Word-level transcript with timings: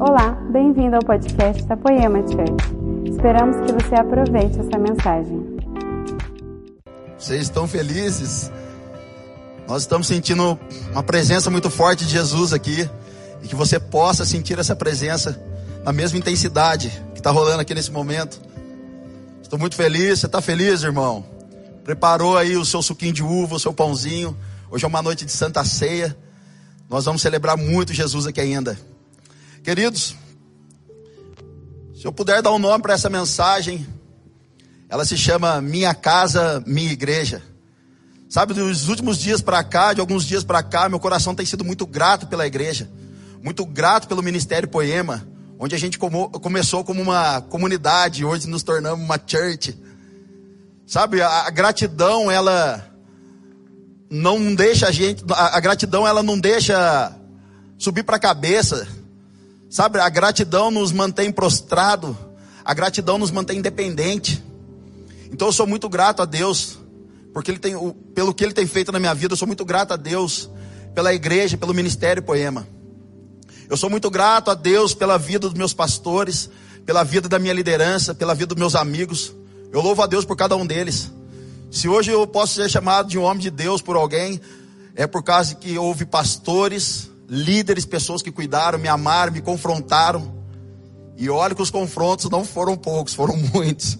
Olá, 0.00 0.30
bem-vindo 0.52 0.94
ao 0.94 1.02
podcast 1.02 1.64
da 1.64 1.76
Poema 1.76 2.20
Church. 2.20 3.10
Esperamos 3.10 3.56
que 3.66 3.72
você 3.72 3.96
aproveite 3.96 4.60
essa 4.60 4.78
mensagem. 4.78 5.58
Vocês 7.18 7.42
estão 7.42 7.66
felizes? 7.66 8.48
Nós 9.66 9.82
estamos 9.82 10.06
sentindo 10.06 10.56
uma 10.92 11.02
presença 11.02 11.50
muito 11.50 11.68
forte 11.68 12.04
de 12.04 12.12
Jesus 12.12 12.52
aqui. 12.52 12.88
E 13.42 13.48
que 13.48 13.56
você 13.56 13.80
possa 13.80 14.24
sentir 14.24 14.56
essa 14.60 14.76
presença 14.76 15.42
na 15.84 15.92
mesma 15.92 16.16
intensidade 16.16 16.90
que 17.12 17.18
está 17.18 17.32
rolando 17.32 17.60
aqui 17.60 17.74
nesse 17.74 17.90
momento. 17.90 18.40
Estou 19.42 19.58
muito 19.58 19.74
feliz. 19.74 20.20
Você 20.20 20.26
está 20.26 20.40
feliz, 20.40 20.84
irmão? 20.84 21.24
Preparou 21.82 22.38
aí 22.38 22.56
o 22.56 22.64
seu 22.64 22.82
suquinho 22.82 23.12
de 23.12 23.24
uva, 23.24 23.56
o 23.56 23.60
seu 23.60 23.72
pãozinho. 23.72 24.36
Hoje 24.70 24.84
é 24.84 24.88
uma 24.88 25.02
noite 25.02 25.24
de 25.24 25.32
Santa 25.32 25.64
Ceia. 25.64 26.16
Nós 26.88 27.04
vamos 27.04 27.20
celebrar 27.20 27.56
muito 27.56 27.92
Jesus 27.92 28.28
aqui 28.28 28.40
ainda. 28.40 28.78
Queridos, 29.68 30.16
se 31.94 32.06
eu 32.06 32.10
puder 32.10 32.40
dar 32.40 32.52
um 32.52 32.58
nome 32.58 32.80
para 32.82 32.94
essa 32.94 33.10
mensagem, 33.10 33.86
ela 34.88 35.04
se 35.04 35.14
chama 35.14 35.60
Minha 35.60 35.92
Casa, 35.94 36.64
Minha 36.66 36.90
Igreja. 36.90 37.42
Sabe, 38.30 38.54
dos 38.54 38.88
últimos 38.88 39.18
dias 39.18 39.42
para 39.42 39.62
cá, 39.62 39.92
de 39.92 40.00
alguns 40.00 40.24
dias 40.24 40.42
para 40.42 40.62
cá, 40.62 40.88
meu 40.88 40.98
coração 40.98 41.34
tem 41.34 41.44
sido 41.44 41.66
muito 41.66 41.86
grato 41.86 42.26
pela 42.28 42.46
igreja, 42.46 42.90
muito 43.42 43.62
grato 43.66 44.08
pelo 44.08 44.22
Ministério 44.22 44.66
Poema, 44.66 45.28
onde 45.58 45.74
a 45.74 45.78
gente 45.78 45.98
como, 45.98 46.30
começou 46.30 46.82
como 46.82 47.02
uma 47.02 47.42
comunidade, 47.42 48.24
hoje 48.24 48.48
nos 48.48 48.62
tornamos 48.62 49.04
uma 49.04 49.20
church. 49.22 49.78
Sabe, 50.86 51.20
a, 51.20 51.42
a 51.42 51.50
gratidão, 51.50 52.30
ela 52.30 52.90
não 54.08 54.54
deixa 54.54 54.88
a 54.88 54.90
gente, 54.90 55.22
a, 55.30 55.58
a 55.58 55.60
gratidão, 55.60 56.08
ela 56.08 56.22
não 56.22 56.40
deixa 56.40 57.14
subir 57.76 58.02
para 58.02 58.16
a 58.16 58.18
cabeça. 58.18 58.96
Sabe, 59.70 60.00
a 60.00 60.08
gratidão 60.08 60.70
nos 60.70 60.92
mantém 60.92 61.30
prostrado, 61.30 62.16
a 62.64 62.72
gratidão 62.72 63.18
nos 63.18 63.30
mantém 63.30 63.58
independente. 63.58 64.42
Então 65.30 65.48
eu 65.48 65.52
sou 65.52 65.66
muito 65.66 65.88
grato 65.88 66.22
a 66.22 66.24
Deus, 66.24 66.78
porque 67.34 67.50
ele 67.50 67.58
tem, 67.58 67.74
pelo 68.14 68.32
que 68.32 68.44
Ele 68.44 68.54
tem 68.54 68.66
feito 68.66 68.90
na 68.90 68.98
minha 68.98 69.14
vida, 69.14 69.34
eu 69.34 69.36
sou 69.36 69.46
muito 69.46 69.64
grato 69.64 69.92
a 69.92 69.96
Deus, 69.96 70.50
pela 70.94 71.12
igreja, 71.12 71.56
pelo 71.56 71.74
ministério 71.74 72.22
Poema. 72.22 72.66
Eu 73.68 73.76
sou 73.76 73.90
muito 73.90 74.10
grato 74.10 74.50
a 74.50 74.54
Deus 74.54 74.94
pela 74.94 75.18
vida 75.18 75.48
dos 75.48 75.56
meus 75.56 75.74
pastores, 75.74 76.48
pela 76.86 77.04
vida 77.04 77.28
da 77.28 77.38
minha 77.38 77.52
liderança, 77.52 78.14
pela 78.14 78.34
vida 78.34 78.54
dos 78.54 78.58
meus 78.58 78.74
amigos. 78.74 79.34
Eu 79.70 79.82
louvo 79.82 80.02
a 80.02 80.06
Deus 80.06 80.24
por 80.24 80.36
cada 80.36 80.56
um 80.56 80.66
deles. 80.66 81.12
Se 81.70 81.86
hoje 81.86 82.10
eu 82.10 82.26
posso 82.26 82.54
ser 82.54 82.70
chamado 82.70 83.08
de 83.08 83.18
um 83.18 83.22
homem 83.22 83.42
de 83.42 83.50
Deus 83.50 83.82
por 83.82 83.94
alguém, 83.94 84.40
é 84.96 85.06
por 85.06 85.22
causa 85.22 85.54
que 85.54 85.76
houve 85.76 86.06
pastores, 86.06 87.10
líderes, 87.28 87.84
pessoas 87.84 88.22
que 88.22 88.32
cuidaram, 88.32 88.78
me 88.78 88.88
amaram, 88.88 89.32
me 89.32 89.42
confrontaram. 89.42 90.36
E 91.16 91.28
olha 91.28 91.54
que 91.54 91.62
os 91.62 91.70
confrontos 91.70 92.30
não 92.30 92.44
foram 92.44 92.76
poucos, 92.76 93.12
foram 93.12 93.36
muitos. 93.52 93.98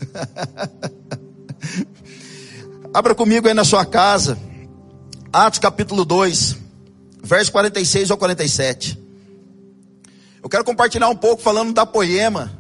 Abra 2.94 3.14
comigo 3.14 3.46
aí 3.46 3.54
na 3.54 3.64
sua 3.64 3.84
casa, 3.84 4.38
Atos 5.30 5.58
capítulo 5.58 6.04
2, 6.04 6.56
verso 7.22 7.52
46 7.52 8.10
ao 8.10 8.16
47. 8.16 8.98
Eu 10.42 10.48
quero 10.48 10.64
compartilhar 10.64 11.08
um 11.08 11.16
pouco 11.16 11.42
falando 11.42 11.74
da 11.74 11.84
poema, 11.84 12.50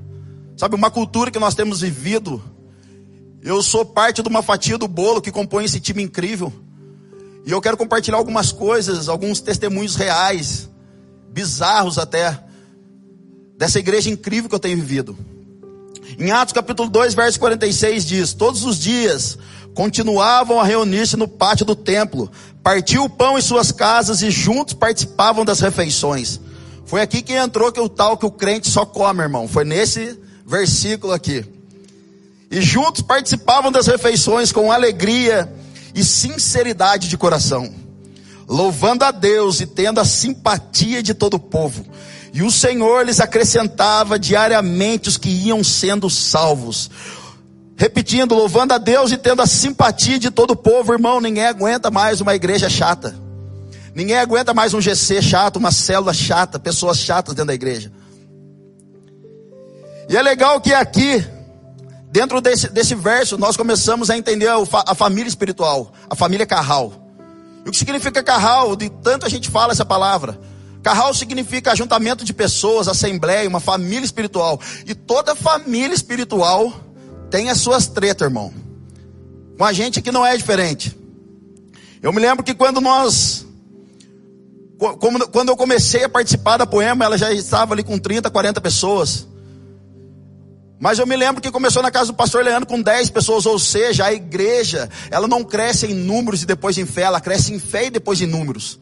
sabe, 0.56 0.74
uma 0.74 0.90
cultura 0.90 1.30
que 1.30 1.38
nós 1.38 1.54
temos 1.54 1.80
vivido. 1.80 2.42
Eu 3.40 3.62
sou 3.62 3.84
parte 3.84 4.22
de 4.22 4.28
uma 4.28 4.42
fatia 4.42 4.76
do 4.76 4.86
bolo 4.86 5.22
que 5.22 5.30
compõe 5.30 5.64
esse 5.64 5.80
time 5.80 6.02
incrível. 6.02 6.52
E 7.46 7.50
eu 7.50 7.60
quero 7.60 7.76
compartilhar 7.76 8.18
algumas 8.18 8.52
coisas, 8.52 9.08
alguns 9.08 9.40
testemunhos 9.40 9.96
reais, 9.96 10.68
bizarros 11.30 11.98
até, 11.98 12.38
dessa 13.56 13.78
igreja 13.78 14.10
incrível 14.10 14.48
que 14.48 14.54
eu 14.54 14.60
tenho 14.60 14.76
vivido. 14.76 15.16
Em 16.18 16.30
Atos 16.30 16.52
capítulo 16.52 16.88
2, 16.88 17.14
verso 17.14 17.38
46 17.38 18.04
diz: 18.04 18.32
Todos 18.32 18.64
os 18.64 18.78
dias 18.78 19.38
continuavam 19.74 20.60
a 20.60 20.64
reunir-se 20.64 21.16
no 21.16 21.28
pátio 21.28 21.64
do 21.64 21.76
templo, 21.76 22.30
partiam 22.62 23.04
o 23.04 23.10
pão 23.10 23.38
em 23.38 23.42
suas 23.42 23.70
casas 23.70 24.22
e 24.22 24.30
juntos 24.30 24.74
participavam 24.74 25.44
das 25.44 25.60
refeições. 25.60 26.40
Foi 26.84 27.02
aqui 27.02 27.20
que 27.22 27.34
entrou 27.34 27.70
que 27.70 27.80
o 27.80 27.88
tal 27.88 28.16
que 28.16 28.24
o 28.24 28.30
crente 28.30 28.70
só 28.70 28.86
come, 28.86 29.22
irmão. 29.22 29.46
Foi 29.46 29.64
nesse 29.64 30.18
versículo 30.46 31.12
aqui. 31.12 31.44
E 32.50 32.62
juntos 32.62 33.02
participavam 33.02 33.70
das 33.70 33.86
refeições 33.86 34.50
com 34.50 34.72
alegria 34.72 35.52
e 35.98 36.04
sinceridade 36.04 37.08
de 37.08 37.18
coração, 37.18 37.74
louvando 38.46 39.04
a 39.04 39.10
Deus 39.10 39.60
e 39.60 39.66
tendo 39.66 39.98
a 39.98 40.04
simpatia 40.04 41.02
de 41.02 41.12
todo 41.12 41.34
o 41.34 41.40
povo. 41.40 41.84
E 42.32 42.40
o 42.42 42.52
Senhor 42.52 43.04
lhes 43.04 43.18
acrescentava 43.18 44.16
diariamente 44.16 45.08
os 45.08 45.16
que 45.16 45.28
iam 45.28 45.64
sendo 45.64 46.08
salvos. 46.08 46.88
Repetindo, 47.76 48.34
louvando 48.34 48.74
a 48.74 48.78
Deus 48.78 49.10
e 49.10 49.16
tendo 49.16 49.42
a 49.42 49.46
simpatia 49.46 50.20
de 50.20 50.30
todo 50.30 50.52
o 50.52 50.56
povo, 50.56 50.92
irmão, 50.92 51.20
ninguém 51.20 51.46
aguenta 51.46 51.90
mais 51.90 52.20
uma 52.20 52.34
igreja 52.34 52.70
chata. 52.70 53.18
Ninguém 53.92 54.18
aguenta 54.18 54.54
mais 54.54 54.74
um 54.74 54.80
GC 54.80 55.20
chato, 55.20 55.56
uma 55.56 55.72
célula 55.72 56.14
chata, 56.14 56.60
pessoas 56.60 56.98
chatas 56.98 57.34
dentro 57.34 57.48
da 57.48 57.54
igreja. 57.54 57.90
E 60.08 60.16
é 60.16 60.22
legal 60.22 60.60
que 60.60 60.72
aqui, 60.72 61.26
dentro 62.10 62.40
desse, 62.40 62.68
desse 62.68 62.94
verso, 62.94 63.38
nós 63.38 63.56
começamos 63.56 64.10
a 64.10 64.16
entender 64.16 64.48
a, 64.48 64.56
a 64.86 64.94
família 64.94 65.28
espiritual, 65.28 65.92
a 66.08 66.14
família 66.14 66.46
Carral. 66.46 66.92
E 67.64 67.68
o 67.68 67.72
que 67.72 67.78
significa 67.78 68.22
Carral? 68.22 68.74
De 68.76 68.88
tanto 68.88 69.26
a 69.26 69.28
gente 69.28 69.48
fala 69.48 69.72
essa 69.72 69.84
palavra. 69.84 70.38
Carral 70.82 71.12
significa 71.12 71.72
ajuntamento 71.72 72.24
de 72.24 72.32
pessoas, 72.32 72.88
assembleia, 72.88 73.48
uma 73.48 73.60
família 73.60 74.04
espiritual. 74.04 74.60
E 74.86 74.94
toda 74.94 75.34
família 75.34 75.94
espiritual 75.94 76.72
tem 77.30 77.50
as 77.50 77.58
suas 77.58 77.86
tretas, 77.86 78.26
irmão. 78.26 78.52
Com 79.56 79.64
a 79.64 79.72
gente 79.72 80.00
que 80.00 80.12
não 80.12 80.24
é 80.24 80.36
diferente. 80.36 80.96
Eu 82.00 82.12
me 82.12 82.20
lembro 82.20 82.44
que 82.44 82.54
quando 82.54 82.80
nós. 82.80 83.44
Quando 85.32 85.48
eu 85.48 85.56
comecei 85.56 86.04
a 86.04 86.08
participar 86.08 86.56
da 86.56 86.66
poema, 86.66 87.04
ela 87.04 87.18
já 87.18 87.32
estava 87.32 87.74
ali 87.74 87.82
com 87.82 87.98
30, 87.98 88.30
40 88.30 88.60
pessoas. 88.60 89.26
Mas 90.80 90.98
eu 90.98 91.06
me 91.06 91.16
lembro 91.16 91.42
que 91.42 91.50
começou 91.50 91.82
na 91.82 91.90
casa 91.90 92.12
do 92.12 92.14
pastor 92.14 92.44
Leandro 92.44 92.66
com 92.66 92.80
10 92.80 93.10
pessoas, 93.10 93.46
ou 93.46 93.58
seja, 93.58 94.04
a 94.04 94.12
igreja, 94.12 94.88
ela 95.10 95.26
não 95.26 95.42
cresce 95.42 95.86
em 95.86 95.94
números 95.94 96.42
e 96.42 96.46
depois 96.46 96.78
em 96.78 96.86
fé, 96.86 97.02
ela 97.02 97.20
cresce 97.20 97.52
em 97.52 97.58
fé 97.58 97.86
e 97.86 97.90
depois 97.90 98.20
em 98.20 98.26
números. 98.26 98.78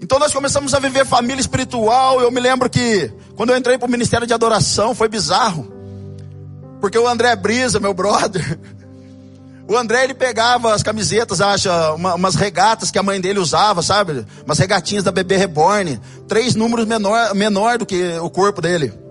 Então 0.00 0.18
nós 0.18 0.32
começamos 0.32 0.74
a 0.74 0.78
viver 0.78 1.06
família 1.06 1.40
espiritual. 1.40 2.20
Eu 2.20 2.30
me 2.30 2.40
lembro 2.40 2.68
que 2.68 3.10
quando 3.34 3.50
eu 3.50 3.56
entrei 3.56 3.78
para 3.78 3.88
o 3.88 3.90
ministério 3.90 4.26
de 4.26 4.34
adoração 4.34 4.94
foi 4.94 5.08
bizarro. 5.08 5.72
Porque 6.80 6.98
o 6.98 7.08
André 7.08 7.34
Brisa, 7.34 7.80
meu 7.80 7.92
brother, 7.92 8.58
o 9.66 9.76
André 9.76 10.04
ele 10.04 10.14
pegava 10.14 10.72
as 10.72 10.82
camisetas, 10.82 11.40
acha, 11.40 11.94
uma, 11.94 12.14
umas 12.14 12.36
regatas 12.36 12.90
que 12.90 12.98
a 12.98 13.02
mãe 13.02 13.20
dele 13.20 13.40
usava, 13.40 13.82
sabe? 13.82 14.24
Umas 14.44 14.58
regatinhas 14.58 15.02
da 15.02 15.10
bebê 15.10 15.36
reborn, 15.36 15.98
três 16.28 16.54
números 16.54 16.86
menor, 16.86 17.34
menor 17.34 17.78
do 17.78 17.86
que 17.86 18.18
o 18.18 18.30
corpo 18.30 18.60
dele. 18.60 19.07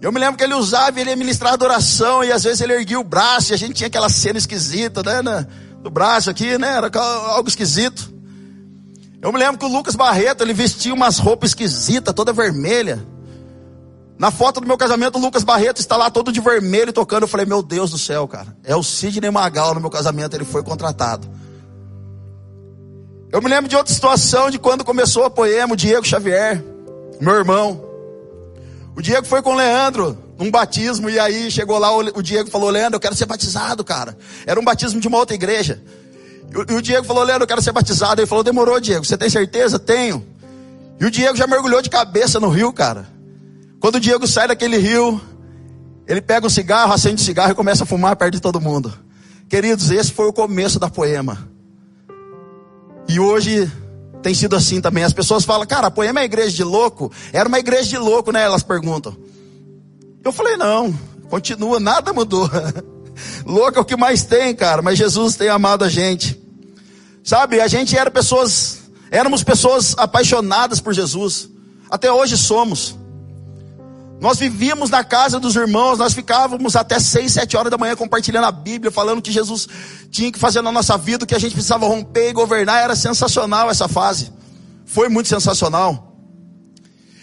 Eu 0.00 0.10
me 0.10 0.18
lembro 0.18 0.38
que 0.38 0.44
ele 0.44 0.54
usava, 0.54 0.98
ele 0.98 1.10
ia 1.10 1.16
ministrar 1.16 1.52
adoração 1.52 2.24
e 2.24 2.32
às 2.32 2.42
vezes 2.42 2.60
ele 2.62 2.72
erguia 2.72 2.98
o 2.98 3.04
braço 3.04 3.52
e 3.52 3.54
a 3.54 3.58
gente 3.58 3.74
tinha 3.74 3.86
aquela 3.86 4.08
cena 4.08 4.38
esquisita, 4.38 5.02
né? 5.22 5.46
Do 5.82 5.90
braço 5.90 6.30
aqui, 6.30 6.56
né? 6.56 6.76
Era 6.76 6.90
algo 6.98 7.48
esquisito. 7.48 8.10
Eu 9.20 9.30
me 9.30 9.38
lembro 9.38 9.58
que 9.58 9.64
o 9.66 9.68
Lucas 9.68 9.94
Barreto, 9.94 10.42
ele 10.42 10.54
vestia 10.54 10.94
umas 10.94 11.18
roupas 11.18 11.50
esquisitas, 11.50 12.14
toda 12.14 12.32
vermelha. 12.32 13.04
Na 14.18 14.30
foto 14.30 14.60
do 14.60 14.66
meu 14.66 14.78
casamento, 14.78 15.18
o 15.18 15.20
Lucas 15.20 15.44
Barreto 15.44 15.80
está 15.80 15.96
lá 15.98 16.10
todo 16.10 16.32
de 16.32 16.40
vermelho 16.40 16.92
tocando. 16.92 17.24
Eu 17.24 17.28
falei, 17.28 17.44
meu 17.44 17.62
Deus 17.62 17.90
do 17.90 17.98
céu, 17.98 18.26
cara. 18.26 18.56
É 18.64 18.74
o 18.74 18.82
Sidney 18.82 19.30
Magal 19.30 19.74
no 19.74 19.80
meu 19.80 19.90
casamento, 19.90 20.34
ele 20.34 20.46
foi 20.46 20.62
contratado. 20.62 21.28
Eu 23.30 23.42
me 23.42 23.48
lembro 23.48 23.68
de 23.68 23.76
outra 23.76 23.92
situação, 23.92 24.50
de 24.50 24.58
quando 24.58 24.82
começou 24.82 25.24
a 25.24 25.30
poema, 25.30 25.74
o 25.74 25.76
Diego 25.76 26.06
Xavier, 26.06 26.64
meu 27.20 27.34
irmão. 27.34 27.89
O 28.96 29.02
Diego 29.02 29.26
foi 29.26 29.42
com 29.42 29.52
o 29.52 29.56
Leandro 29.56 30.18
num 30.38 30.50
batismo, 30.50 31.08
e 31.08 31.18
aí 31.18 31.50
chegou 31.50 31.78
lá, 31.78 31.94
o 31.94 32.22
Diego 32.22 32.50
falou, 32.50 32.70
Leandro, 32.70 32.96
eu 32.96 33.00
quero 33.00 33.14
ser 33.14 33.26
batizado, 33.26 33.84
cara. 33.84 34.16
Era 34.46 34.58
um 34.58 34.64
batismo 34.64 35.00
de 35.00 35.06
uma 35.06 35.18
outra 35.18 35.34
igreja. 35.34 35.82
E 36.68 36.74
o 36.74 36.82
Diego 36.82 37.06
falou, 37.06 37.22
Leandro, 37.22 37.44
eu 37.44 37.48
quero 37.48 37.62
ser 37.62 37.72
batizado. 37.72 38.20
Ele 38.20 38.26
falou, 38.26 38.42
demorou, 38.42 38.80
Diego, 38.80 39.04
você 39.04 39.16
tem 39.16 39.30
certeza? 39.30 39.78
Tenho. 39.78 40.26
E 40.98 41.04
o 41.04 41.10
Diego 41.10 41.36
já 41.36 41.46
mergulhou 41.46 41.80
de 41.80 41.88
cabeça 41.88 42.40
no 42.40 42.48
rio, 42.48 42.72
cara. 42.72 43.06
Quando 43.78 43.96
o 43.96 44.00
Diego 44.00 44.26
sai 44.26 44.48
daquele 44.48 44.76
rio, 44.76 45.20
ele 46.06 46.20
pega 46.20 46.46
um 46.46 46.50
cigarro, 46.50 46.92
acende 46.92 47.22
o 47.22 47.24
cigarro 47.24 47.52
e 47.52 47.54
começa 47.54 47.84
a 47.84 47.86
fumar 47.86 48.16
perto 48.16 48.32
de 48.32 48.40
todo 48.40 48.60
mundo. 48.60 48.92
Queridos, 49.48 49.90
esse 49.90 50.12
foi 50.12 50.26
o 50.26 50.32
começo 50.32 50.78
da 50.78 50.90
poema. 50.90 51.48
E 53.08 53.18
hoje 53.18 53.70
tem 54.22 54.34
sido 54.34 54.56
assim 54.56 54.80
também. 54.80 55.04
As 55.04 55.12
pessoas 55.12 55.44
falam, 55.44 55.66
cara, 55.66 55.88
a 55.88 55.90
poema 55.90 56.20
é 56.20 56.24
igreja 56.24 56.56
de 56.56 56.64
louco? 56.64 57.10
Era 57.32 57.48
uma 57.48 57.58
igreja 57.58 57.88
de 57.88 57.98
louco, 57.98 58.30
né? 58.32 58.42
Elas 58.42 58.62
perguntam. 58.62 59.16
Eu 60.22 60.32
falei, 60.32 60.56
não, 60.56 60.92
continua, 61.28 61.80
nada 61.80 62.12
mudou. 62.12 62.48
louco 63.44 63.78
é 63.78 63.80
o 63.80 63.84
que 63.84 63.96
mais 63.96 64.24
tem, 64.24 64.54
cara, 64.54 64.82
mas 64.82 64.98
Jesus 64.98 65.36
tem 65.36 65.48
amado 65.48 65.84
a 65.84 65.88
gente. 65.88 66.40
Sabe, 67.22 67.60
a 67.60 67.68
gente 67.68 67.96
era 67.96 68.10
pessoas, 68.10 68.80
éramos 69.10 69.42
pessoas 69.42 69.94
apaixonadas 69.96 70.80
por 70.80 70.92
Jesus. 70.92 71.48
Até 71.90 72.12
hoje 72.12 72.36
somos. 72.36 72.99
Nós 74.20 74.38
vivíamos 74.38 74.90
na 74.90 75.02
casa 75.02 75.40
dos 75.40 75.56
irmãos, 75.56 75.98
nós 75.98 76.12
ficávamos 76.12 76.76
até 76.76 77.00
seis, 77.00 77.32
sete 77.32 77.56
horas 77.56 77.70
da 77.70 77.78
manhã 77.78 77.96
compartilhando 77.96 78.44
a 78.44 78.52
Bíblia, 78.52 78.92
falando 78.92 79.22
que 79.22 79.32
Jesus 79.32 79.66
tinha 80.10 80.30
que 80.30 80.38
fazer 80.38 80.60
na 80.60 80.70
nossa 80.70 80.98
vida, 80.98 81.24
que 81.24 81.34
a 81.34 81.38
gente 81.38 81.52
precisava 81.52 81.86
romper 81.86 82.28
e 82.28 82.32
governar. 82.34 82.82
Era 82.82 82.94
sensacional 82.94 83.70
essa 83.70 83.88
fase. 83.88 84.30
Foi 84.84 85.08
muito 85.08 85.30
sensacional. 85.30 86.14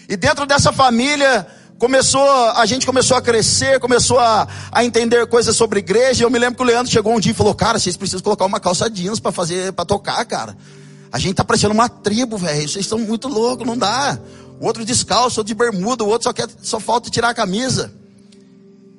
E 0.08 0.16
dentro 0.16 0.44
dessa 0.44 0.72
família, 0.72 1.46
começou, 1.78 2.28
a 2.50 2.66
gente 2.66 2.84
começou 2.84 3.16
a 3.16 3.22
crescer, 3.22 3.78
começou 3.78 4.18
a, 4.18 4.48
a 4.72 4.84
entender 4.84 5.24
coisas 5.28 5.54
sobre 5.54 5.78
igreja. 5.78 6.24
Eu 6.24 6.30
me 6.30 6.38
lembro 6.38 6.56
que 6.56 6.62
o 6.62 6.66
Leandro 6.66 6.90
chegou 6.90 7.14
um 7.14 7.20
dia 7.20 7.30
e 7.30 7.34
falou: 7.34 7.54
Cara, 7.54 7.78
vocês 7.78 7.96
precisam 7.96 8.22
colocar 8.22 8.44
uma 8.44 8.58
calça 8.58 8.90
jeans 8.90 9.20
para 9.20 9.30
fazer, 9.30 9.72
para 9.72 9.84
tocar, 9.84 10.24
cara. 10.24 10.56
A 11.12 11.18
gente 11.18 11.36
tá 11.36 11.44
parecendo 11.44 11.74
uma 11.74 11.88
tribo, 11.88 12.36
velho. 12.36 12.68
Vocês 12.68 12.84
estão 12.84 12.98
muito 12.98 13.28
loucos, 13.28 13.64
não 13.64 13.78
dá 13.78 14.18
o 14.60 14.66
outro 14.66 14.84
descalço, 14.84 15.40
outro 15.40 15.44
de 15.44 15.54
bermuda, 15.54 16.04
o 16.04 16.08
outro 16.08 16.24
só, 16.24 16.32
quer, 16.32 16.48
só 16.62 16.80
falta 16.80 17.10
tirar 17.10 17.30
a 17.30 17.34
camisa. 17.34 17.92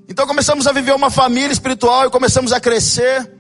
Então 0.08 0.26
começamos 0.26 0.66
a 0.66 0.72
viver 0.72 0.94
uma 0.94 1.10
família 1.10 1.52
espiritual 1.52 2.08
e 2.08 2.10
começamos 2.10 2.52
a 2.52 2.60
crescer. 2.60 3.32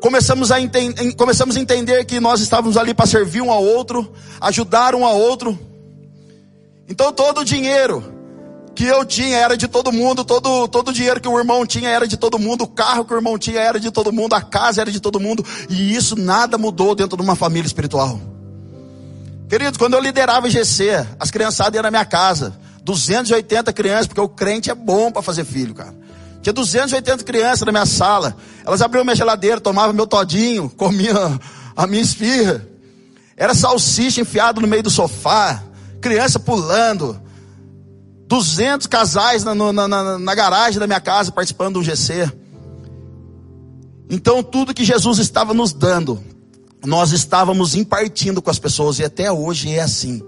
Começamos 0.00 0.52
a, 0.52 0.60
enten 0.60 1.10
começamos 1.12 1.56
a 1.56 1.60
entender 1.60 2.04
que 2.04 2.20
nós 2.20 2.40
estávamos 2.40 2.76
ali 2.76 2.94
para 2.94 3.06
servir 3.06 3.42
um 3.42 3.50
ao 3.50 3.64
outro, 3.64 4.12
ajudar 4.40 4.94
um 4.94 5.04
ao 5.04 5.18
outro. 5.18 5.58
Então 6.88 7.12
todo 7.12 7.40
o 7.40 7.44
dinheiro 7.44 8.14
que 8.76 8.84
eu 8.84 9.04
tinha 9.04 9.36
era 9.36 9.56
de 9.56 9.66
todo 9.66 9.90
mundo, 9.90 10.24
todo, 10.24 10.68
todo 10.68 10.90
o 10.90 10.92
dinheiro 10.92 11.20
que 11.20 11.28
o 11.28 11.36
irmão 11.36 11.66
tinha 11.66 11.90
era 11.90 12.06
de 12.06 12.16
todo 12.16 12.38
mundo, 12.38 12.62
o 12.62 12.68
carro 12.68 13.04
que 13.04 13.12
o 13.12 13.16
irmão 13.16 13.36
tinha 13.36 13.60
era 13.60 13.80
de 13.80 13.90
todo 13.90 14.12
mundo, 14.12 14.34
a 14.34 14.40
casa 14.40 14.80
era 14.80 14.90
de 14.90 15.00
todo 15.00 15.18
mundo, 15.18 15.44
e 15.68 15.96
isso 15.96 16.14
nada 16.14 16.56
mudou 16.56 16.94
dentro 16.94 17.16
de 17.16 17.22
uma 17.24 17.34
família 17.34 17.66
espiritual. 17.66 18.20
Queridos, 19.48 19.78
quando 19.78 19.94
eu 19.94 20.00
liderava 20.00 20.46
o 20.46 20.50
GC, 20.50 21.06
as 21.18 21.30
criançadas 21.30 21.74
iam 21.74 21.82
na 21.82 21.90
minha 21.90 22.04
casa. 22.04 22.54
280 22.82 23.72
crianças, 23.72 24.06
porque 24.06 24.20
o 24.20 24.28
crente 24.28 24.70
é 24.70 24.74
bom 24.74 25.10
para 25.10 25.22
fazer 25.22 25.44
filho, 25.44 25.74
cara. 25.74 25.94
Tinha 26.42 26.52
280 26.52 27.24
crianças 27.24 27.64
na 27.64 27.72
minha 27.72 27.86
sala. 27.86 28.36
Elas 28.64 28.82
abriam 28.82 29.04
minha 29.04 29.16
geladeira, 29.16 29.60
tomavam 29.60 29.94
meu 29.94 30.06
todinho, 30.06 30.68
comiam 30.70 31.38
a 31.74 31.86
minha 31.86 32.02
esfirra. 32.02 32.66
Era 33.36 33.54
salsicha 33.54 34.20
enfiado 34.20 34.60
no 34.60 34.68
meio 34.68 34.82
do 34.82 34.90
sofá, 34.90 35.62
criança 36.00 36.38
pulando. 36.38 37.20
200 38.26 38.86
casais 38.86 39.44
na, 39.44 39.54
na, 39.54 39.88
na, 39.88 40.18
na 40.18 40.34
garagem 40.34 40.78
da 40.78 40.86
minha 40.86 41.00
casa 41.00 41.32
participando 41.32 41.74
do 41.74 41.82
GC. 41.82 42.30
Então, 44.10 44.42
tudo 44.42 44.74
que 44.74 44.84
Jesus 44.84 45.18
estava 45.18 45.54
nos 45.54 45.72
dando, 45.72 46.22
nós 46.84 47.12
estávamos 47.12 47.74
impartindo 47.74 48.40
com 48.40 48.50
as 48.50 48.58
pessoas 48.58 48.98
e 48.98 49.04
até 49.04 49.30
hoje 49.30 49.74
é 49.74 49.80
assim. 49.80 50.22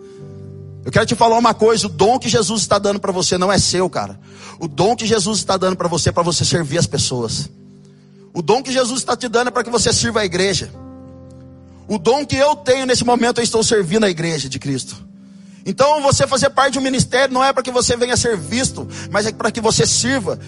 Eu 0.85 0.91
quero 0.91 1.07
te 1.07 1.15
falar 1.15 1.39
uma 1.39 1.55
coisa: 1.55 1.87
o 1.87 1.91
dom 1.91 2.19
que 2.19 2.29
Jesus 2.29 2.63
está 2.63 2.79
dando 2.79 2.99
para 2.99 3.13
você 3.13 3.39
não 3.39 3.53
é 3.53 3.59
seu, 3.59 3.89
cara. 3.89 4.19
O 4.59 4.67
dom 4.67 4.97
que 4.97 5.07
Jesus 5.07 5.39
está 5.39 5.57
dando 5.57 5.77
para 5.77 5.89
você 5.89 6.09
é 6.09 6.13
para 6.13 6.23
você 6.23 6.45
servir 6.45 6.79
as 6.79 6.87
pessoas. 6.87 7.49
O 8.33 8.43
dom 8.43 8.63
que 8.63 8.73
Jesus 8.73 9.01
está 9.01 9.17
te 9.17 9.29
dando 9.29 9.49
é 9.49 9.51
para 9.51 9.65
que 9.65 9.71
você 9.71 9.93
sirva 9.93 10.21
a 10.21 10.25
igreja. 10.25 10.71
O 11.89 11.99
dom 11.99 12.25
que 12.25 12.37
eu 12.37 12.55
tenho 12.55 12.87
nesse 12.87 13.05
momento, 13.05 13.39
eu 13.39 13.45
estou 13.45 13.63
servindo 13.65 14.05
a 14.05 14.11
igreja 14.11 14.49
de 14.49 14.59
Cristo. 14.59 14.97
Então, 15.67 16.01
você 16.03 16.27
fazer 16.27 16.51
parte 16.51 16.75
de 16.75 16.79
um 16.79 16.83
ministério 16.83 17.35
não 17.35 17.45
é 17.45 17.53
para 17.53 17.63
que 17.63 17.71
você 17.71 17.97
venha 17.97 18.17
ser 18.17 18.37
visto, 18.37 18.89
mas 19.11 19.27
é 19.27 19.33
para 19.33 19.51
que 19.51 19.61
você 19.61 19.87
sirva. 19.87 20.39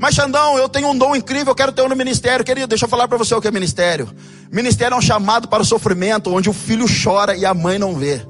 Mas 0.00 0.14
Xandão, 0.14 0.56
eu 0.56 0.66
tenho 0.66 0.88
um 0.88 0.96
dom 0.96 1.14
incrível, 1.14 1.50
eu 1.50 1.54
quero 1.54 1.72
ter 1.72 1.82
um 1.82 1.88
no 1.88 1.94
ministério. 1.94 2.42
Querido, 2.42 2.66
deixa 2.66 2.86
eu 2.86 2.88
falar 2.88 3.06
para 3.06 3.18
você 3.18 3.34
o 3.34 3.40
que 3.40 3.46
é 3.46 3.50
ministério. 3.50 4.08
Ministério 4.50 4.94
é 4.94 4.96
um 4.96 5.02
chamado 5.02 5.46
para 5.46 5.62
o 5.62 5.66
sofrimento, 5.66 6.32
onde 6.32 6.48
o 6.48 6.54
filho 6.54 6.86
chora 7.04 7.36
e 7.36 7.44
a 7.44 7.52
mãe 7.52 7.78
não 7.78 7.94
vê. 7.94 8.26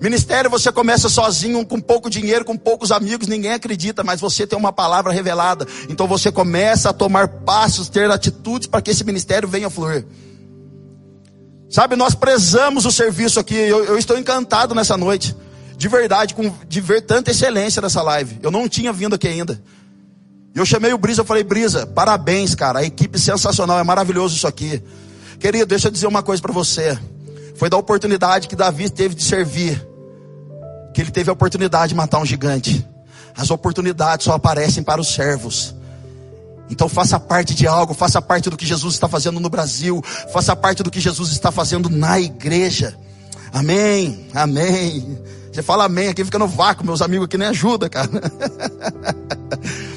Ministério 0.00 0.48
você 0.48 0.70
começa 0.70 1.08
sozinho, 1.08 1.66
com 1.66 1.80
pouco 1.80 2.08
dinheiro, 2.08 2.44
com 2.44 2.56
poucos 2.56 2.92
amigos, 2.92 3.26
ninguém 3.26 3.50
acredita, 3.50 4.04
mas 4.04 4.20
você 4.20 4.46
tem 4.46 4.56
uma 4.56 4.72
palavra 4.72 5.12
revelada. 5.12 5.66
Então 5.88 6.06
você 6.06 6.30
começa 6.30 6.90
a 6.90 6.92
tomar 6.92 7.26
passos, 7.26 7.88
ter 7.88 8.08
atitudes 8.08 8.68
para 8.68 8.80
que 8.80 8.92
esse 8.92 9.02
ministério 9.02 9.48
venha 9.48 9.68
fluir. 9.68 10.06
Sabe, 11.68 11.96
nós 11.96 12.14
prezamos 12.14 12.86
o 12.86 12.92
serviço 12.92 13.40
aqui. 13.40 13.56
Eu, 13.56 13.84
eu 13.84 13.98
estou 13.98 14.16
encantado 14.16 14.76
nessa 14.76 14.96
noite, 14.96 15.34
de 15.76 15.88
verdade, 15.88 16.34
com, 16.34 16.54
de 16.68 16.80
ver 16.80 17.00
tanta 17.00 17.32
excelência 17.32 17.82
nessa 17.82 18.00
live. 18.00 18.38
Eu 18.40 18.52
não 18.52 18.68
tinha 18.68 18.92
vindo 18.92 19.16
aqui 19.16 19.26
ainda. 19.26 19.60
E 20.54 20.58
eu 20.58 20.64
chamei 20.64 20.92
o 20.92 20.98
Brisa, 20.98 21.22
eu 21.22 21.24
falei, 21.24 21.42
Brisa, 21.42 21.84
parabéns, 21.84 22.54
cara, 22.54 22.78
a 22.78 22.84
equipe 22.84 23.18
sensacional, 23.18 23.78
é 23.78 23.82
maravilhoso 23.82 24.36
isso 24.36 24.46
aqui. 24.46 24.80
Querido, 25.40 25.66
deixa 25.66 25.88
eu 25.88 25.92
dizer 25.92 26.06
uma 26.06 26.22
coisa 26.22 26.40
para 26.40 26.52
você. 26.52 26.96
Foi 27.56 27.68
da 27.68 27.76
oportunidade 27.76 28.46
que 28.46 28.54
Davi 28.54 28.88
teve 28.88 29.16
de 29.16 29.24
servir, 29.24 29.84
que 30.94 31.00
ele 31.00 31.10
teve 31.10 31.28
a 31.28 31.32
oportunidade 31.32 31.88
de 31.88 31.94
matar 31.96 32.20
um 32.20 32.24
gigante. 32.24 32.86
As 33.36 33.50
oportunidades 33.50 34.24
só 34.24 34.32
aparecem 34.34 34.82
para 34.84 35.00
os 35.00 35.12
servos. 35.12 35.74
Então 36.70 36.88
faça 36.88 37.18
parte 37.18 37.52
de 37.52 37.66
algo, 37.66 37.92
faça 37.92 38.22
parte 38.22 38.48
do 38.48 38.56
que 38.56 38.64
Jesus 38.64 38.94
está 38.94 39.08
fazendo 39.08 39.40
no 39.40 39.50
Brasil, 39.50 40.02
faça 40.32 40.54
parte 40.54 40.84
do 40.84 40.90
que 40.90 41.00
Jesus 41.00 41.30
está 41.30 41.50
fazendo 41.50 41.90
na 41.90 42.20
igreja. 42.20 42.96
Amém, 43.52 44.28
amém. 44.32 45.18
Você 45.52 45.62
fala 45.62 45.84
amém 45.84 46.08
aqui, 46.08 46.24
fica 46.24 46.38
no 46.38 46.46
vácuo, 46.46 46.86
meus 46.86 47.02
amigos 47.02 47.26
aqui 47.26 47.36
nem 47.36 47.48
ajuda, 47.48 47.88
cara. 47.88 48.08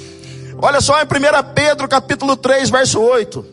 Olha 0.59 0.81
só 0.81 0.99
em 0.99 1.05
1 1.05 1.07
Pedro 1.53 1.87
capítulo 1.87 2.35
3, 2.35 2.69
verso 2.71 2.99
8. 2.99 3.45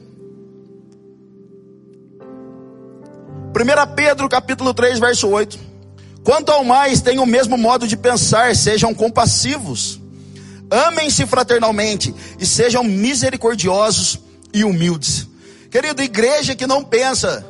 1 3.54 3.94
Pedro 3.94 4.28
capítulo 4.28 4.72
3, 4.72 4.98
verso 4.98 5.28
8. 5.28 5.58
Quanto 6.24 6.50
ao 6.50 6.64
mais, 6.64 7.02
tenham 7.02 7.24
o 7.24 7.26
mesmo 7.26 7.58
modo 7.58 7.86
de 7.86 7.96
pensar, 7.96 8.56
sejam 8.56 8.94
compassivos, 8.94 10.00
amem-se 10.70 11.26
fraternalmente 11.26 12.14
e 12.38 12.46
sejam 12.46 12.82
misericordiosos 12.82 14.18
e 14.52 14.64
humildes. 14.64 15.28
Querido, 15.70 16.02
igreja 16.02 16.56
que 16.56 16.66
não 16.66 16.82
pensa 16.82 17.44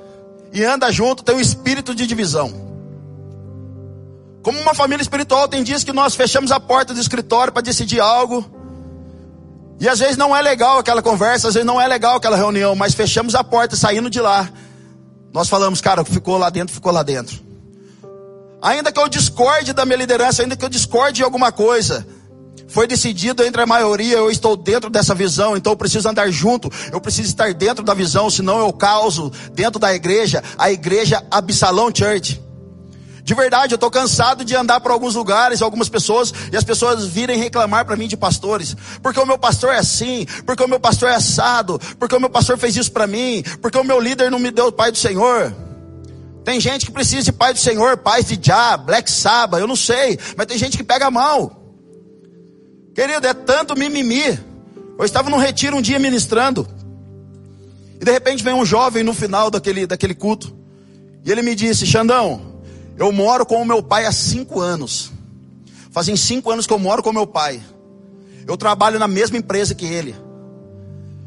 e 0.52 0.64
anda 0.64 0.90
junto 0.90 1.22
tem 1.22 1.36
um 1.36 1.40
espírito 1.40 1.94
de 1.94 2.08
divisão. 2.08 2.52
Como 4.42 4.58
uma 4.60 4.74
família 4.74 5.02
espiritual, 5.02 5.46
tem 5.46 5.62
dias 5.62 5.84
que 5.84 5.92
nós 5.92 6.16
fechamos 6.16 6.50
a 6.50 6.58
porta 6.58 6.92
do 6.92 7.00
escritório 7.00 7.52
para 7.52 7.62
decidir 7.62 8.00
algo 8.00 8.53
e 9.84 9.88
às 9.88 9.98
vezes 9.98 10.16
não 10.16 10.34
é 10.34 10.40
legal 10.40 10.78
aquela 10.78 11.02
conversa, 11.02 11.48
às 11.48 11.52
vezes 11.52 11.66
não 11.66 11.78
é 11.78 11.86
legal 11.86 12.16
aquela 12.16 12.38
reunião, 12.38 12.74
mas 12.74 12.94
fechamos 12.94 13.34
a 13.34 13.44
porta 13.44 13.76
saindo 13.76 14.08
de 14.08 14.18
lá. 14.18 14.48
Nós 15.30 15.46
falamos, 15.46 15.82
cara, 15.82 16.00
o 16.00 16.04
que 16.06 16.10
ficou 16.10 16.38
lá 16.38 16.48
dentro, 16.48 16.74
ficou 16.74 16.90
lá 16.90 17.02
dentro. 17.02 17.38
Ainda 18.62 18.90
que 18.90 18.98
eu 18.98 19.06
discorde 19.10 19.74
da 19.74 19.84
minha 19.84 19.98
liderança, 19.98 20.40
ainda 20.40 20.56
que 20.56 20.64
eu 20.64 20.70
discorde 20.70 21.16
de 21.16 21.22
alguma 21.22 21.52
coisa, 21.52 22.06
foi 22.66 22.86
decidido 22.86 23.44
entre 23.44 23.60
a 23.60 23.66
maioria, 23.66 24.16
eu 24.16 24.30
estou 24.30 24.56
dentro 24.56 24.88
dessa 24.88 25.14
visão, 25.14 25.54
então 25.54 25.74
eu 25.74 25.76
preciso 25.76 26.08
andar 26.08 26.30
junto, 26.30 26.72
eu 26.90 26.98
preciso 26.98 27.28
estar 27.28 27.52
dentro 27.52 27.84
da 27.84 27.92
visão, 27.92 28.30
senão 28.30 28.60
eu 28.60 28.72
causo 28.72 29.30
dentro 29.52 29.78
da 29.78 29.94
igreja, 29.94 30.42
a 30.56 30.70
igreja 30.70 31.22
Absalão 31.30 31.90
Church. 31.94 32.42
De 33.24 33.32
verdade, 33.32 33.72
eu 33.72 33.76
estou 33.76 33.90
cansado 33.90 34.44
de 34.44 34.54
andar 34.54 34.80
por 34.80 34.90
alguns 34.90 35.14
lugares, 35.14 35.62
algumas 35.62 35.88
pessoas, 35.88 36.30
e 36.52 36.56
as 36.58 36.62
pessoas 36.62 37.06
virem 37.06 37.38
reclamar 37.38 37.86
para 37.86 37.96
mim 37.96 38.06
de 38.06 38.18
pastores. 38.18 38.76
Porque 39.02 39.18
o 39.18 39.24
meu 39.24 39.38
pastor 39.38 39.72
é 39.72 39.78
assim, 39.78 40.26
porque 40.44 40.62
o 40.62 40.68
meu 40.68 40.78
pastor 40.78 41.08
é 41.08 41.14
assado, 41.14 41.80
porque 41.98 42.14
o 42.14 42.20
meu 42.20 42.28
pastor 42.28 42.58
fez 42.58 42.76
isso 42.76 42.92
para 42.92 43.06
mim, 43.06 43.42
porque 43.62 43.78
o 43.78 43.82
meu 43.82 43.98
líder 43.98 44.30
não 44.30 44.38
me 44.38 44.50
deu 44.50 44.66
o 44.66 44.72
Pai 44.72 44.92
do 44.92 44.98
Senhor. 44.98 45.54
Tem 46.44 46.60
gente 46.60 46.84
que 46.84 46.92
precisa 46.92 47.22
de 47.22 47.32
Pai 47.32 47.54
do 47.54 47.58
Senhor, 47.58 47.96
pais 47.96 48.26
de 48.26 48.38
Já, 48.40 48.76
Black 48.76 49.10
Sabbath, 49.10 49.58
eu 49.58 49.66
não 49.66 49.74
sei, 49.74 50.18
mas 50.36 50.46
tem 50.46 50.58
gente 50.58 50.76
que 50.76 50.84
pega 50.84 51.10
mal. 51.10 51.62
Querido, 52.94 53.26
é 53.26 53.32
tanto 53.32 53.74
mimimi. 53.74 54.38
Eu 54.98 55.04
estava 55.06 55.30
num 55.30 55.38
retiro 55.38 55.78
um 55.78 55.80
dia 55.80 55.98
ministrando, 55.98 56.68
e 57.98 58.04
de 58.04 58.12
repente 58.12 58.44
vem 58.44 58.52
um 58.52 58.66
jovem 58.66 59.02
no 59.02 59.14
final 59.14 59.50
daquele, 59.50 59.86
daquele 59.86 60.14
culto, 60.14 60.54
e 61.24 61.32
ele 61.32 61.40
me 61.40 61.54
disse: 61.54 61.86
Xandão, 61.86 62.53
eu 62.96 63.10
moro 63.12 63.44
com 63.44 63.60
o 63.60 63.64
meu 63.64 63.82
pai 63.82 64.06
há 64.06 64.12
cinco 64.12 64.60
anos. 64.60 65.12
Fazem 65.90 66.16
cinco 66.16 66.50
anos 66.50 66.66
que 66.66 66.72
eu 66.72 66.78
moro 66.78 67.02
com 67.02 67.10
o 67.10 67.14
meu 67.14 67.26
pai. 67.26 67.60
Eu 68.46 68.56
trabalho 68.56 68.98
na 68.98 69.08
mesma 69.08 69.38
empresa 69.38 69.74
que 69.74 69.86
ele. 69.86 70.14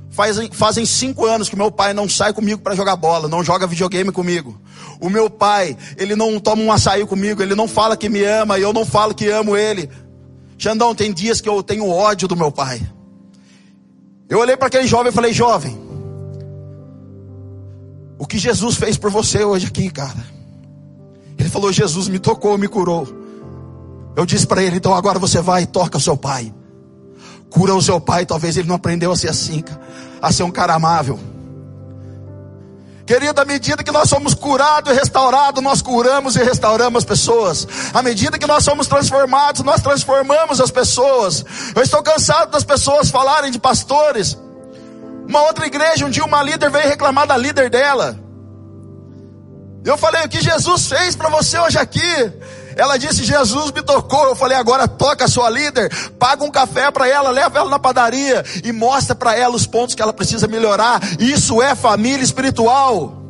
Fazem, 0.10 0.50
fazem 0.52 0.86
cinco 0.86 1.26
anos 1.26 1.50
que 1.50 1.56
meu 1.56 1.72
pai 1.72 1.94
não 1.94 2.08
sai 2.10 2.34
comigo 2.34 2.62
para 2.62 2.76
jogar 2.76 2.96
bola, 2.96 3.28
não 3.28 3.44
joga 3.44 3.68
videogame 3.68 4.12
comigo. 4.12 4.60
O 5.00 5.10
meu 5.10 5.30
pai, 5.30 5.78
ele 5.98 6.16
não 6.16 6.40
toma 6.40 6.62
um 6.62 6.72
açaí 6.72 7.06
comigo, 7.06 7.42
ele 7.42 7.54
não 7.54 7.68
fala 7.68 7.96
que 7.96 8.10
me 8.10 8.24
ama 8.24 8.58
e 8.58 8.62
eu 8.62 8.74
não 8.74 8.86
falo 8.86 9.14
que 9.14 9.30
amo 9.30 9.56
ele. 9.56 9.90
Xandão, 10.58 10.96
tem 10.96 11.14
dias 11.14 11.40
que 11.40 11.48
eu 11.48 11.62
tenho 11.62 11.88
ódio 11.88 12.28
do 12.28 12.36
meu 12.36 12.52
pai. 12.52 12.82
Eu 14.30 14.40
olhei 14.40 14.58
para 14.58 14.68
aquele 14.68 14.88
jovem 14.88 15.12
e 15.12 15.16
falei: 15.16 15.32
Jovem, 15.32 15.78
o 18.18 18.26
que 18.26 18.38
Jesus 18.38 18.76
fez 18.76 18.98
por 18.98 19.12
você 19.12 19.44
hoje 19.44 19.68
aqui, 19.68 19.90
cara? 19.90 20.37
Ele 21.48 21.54
falou: 21.54 21.72
Jesus 21.72 22.10
me 22.10 22.20
tocou, 22.20 22.58
me 22.58 22.68
curou. 22.68 23.08
Eu 24.18 24.26
disse 24.26 24.46
para 24.46 24.62
ele: 24.62 24.76
então 24.76 24.94
agora 24.94 25.18
você 25.18 25.40
vai 25.40 25.64
e 25.64 25.66
toca 25.66 25.98
o 25.98 26.02
seu 26.02 26.18
pai. 26.18 26.54
Cura 27.50 27.74
o 27.74 27.82
seu 27.82 28.02
pai. 28.02 28.26
Talvez 28.26 28.58
ele 28.58 28.68
não 28.68 28.76
aprendeu 28.76 29.14
a 29.14 29.16
ser 29.16 29.30
assim, 29.30 29.64
a 30.22 30.30
ser 30.30 30.44
um 30.44 30.52
cara 30.52 30.74
amável. 30.74 31.18
Querido, 33.06 33.40
à 33.40 33.46
medida 33.46 33.82
que 33.82 33.92
nós 33.94 34.10
somos 34.10 34.34
curados 34.34 34.92
e 34.92 34.94
restaurados, 34.94 35.64
nós 35.64 35.82
curamos 35.82 36.36
e 36.36 36.44
restauramos 36.44 36.98
as 36.98 37.06
pessoas. 37.06 37.66
À 37.94 38.04
medida 38.04 38.38
que 38.38 38.46
nós 38.46 38.66
somos 38.66 38.86
transformados, 38.86 39.64
nós 39.64 39.82
transformamos 39.82 40.60
as 40.60 40.70
pessoas. 40.70 41.46
Eu 41.74 41.82
estou 41.82 42.04
cansado 42.04 42.52
das 42.52 42.66
pessoas 42.66 43.10
falarem 43.10 43.52
de 43.52 43.60
pastores. 43.60 44.38
Uma 45.26 45.44
outra 45.44 45.66
igreja, 45.66 46.06
um 46.06 46.10
dia 46.10 46.26
uma 46.26 46.44
líder 46.44 46.70
veio 46.70 46.90
reclamar 46.90 47.26
da 47.26 47.38
líder 47.38 47.70
dela. 47.70 48.27
Eu 49.88 49.98
falei, 49.98 50.26
o 50.26 50.30
que 50.30 50.42
Jesus 50.42 50.88
fez 50.88 51.16
para 51.16 51.30
você 51.30 51.58
hoje 51.58 51.78
aqui? 51.78 52.02
Ela 52.76 52.98
disse: 52.98 53.24
Jesus 53.24 53.72
me 53.72 53.82
tocou. 53.82 54.26
Eu 54.26 54.36
falei: 54.36 54.58
agora 54.58 54.86
toca 54.86 55.24
a 55.24 55.28
sua 55.30 55.50
líder, 55.50 55.90
paga 56.20 56.44
um 56.44 56.52
café 56.52 56.92
para 56.92 57.08
ela, 57.08 57.30
leva 57.30 57.58
ela 57.58 57.70
na 57.70 57.80
padaria 57.80 58.44
e 58.66 58.74
mostra 58.74 59.16
para 59.16 59.34
ela 59.34 59.56
os 59.56 59.66
pontos 59.66 59.96
que 59.96 60.02
ela 60.02 60.12
precisa 60.12 60.46
melhorar. 60.46 61.02
Isso 61.18 61.62
é 61.62 61.74
família 61.74 62.24
espiritual. 62.24 63.24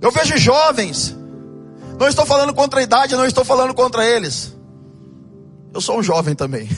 Eu 0.00 0.10
vejo 0.10 0.36
jovens, 0.36 1.16
não 2.00 2.08
estou 2.08 2.26
falando 2.26 2.52
contra 2.52 2.80
a 2.80 2.82
idade, 2.82 3.14
não 3.14 3.24
estou 3.24 3.44
falando 3.44 3.72
contra 3.74 4.04
eles. 4.04 4.52
Eu 5.72 5.80
sou 5.80 6.00
um 6.00 6.02
jovem 6.02 6.34
também. 6.34 6.68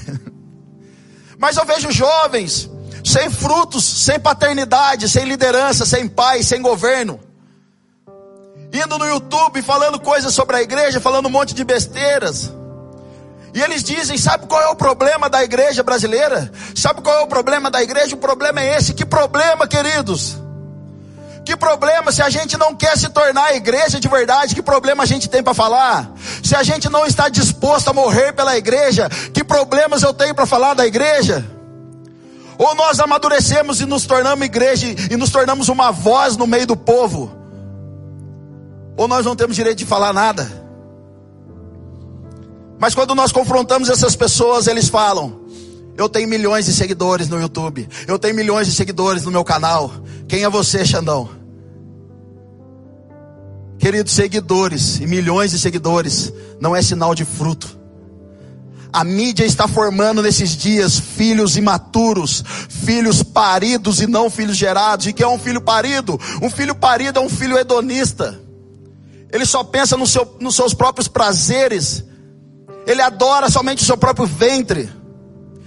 Mas 1.40 1.56
eu 1.56 1.64
vejo 1.64 1.90
jovens 1.90 2.70
sem 3.04 3.30
frutos, 3.30 3.84
sem 3.84 4.18
paternidade, 4.18 5.08
sem 5.08 5.24
liderança, 5.24 5.84
sem 5.84 6.08
pai, 6.08 6.42
sem 6.42 6.60
governo 6.60 7.20
indo 8.74 8.98
no 8.98 9.06
YouTube 9.06 9.62
falando 9.62 10.00
coisas 10.00 10.34
sobre 10.34 10.56
a 10.56 10.62
igreja, 10.62 11.00
falando 11.00 11.26
um 11.26 11.30
monte 11.30 11.54
de 11.54 11.62
besteiras. 11.62 12.52
E 13.54 13.62
eles 13.62 13.84
dizem: 13.84 14.18
sabe 14.18 14.46
qual 14.46 14.60
é 14.60 14.68
o 14.68 14.74
problema 14.74 15.30
da 15.30 15.44
igreja 15.44 15.82
brasileira? 15.82 16.50
Sabe 16.74 17.00
qual 17.00 17.20
é 17.20 17.22
o 17.22 17.28
problema 17.28 17.70
da 17.70 17.82
igreja? 17.82 18.16
O 18.16 18.18
problema 18.18 18.60
é 18.60 18.76
esse. 18.76 18.92
Que 18.92 19.06
problema, 19.06 19.66
queridos? 19.68 20.36
Que 21.44 21.56
problema 21.56 22.10
se 22.10 22.22
a 22.22 22.30
gente 22.30 22.56
não 22.56 22.74
quer 22.74 22.96
se 22.96 23.08
tornar 23.10 23.54
igreja 23.54 24.00
de 24.00 24.08
verdade? 24.08 24.54
Que 24.54 24.62
problema 24.62 25.02
a 25.02 25.06
gente 25.06 25.28
tem 25.28 25.42
para 25.42 25.54
falar? 25.54 26.10
Se 26.42 26.56
a 26.56 26.62
gente 26.62 26.88
não 26.88 27.06
está 27.06 27.28
disposto 27.28 27.88
a 27.88 27.92
morrer 27.92 28.32
pela 28.32 28.56
igreja, 28.56 29.08
que 29.32 29.44
problemas 29.44 30.02
eu 30.02 30.12
tenho 30.12 30.34
para 30.34 30.46
falar 30.46 30.74
da 30.74 30.86
igreja? 30.86 31.44
Ou 32.58 32.74
nós 32.74 33.00
amadurecemos 33.00 33.80
e 33.80 33.86
nos 33.86 34.06
tornamos 34.06 34.44
igreja 34.44 34.86
e 35.10 35.16
nos 35.16 35.30
tornamos 35.30 35.68
uma 35.68 35.90
voz 35.90 36.36
no 36.36 36.46
meio 36.46 36.66
do 36.66 36.76
povo? 36.76 37.44
ou 38.96 39.08
nós 39.08 39.24
não 39.24 39.34
temos 39.34 39.56
direito 39.56 39.78
de 39.78 39.86
falar 39.86 40.12
nada. 40.12 40.48
Mas 42.78 42.94
quando 42.94 43.14
nós 43.14 43.32
confrontamos 43.32 43.88
essas 43.88 44.14
pessoas, 44.14 44.66
eles 44.66 44.88
falam: 44.88 45.40
Eu 45.96 46.08
tenho 46.08 46.28
milhões 46.28 46.66
de 46.66 46.72
seguidores 46.72 47.28
no 47.28 47.40
YouTube, 47.40 47.88
eu 48.06 48.18
tenho 48.18 48.34
milhões 48.34 48.66
de 48.66 48.72
seguidores 48.72 49.24
no 49.24 49.30
meu 49.30 49.44
canal. 49.44 49.92
Quem 50.28 50.44
é 50.44 50.48
você, 50.48 50.84
Xandão? 50.84 51.28
Queridos 53.78 54.12
seguidores 54.12 55.00
e 55.00 55.06
milhões 55.06 55.50
de 55.50 55.58
seguidores 55.58 56.32
não 56.60 56.74
é 56.74 56.80
sinal 56.80 57.14
de 57.14 57.24
fruto. 57.24 57.83
A 58.94 59.02
mídia 59.02 59.44
está 59.44 59.66
formando 59.66 60.22
nesses 60.22 60.56
dias 60.56 61.00
filhos 61.00 61.56
imaturos, 61.56 62.44
filhos 62.68 63.24
paridos 63.24 64.00
e 64.00 64.06
não 64.06 64.30
filhos 64.30 64.56
gerados. 64.56 65.08
E 65.08 65.12
que 65.12 65.20
é 65.20 65.26
um 65.26 65.36
filho 65.36 65.60
parido? 65.60 66.16
Um 66.40 66.48
filho 66.48 66.76
parido 66.76 67.18
é 67.18 67.20
um 67.20 67.28
filho 67.28 67.58
hedonista. 67.58 68.40
Ele 69.32 69.44
só 69.44 69.64
pensa 69.64 69.96
no 69.96 70.06
seu, 70.06 70.36
nos 70.38 70.54
seus 70.54 70.72
próprios 70.72 71.08
prazeres. 71.08 72.04
Ele 72.86 73.02
adora 73.02 73.50
somente 73.50 73.82
o 73.82 73.84
seu 73.84 73.96
próprio 73.96 74.26
ventre. 74.26 74.88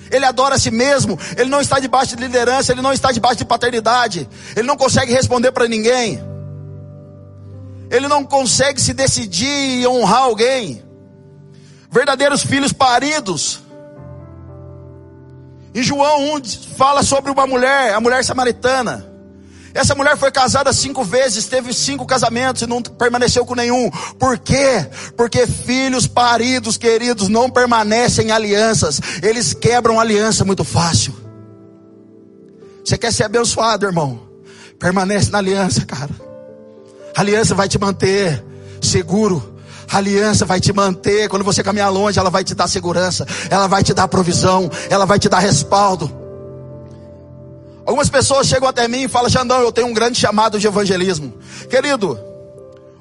Ele 0.10 0.24
adora 0.24 0.55
a 0.55 0.57
si 0.57 0.72
mesmo. 0.72 1.19
Ele 1.36 1.50
não 1.50 1.60
está 1.60 1.81
debaixo 1.81 2.15
de 2.15 2.24
liderança. 2.24 2.72
Ele 2.72 2.81
não 2.81 2.93
está 2.93 3.12
debaixo 3.12 3.39
de 3.39 3.46
paternidade. 3.46 4.25
Ele 4.55 4.65
não 4.65 4.77
consegue 4.77 5.12
responder 5.12 5.51
para 5.51 5.67
ninguém. 5.67 6.17
Ele 7.91 8.07
não 8.07 8.24
consegue 8.24 8.79
se 8.79 8.93
decidir 8.93 9.81
e 9.81 9.86
honrar 9.86 10.22
alguém. 10.22 10.87
Verdadeiros 11.91 12.44
filhos 12.44 12.74
paridos. 12.74 13.62
Em 15.74 15.84
João 15.84 16.36
1 16.36 16.44
fala 16.75 17.03
sobre 17.03 17.32
uma 17.32 17.46
mulher, 17.46 17.94
a 17.94 18.01
mulher 18.01 18.24
samaritana. 18.24 19.06
Essa 19.74 19.94
mulher 19.94 20.17
foi 20.17 20.32
casada 20.32 20.74
cinco 20.74 21.03
vezes, 21.03 21.46
teve 21.46 21.72
cinco 21.72 22.03
casamentos 22.03 22.63
e 22.63 22.67
não 22.67 22.82
permaneceu 22.82 23.46
com 23.46 23.53
nenhum. 23.53 23.91
Por 24.17 24.39
quê? 24.39 24.89
Porque 25.15 25.46
filhos 25.46 26.08
paridos, 26.08 26.77
queridos, 26.77 27.29
não 27.29 27.48
permanecem 27.48 28.29
em 28.29 28.32
alianças. 28.32 29.00
Eles 29.22 29.53
quebram 29.53 30.00
aliança 30.00 30.44
muito 30.44 30.63
fácil. 30.63 31.15
Você 32.84 32.98
quer 32.98 33.13
ser 33.13 33.25
abençoado, 33.25 33.86
irmão? 33.86 34.27
Permanece 34.79 35.29
na 35.29 35.38
aliança, 35.38 35.86
cara. 35.86 36.10
A 37.15 37.22
aliança 37.22 37.53
vai 37.53 37.67
te 37.67 37.77
manter 37.77 38.44
seguro. 38.82 39.57
A 39.91 39.98
aliança 39.98 40.46
vai 40.46 40.60
te 40.60 40.74
manter. 40.74 41.29
Quando 41.29 41.44
você 41.44 41.63
caminhar 41.63 41.91
longe, 41.91 42.20
ela 42.20 42.29
vai 42.29 42.44
te 42.44 42.53
dar 42.53 42.67
segurança. 42.67 43.25
Ela 43.50 43.67
vai 43.67 43.84
te 43.84 43.94
dar 43.94 44.08
provisão. 44.08 44.70
Ela 44.89 45.06
vai 45.06 45.17
te 45.17 45.29
dar 45.29 45.39
respaldo. 45.39 46.12
Algumas 47.86 48.10
pessoas 48.10 48.48
chegam 48.48 48.67
até 48.67 48.86
mim 48.88 49.03
e 49.03 49.08
falam: 49.08 49.29
Xandão, 49.29 49.62
eu 49.62 49.72
tenho 49.72 49.88
um 49.88 49.94
grande 49.94 50.20
chamado 50.20 50.60
de 50.60 50.67
evangelismo. 50.67 51.34
Querido, 51.70 52.20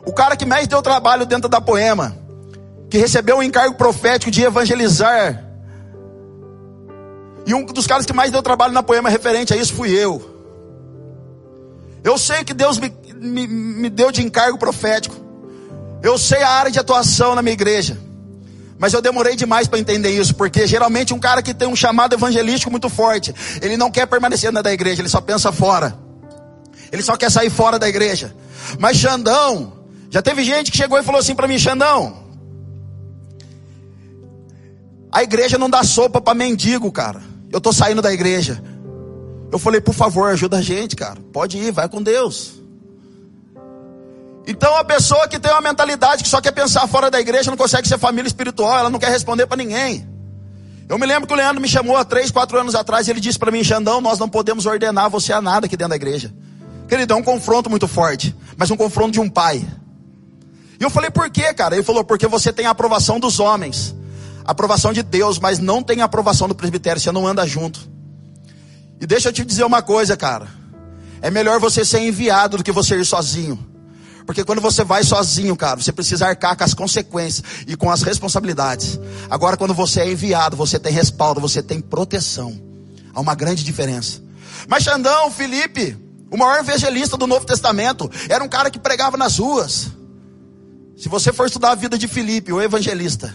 o 0.05 0.13
cara 0.13 0.37
que 0.37 0.47
mais 0.47 0.69
deu 0.69 0.81
trabalho 0.81 1.27
dentro 1.27 1.49
da 1.49 1.61
poema, 1.61 2.17
que 2.89 2.97
recebeu 2.97 3.39
o 3.39 3.43
encargo 3.43 3.75
profético 3.75 4.31
de 4.31 4.45
evangelizar, 4.45 5.45
e 7.45 7.53
um 7.53 7.65
dos 7.65 7.87
caras 7.87 8.07
que 8.07 8.13
mais 8.13 8.31
deu 8.31 8.41
trabalho 8.43 8.73
na 8.73 8.83
poema 8.83 9.09
referente 9.09 9.53
a 9.53 9.57
isso 9.57 9.75
fui 9.75 9.91
eu. 9.91 10.35
Eu 12.05 12.17
sei 12.17 12.45
que 12.45 12.55
Deus 12.55 12.79
me, 12.79 12.93
me, 13.17 13.49
me 13.49 13.91
deu 13.91 14.13
de 14.13 14.23
encargo 14.23 14.57
profético. 14.57 15.26
Eu 16.07 16.17
sei 16.17 16.41
a 16.41 16.49
área 16.49 16.71
de 16.71 16.79
atuação 16.79 17.35
na 17.35 17.43
minha 17.43 17.53
igreja. 17.53 17.99
Mas 18.79 18.93
eu 18.93 19.03
demorei 19.03 19.35
demais 19.35 19.67
para 19.67 19.81
entender 19.81 20.11
isso, 20.11 20.37
porque 20.37 20.65
geralmente 20.65 21.13
um 21.13 21.19
cara 21.19 21.43
que 21.43 21.53
tem 21.53 21.67
um 21.67 21.75
chamado 21.75 22.15
evangelístico 22.15 22.71
muito 22.71 22.89
forte, 22.89 23.35
ele 23.61 23.77
não 23.77 23.91
quer 23.91 24.07
permanecer 24.07 24.51
dentro 24.51 24.63
da 24.63 24.73
igreja, 24.73 25.03
ele 25.03 25.09
só 25.09 25.21
pensa 25.21 25.51
fora. 25.51 25.99
Ele 26.93 27.03
só 27.03 27.17
quer 27.17 27.29
sair 27.29 27.51
fora 27.51 27.77
da 27.77 27.89
igreja. 27.89 28.33
Mas 28.79 28.99
Xandão, 28.99 29.73
já 30.09 30.23
teve 30.23 30.45
gente 30.45 30.71
que 30.71 30.77
chegou 30.77 30.97
e 30.97 31.03
falou 31.03 31.19
assim 31.19 31.35
para 31.35 31.49
mim, 31.49 31.59
Xandão, 31.59 32.25
a 35.11 35.25
igreja 35.25 35.59
não 35.59 35.69
dá 35.69 35.83
sopa 35.83 36.21
para 36.21 36.35
mendigo, 36.35 36.93
cara. 36.93 37.21
Eu 37.51 37.61
tô 37.61 37.73
saindo 37.73 38.01
da 38.01 38.13
igreja. 38.13 38.63
Eu 39.51 39.59
falei, 39.59 39.81
por 39.81 39.95
favor, 39.95 40.31
ajuda 40.31 40.59
a 40.59 40.63
gente, 40.63 40.95
cara. 40.95 41.19
Pode 41.33 41.59
ir, 41.59 41.73
vai 41.73 41.89
com 41.89 42.01
Deus. 42.01 42.66
Então 44.47 44.77
a 44.77 44.85
pessoa 44.85 45.27
que 45.27 45.41
tem 45.41 45.51
uma 45.51 45.61
mentalidade 45.61 46.23
que 46.23 46.29
só 46.29 46.41
quer 46.41 46.53
pensar 46.53 46.87
fora 46.87 47.11
da 47.11 47.21
igreja 47.21 47.51
não 47.51 47.57
consegue 47.57 47.89
ser 47.89 47.99
família 47.99 48.29
espiritual, 48.29 48.79
ela 48.79 48.91
não 48.91 48.99
quer 48.99 49.11
responder 49.11 49.47
para 49.47 49.57
ninguém. 49.57 50.09
Eu 50.89 50.99
me 50.99 51.07
lembro 51.07 51.27
que 51.27 51.35
o 51.35 51.37
Leandro 51.37 51.61
me 51.61 51.67
chamou 51.67 51.97
há 51.97 52.05
três, 52.05 52.31
quatro 52.31 52.57
anos 52.57 52.77
atrás 52.77 53.09
e 53.09 53.11
ele 53.11 53.19
disse 53.19 53.39
para 53.39 53.51
mim, 53.51 53.65
Xandão, 53.65 54.01
nós 54.01 54.21
não 54.21 54.29
podemos 54.29 54.65
ordenar 54.65 55.11
você 55.11 55.33
a 55.33 55.41
nada 55.41 55.67
aqui 55.67 55.77
dentro 55.77 55.91
da 55.91 55.97
igreja. 55.97 56.33
Querido, 56.89 57.13
é 57.13 57.17
um 57.17 57.25
confronto 57.25 57.69
muito 57.69 57.89
forte, 57.89 58.35
mas 58.57 58.71
um 58.71 58.77
confronto 58.77 59.11
de 59.11 59.19
um 59.19 59.29
pai. 59.29 59.67
E 60.79 60.85
eu 60.85 60.91
falei, 60.91 61.11
por 61.11 61.29
quê, 61.29 61.53
cara? 61.53 61.75
Ele 61.75 61.83
falou, 61.83 62.05
porque 62.05 62.29
você 62.29 62.53
tem 62.53 62.67
a 62.67 62.71
aprovação 62.71 63.19
dos 63.19 63.41
homens, 63.41 63.97
aprovação 64.45 64.93
de 64.93 65.03
Deus, 65.03 65.41
mas 65.41 65.59
não 65.59 65.83
tem 65.83 66.03
a 66.03 66.05
aprovação 66.05 66.47
do 66.47 66.55
presbitério, 66.55 67.03
você 67.03 67.11
não 67.11 67.27
anda 67.27 67.45
junto. 67.45 67.81
E 69.01 69.07
deixa 69.07 69.31
eu 69.31 69.33
te 69.33 69.45
dizer 69.45 69.65
uma 69.65 69.83
coisa, 69.83 70.17
cara. 70.17 70.47
É 71.21 71.33
melhor 71.33 71.59
você 71.59 71.85
ser 71.85 71.99
enviado 71.99 72.59
do 72.59 72.63
que 72.63 72.71
você 72.71 72.97
ir 72.97 73.05
sozinho. 73.05 73.76
Porque 74.27 74.45
quando 74.45 74.61
você 74.61 74.83
vai 74.83 75.05
sozinho, 75.05 75.57
cara, 75.57 75.81
você 75.81 75.93
precisa 75.93 76.27
arcar 76.27 76.57
com 76.57 76.65
as 76.65 76.75
consequências 76.75 77.45
e 77.67 77.77
com 77.77 77.91
as 77.91 78.03
responsabilidades. 78.03 78.99
Agora, 79.31 79.57
quando 79.57 79.73
você 79.73 80.01
é 80.01 80.11
enviado, 80.11 80.57
você 80.57 80.79
tem 80.79 80.93
respaldo, 80.93 81.41
você 81.41 81.63
tem 81.63 81.81
proteção. 81.81 82.61
Há 83.15 83.21
uma 83.21 83.37
grande 83.37 83.63
diferença. 83.63 84.21
Mas 84.69 84.83
Xandão, 84.83 85.31
Felipe, 85.31 85.97
o 86.29 86.37
maior 86.37 86.59
evangelista 86.59 87.17
do 87.17 87.27
Novo 87.27 87.47
Testamento, 87.47 88.11
era 88.29 88.43
um 88.43 88.49
cara 88.49 88.69
que 88.69 88.81
pregava 88.81 89.17
nas 89.17 89.39
ruas. 89.39 89.89
Se 90.97 91.09
você 91.09 91.33
for 91.33 91.47
estudar 91.47 91.71
a 91.71 91.75
vida 91.77 91.97
de 91.97 92.09
Felipe, 92.09 92.53
o 92.53 92.61
evangelista, 92.61 93.33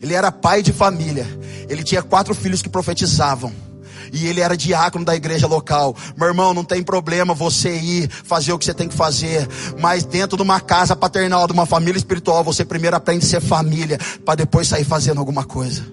ele 0.00 0.14
era 0.14 0.30
pai 0.30 0.62
de 0.62 0.72
família. 0.72 1.26
Ele 1.68 1.82
tinha 1.82 2.02
quatro 2.02 2.32
filhos 2.32 2.62
que 2.62 2.68
profetizavam 2.68 3.67
e 4.12 4.26
ele 4.26 4.40
era 4.40 4.56
diácono 4.56 5.04
da 5.04 5.14
igreja 5.14 5.46
local. 5.46 5.94
Meu 6.16 6.28
irmão, 6.28 6.54
não 6.54 6.64
tem 6.64 6.82
problema 6.82 7.34
você 7.34 7.76
ir 7.76 8.10
fazer 8.10 8.52
o 8.52 8.58
que 8.58 8.64
você 8.64 8.74
tem 8.74 8.88
que 8.88 8.94
fazer, 8.94 9.48
mas 9.78 10.04
dentro 10.04 10.36
de 10.36 10.42
uma 10.42 10.60
casa 10.60 10.96
paternal, 10.96 11.46
de 11.46 11.52
uma 11.52 11.66
família 11.66 11.98
espiritual, 11.98 12.42
você 12.44 12.64
primeiro 12.64 12.96
aprende 12.96 13.24
a 13.24 13.28
ser 13.28 13.40
família, 13.40 13.98
para 14.24 14.36
depois 14.36 14.68
sair 14.68 14.84
fazendo 14.84 15.18
alguma 15.18 15.44
coisa. 15.44 15.84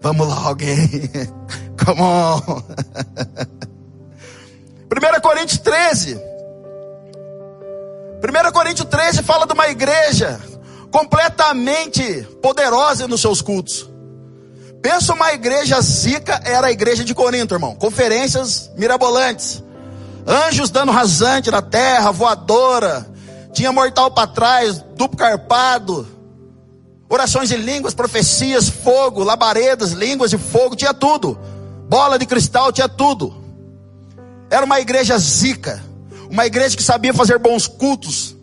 Vamos 0.00 0.26
lá, 0.28 0.46
alguém. 0.46 0.88
Come 1.84 2.00
on. 2.00 2.40
1 4.90 5.20
Coríntios 5.22 5.58
13. 5.58 6.14
1 8.20 8.52
Coríntios 8.52 8.88
13 8.88 9.22
fala 9.22 9.46
de 9.46 9.52
uma 9.52 9.68
igreja 9.68 10.40
completamente 10.90 12.26
poderosa 12.42 13.06
nos 13.06 13.20
seus 13.20 13.40
cultos. 13.40 13.88
Pensa 14.82 15.12
uma 15.12 15.32
igreja 15.32 15.80
zica, 15.82 16.40
era 16.42 16.68
a 16.68 16.72
igreja 16.72 17.04
de 17.04 17.14
Corinto, 17.14 17.54
irmão. 17.54 17.74
Conferências 17.74 18.70
mirabolantes. 18.76 19.62
Anjos 20.26 20.70
dando 20.70 20.90
rasante 20.90 21.50
na 21.50 21.60
terra, 21.60 22.10
voadora. 22.10 23.06
Tinha 23.52 23.72
mortal 23.72 24.10
para 24.10 24.26
trás, 24.26 24.82
duplo 24.96 25.18
carpado. 25.18 26.08
Orações 27.10 27.50
em 27.50 27.56
línguas, 27.56 27.92
profecias, 27.92 28.68
fogo, 28.68 29.22
labaredas, 29.22 29.92
línguas 29.92 30.30
de 30.30 30.38
fogo, 30.38 30.76
tinha 30.76 30.94
tudo. 30.94 31.38
Bola 31.88 32.18
de 32.18 32.24
cristal, 32.24 32.72
tinha 32.72 32.88
tudo. 32.88 33.34
Era 34.48 34.64
uma 34.64 34.80
igreja 34.80 35.18
zica. 35.18 35.82
Uma 36.30 36.46
igreja 36.46 36.76
que 36.76 36.82
sabia 36.82 37.12
fazer 37.12 37.38
bons 37.38 37.66
cultos. 37.66 38.36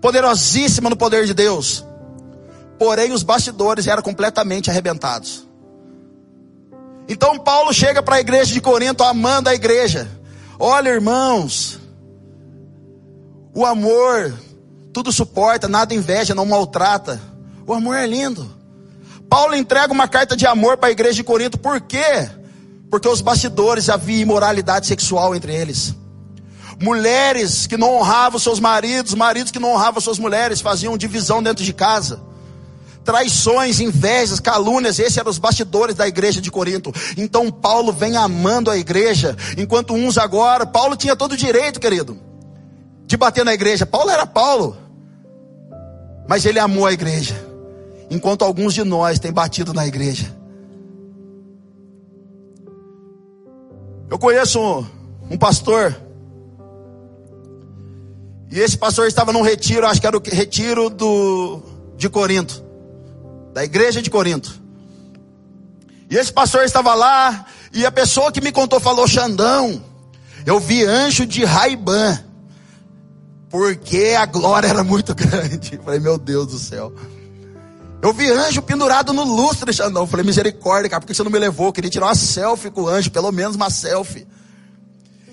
Poderosíssima 0.00 0.88
no 0.88 0.96
poder 0.96 1.26
de 1.26 1.34
Deus. 1.34 1.84
Porém, 2.78 3.12
os 3.12 3.22
bastidores 3.22 3.86
eram 3.86 4.02
completamente 4.02 4.70
arrebentados. 4.70 5.49
Então 7.10 7.36
Paulo 7.36 7.74
chega 7.74 8.00
para 8.00 8.16
a 8.16 8.20
igreja 8.20 8.54
de 8.54 8.60
Corinto 8.60 9.02
amando 9.02 9.48
a 9.48 9.54
igreja. 9.54 10.08
Olha, 10.60 10.90
irmãos, 10.90 11.80
o 13.52 13.66
amor 13.66 14.32
tudo 14.92 15.10
suporta, 15.10 15.66
nada 15.66 15.92
inveja, 15.92 16.36
não 16.36 16.46
maltrata. 16.46 17.20
O 17.66 17.74
amor 17.74 17.96
é 17.96 18.06
lindo. 18.06 18.48
Paulo 19.28 19.56
entrega 19.56 19.92
uma 19.92 20.06
carta 20.06 20.36
de 20.36 20.46
amor 20.46 20.76
para 20.76 20.88
a 20.88 20.92
igreja 20.92 21.14
de 21.14 21.24
Corinto, 21.24 21.58
por 21.58 21.80
quê? 21.80 22.30
Porque 22.88 23.08
os 23.08 23.20
bastidores 23.20 23.88
havia 23.88 24.22
imoralidade 24.22 24.86
sexual 24.86 25.34
entre 25.34 25.52
eles. 25.52 25.96
Mulheres 26.80 27.66
que 27.66 27.76
não 27.76 27.96
honravam 27.96 28.38
seus 28.38 28.60
maridos, 28.60 29.14
maridos 29.14 29.50
que 29.50 29.58
não 29.58 29.72
honravam 29.72 30.00
suas 30.00 30.18
mulheres, 30.20 30.60
faziam 30.60 30.96
divisão 30.96 31.42
dentro 31.42 31.64
de 31.64 31.72
casa 31.72 32.29
traições, 33.04 33.80
invejas, 33.80 34.40
calúnias, 34.40 34.98
esses 34.98 35.16
eram 35.16 35.30
os 35.30 35.38
bastidores 35.38 35.94
da 35.94 36.06
igreja 36.06 36.40
de 36.40 36.50
Corinto. 36.50 36.92
Então 37.16 37.50
Paulo 37.50 37.92
vem 37.92 38.16
amando 38.16 38.70
a 38.70 38.76
igreja, 38.76 39.36
enquanto 39.56 39.94
uns 39.94 40.18
agora, 40.18 40.66
Paulo 40.66 40.96
tinha 40.96 41.16
todo 41.16 41.32
o 41.32 41.36
direito, 41.36 41.80
querido, 41.80 42.18
de 43.06 43.16
bater 43.16 43.44
na 43.44 43.54
igreja. 43.54 43.86
Paulo 43.86 44.10
era 44.10 44.26
Paulo, 44.26 44.76
mas 46.28 46.44
ele 46.44 46.58
amou 46.58 46.86
a 46.86 46.92
igreja, 46.92 47.34
enquanto 48.10 48.44
alguns 48.44 48.74
de 48.74 48.84
nós 48.84 49.18
têm 49.18 49.32
batido 49.32 49.72
na 49.72 49.86
igreja. 49.86 50.38
Eu 54.08 54.18
conheço 54.18 54.60
um, 54.60 54.86
um 55.30 55.38
pastor, 55.38 55.96
e 58.50 58.58
esse 58.58 58.76
pastor 58.76 59.06
estava 59.06 59.32
num 59.32 59.42
retiro, 59.42 59.86
acho 59.86 60.00
que 60.00 60.06
era 60.06 60.16
o 60.16 60.22
retiro 60.22 60.90
do, 60.90 61.62
de 61.96 62.08
Corinto 62.08 62.69
da 63.52 63.64
igreja 63.64 64.00
de 64.00 64.10
Corinto. 64.10 64.60
E 66.08 66.16
esse 66.16 66.32
pastor 66.32 66.64
estava 66.64 66.94
lá, 66.94 67.46
e 67.72 67.86
a 67.86 67.92
pessoa 67.92 68.32
que 68.32 68.40
me 68.40 68.50
contou 68.50 68.80
falou: 68.80 69.06
Xandão, 69.06 69.82
eu 70.44 70.58
vi 70.58 70.84
anjo 70.84 71.24
de 71.24 71.44
Raiban, 71.44 72.18
porque 73.48 74.16
a 74.18 74.26
glória 74.26 74.68
era 74.68 74.82
muito 74.82 75.14
grande. 75.16 75.76
Eu 75.76 75.82
falei: 75.82 76.00
Meu 76.00 76.18
Deus 76.18 76.48
do 76.48 76.58
céu. 76.58 76.92
Eu 78.02 78.14
vi 78.14 78.30
anjo 78.30 78.62
pendurado 78.62 79.12
no 79.12 79.22
lustre, 79.22 79.72
Xandão. 79.72 80.02
Eu 80.02 80.06
falei: 80.06 80.26
Misericórdia, 80.26 80.90
cara, 80.90 81.00
por 81.00 81.06
que 81.06 81.14
você 81.14 81.22
não 81.22 81.30
me 81.30 81.38
levou? 81.38 81.66
Eu 81.66 81.72
queria 81.72 81.90
tirar 81.90 82.06
uma 82.06 82.14
selfie 82.14 82.70
com 82.70 82.82
o 82.82 82.88
anjo, 82.88 83.10
pelo 83.10 83.30
menos 83.30 83.54
uma 83.54 83.70
selfie. 83.70 84.26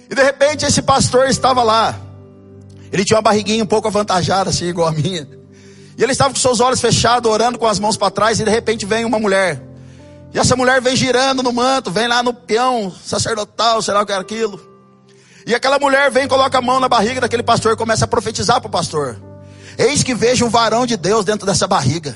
E 0.10 0.16
de 0.16 0.24
repente 0.24 0.66
esse 0.66 0.82
pastor 0.82 1.28
estava 1.28 1.64
lá. 1.64 2.00
Ele 2.92 3.04
tinha 3.04 3.18
uma 3.18 3.22
barriguinha 3.22 3.64
um 3.64 3.68
pouco 3.68 3.88
avantajada, 3.88 4.50
assim, 4.50 4.66
igual 4.66 4.88
a 4.88 4.92
minha. 4.92 5.37
E 5.98 6.04
ele 6.04 6.12
estava 6.12 6.32
com 6.32 6.40
seus 6.40 6.60
olhos 6.60 6.80
fechados, 6.80 7.30
orando 7.30 7.58
com 7.58 7.66
as 7.66 7.80
mãos 7.80 7.98
para 7.98 8.12
trás, 8.12 8.40
e 8.40 8.44
de 8.44 8.52
repente 8.52 8.86
vem 8.86 9.04
uma 9.04 9.18
mulher. 9.18 9.60
E 10.32 10.38
essa 10.38 10.56
mulher 10.56 10.80
vem 10.80 10.96
girando 10.96 11.42
no 11.42 11.52
manto, 11.52 11.90
vem 11.90 12.08
lá 12.08 12.22
no 12.22 12.34
peão 12.34 12.94
sacerdotal, 13.04 13.80
o 13.80 14.06
que 14.06 14.12
era 14.12 14.22
aquilo. 14.22 14.62
E 15.46 15.56
aquela 15.56 15.80
mulher 15.80 16.12
vem, 16.12 16.28
coloca 16.28 16.58
a 16.58 16.62
mão 16.62 16.80
na 16.80 16.88
barriga 16.88 17.22
daquele 17.22 17.42
pastor 17.42 17.74
e 17.74 17.76
começa 17.78 18.06
a 18.06 18.08
profetizar 18.08 18.62
para 18.62 18.68
o 18.68 18.72
pastor. 18.72 19.20
Eis 19.78 20.04
que 20.04 20.14
vejo 20.14 20.46
um 20.46 20.50
varão 20.50 20.86
de 20.86 20.96
Deus 20.96 21.26
dentro 21.26 21.48
dessa 21.48 21.66
barriga. 21.66 22.16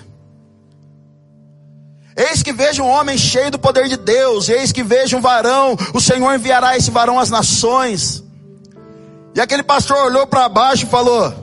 Eis 2.16 2.44
que 2.44 2.52
vejo 2.52 2.84
um 2.84 2.90
homem 2.90 3.18
cheio 3.18 3.50
do 3.50 3.58
poder 3.58 3.88
de 3.88 3.98
Deus. 3.98 4.50
Eis 4.50 4.72
que 4.72 4.84
vejo 4.84 5.18
um 5.18 5.22
varão. 5.22 5.76
O 5.94 6.02
Senhor 6.02 6.34
enviará 6.36 6.78
esse 6.78 6.92
varão 6.92 7.18
às 7.18 7.30
nações. 7.30 8.24
E 9.34 9.40
aquele 9.40 9.64
pastor 9.64 9.98
olhou 10.06 10.28
para 10.28 10.50
baixo 10.50 10.86
e 10.86 10.90
falou: 10.90 11.34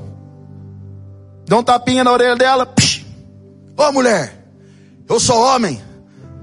Deu 1.48 1.58
um 1.58 1.62
tapinha 1.62 2.04
na 2.04 2.12
orelha 2.12 2.36
dela. 2.36 2.70
Ô 3.74 3.82
oh, 3.82 3.92
mulher, 3.92 4.52
eu 5.08 5.18
sou 5.18 5.42
homem. 5.42 5.82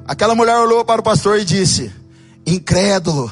Aquela 0.08 0.34
mulher 0.34 0.58
olhou 0.58 0.84
para 0.84 1.00
o 1.00 1.04
pastor 1.04 1.39
e 1.39 1.46
disse: 1.46 1.94
Incrédulo, 2.44 3.32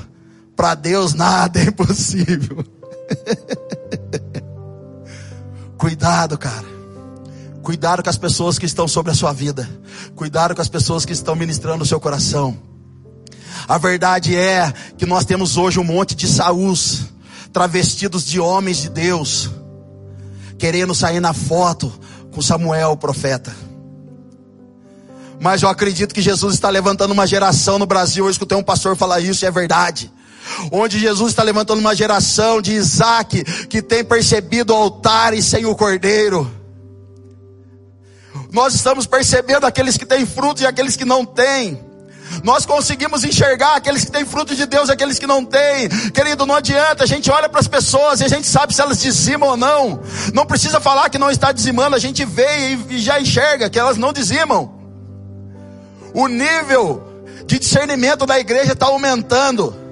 para 0.55 0.75
Deus 0.75 1.15
nada 1.15 1.59
é 1.59 1.63
impossível. 1.63 2.63
Cuidado, 5.75 6.37
cara. 6.37 6.71
Cuidado 7.63 8.03
com 8.03 8.09
as 8.09 8.17
pessoas 8.17 8.59
que 8.59 8.67
estão 8.67 8.87
sobre 8.87 9.11
a 9.11 9.15
sua 9.15 9.33
vida. 9.33 9.67
Cuidado 10.15 10.53
com 10.53 10.61
as 10.61 10.69
pessoas 10.69 11.05
que 11.05 11.13
estão 11.13 11.35
ministrando 11.35 11.83
o 11.83 11.87
seu 11.87 11.99
coração. 11.99 12.55
A 13.67 13.79
verdade 13.79 14.35
é 14.35 14.71
que 14.95 15.07
nós 15.07 15.25
temos 15.25 15.57
hoje 15.57 15.79
um 15.79 15.83
monte 15.83 16.13
de 16.13 16.27
saús 16.27 17.05
travestidos 17.51 18.23
de 18.25 18.39
homens 18.39 18.77
de 18.77 18.89
Deus 18.89 19.49
querendo 20.63 20.95
sair 20.95 21.19
na 21.19 21.33
foto 21.33 21.91
com 22.31 22.41
Samuel, 22.41 22.91
o 22.91 22.97
profeta. 22.97 23.53
Mas 25.37 25.61
eu 25.61 25.67
acredito 25.67 26.15
que 26.15 26.21
Jesus 26.21 26.53
está 26.53 26.69
levantando 26.69 27.11
uma 27.11 27.27
geração 27.27 27.77
no 27.77 27.85
Brasil. 27.85 28.23
Eu 28.23 28.31
escutei 28.31 28.57
um 28.57 28.63
pastor 28.63 28.95
falar 28.95 29.19
isso 29.19 29.43
e 29.43 29.45
é 29.45 29.51
verdade. 29.51 30.09
Onde 30.71 30.97
Jesus 30.97 31.31
está 31.33 31.43
levantando 31.43 31.79
uma 31.79 31.93
geração 31.93 32.61
de 32.61 32.71
Isaac 32.71 33.43
que 33.67 33.81
tem 33.81 34.05
percebido 34.05 34.73
altares 34.73 35.43
sem 35.43 35.65
o 35.65 35.75
cordeiro. 35.75 36.49
Nós 38.49 38.73
estamos 38.73 39.05
percebendo 39.05 39.65
aqueles 39.65 39.97
que 39.97 40.05
têm 40.05 40.25
frutos 40.25 40.63
e 40.63 40.65
aqueles 40.65 40.95
que 40.95 41.03
não 41.03 41.25
têm. 41.25 41.83
Nós 42.43 42.65
conseguimos 42.65 43.23
enxergar 43.23 43.75
aqueles 43.75 44.03
que 44.03 44.11
têm 44.11 44.25
fruto 44.25 44.53
de 44.53 44.65
Deus 44.65 44.89
aqueles 44.89 45.17
que 45.17 45.25
não 45.25 45.45
têm. 45.45 45.87
Querido, 46.13 46.45
não 46.45 46.55
adianta, 46.55 47.05
a 47.05 47.07
gente 47.07 47.31
olha 47.31 47.47
para 47.47 47.61
as 47.61 47.67
pessoas 47.67 48.19
e 48.19 48.25
a 48.25 48.27
gente 48.27 48.45
sabe 48.45 48.75
se 48.75 48.81
elas 48.81 49.01
dizimam 49.01 49.49
ou 49.49 49.57
não. 49.57 50.01
Não 50.33 50.45
precisa 50.45 50.81
falar 50.81 51.09
que 51.09 51.17
não 51.17 51.31
está 51.31 51.53
dizimando, 51.53 51.95
a 51.95 51.99
gente 51.99 52.25
vê 52.25 52.77
e 52.89 52.99
já 52.99 53.19
enxerga 53.19 53.69
que 53.69 53.79
elas 53.79 53.97
não 53.97 54.11
dizimam. 54.11 54.73
O 56.13 56.27
nível 56.27 57.01
de 57.45 57.57
discernimento 57.57 58.25
da 58.25 58.37
igreja 58.37 58.73
está 58.73 58.87
aumentando. 58.87 59.82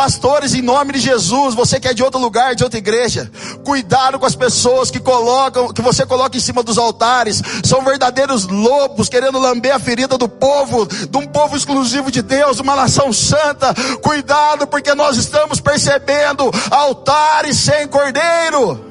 Pastores, 0.00 0.54
em 0.54 0.62
nome 0.62 0.94
de 0.94 0.98
Jesus, 0.98 1.54
você 1.54 1.78
que 1.78 1.86
é 1.86 1.92
de 1.92 2.02
outro 2.02 2.18
lugar, 2.18 2.54
de 2.54 2.64
outra 2.64 2.78
igreja, 2.78 3.30
cuidado 3.62 4.18
com 4.18 4.24
as 4.24 4.34
pessoas 4.34 4.90
que 4.90 4.98
colocam, 4.98 5.74
que 5.74 5.82
você 5.82 6.06
coloca 6.06 6.34
em 6.38 6.40
cima 6.40 6.62
dos 6.62 6.78
altares, 6.78 7.42
são 7.62 7.84
verdadeiros 7.84 8.46
lobos 8.46 9.10
querendo 9.10 9.38
lamber 9.38 9.74
a 9.74 9.78
ferida 9.78 10.16
do 10.16 10.26
povo, 10.26 10.86
de 10.86 11.18
um 11.18 11.26
povo 11.26 11.54
exclusivo 11.54 12.10
de 12.10 12.22
Deus, 12.22 12.60
uma 12.60 12.74
nação 12.74 13.12
santa. 13.12 13.74
Cuidado, 14.02 14.66
porque 14.66 14.94
nós 14.94 15.18
estamos 15.18 15.60
percebendo 15.60 16.50
altares 16.70 17.58
sem 17.58 17.86
cordeiro. 17.86 18.82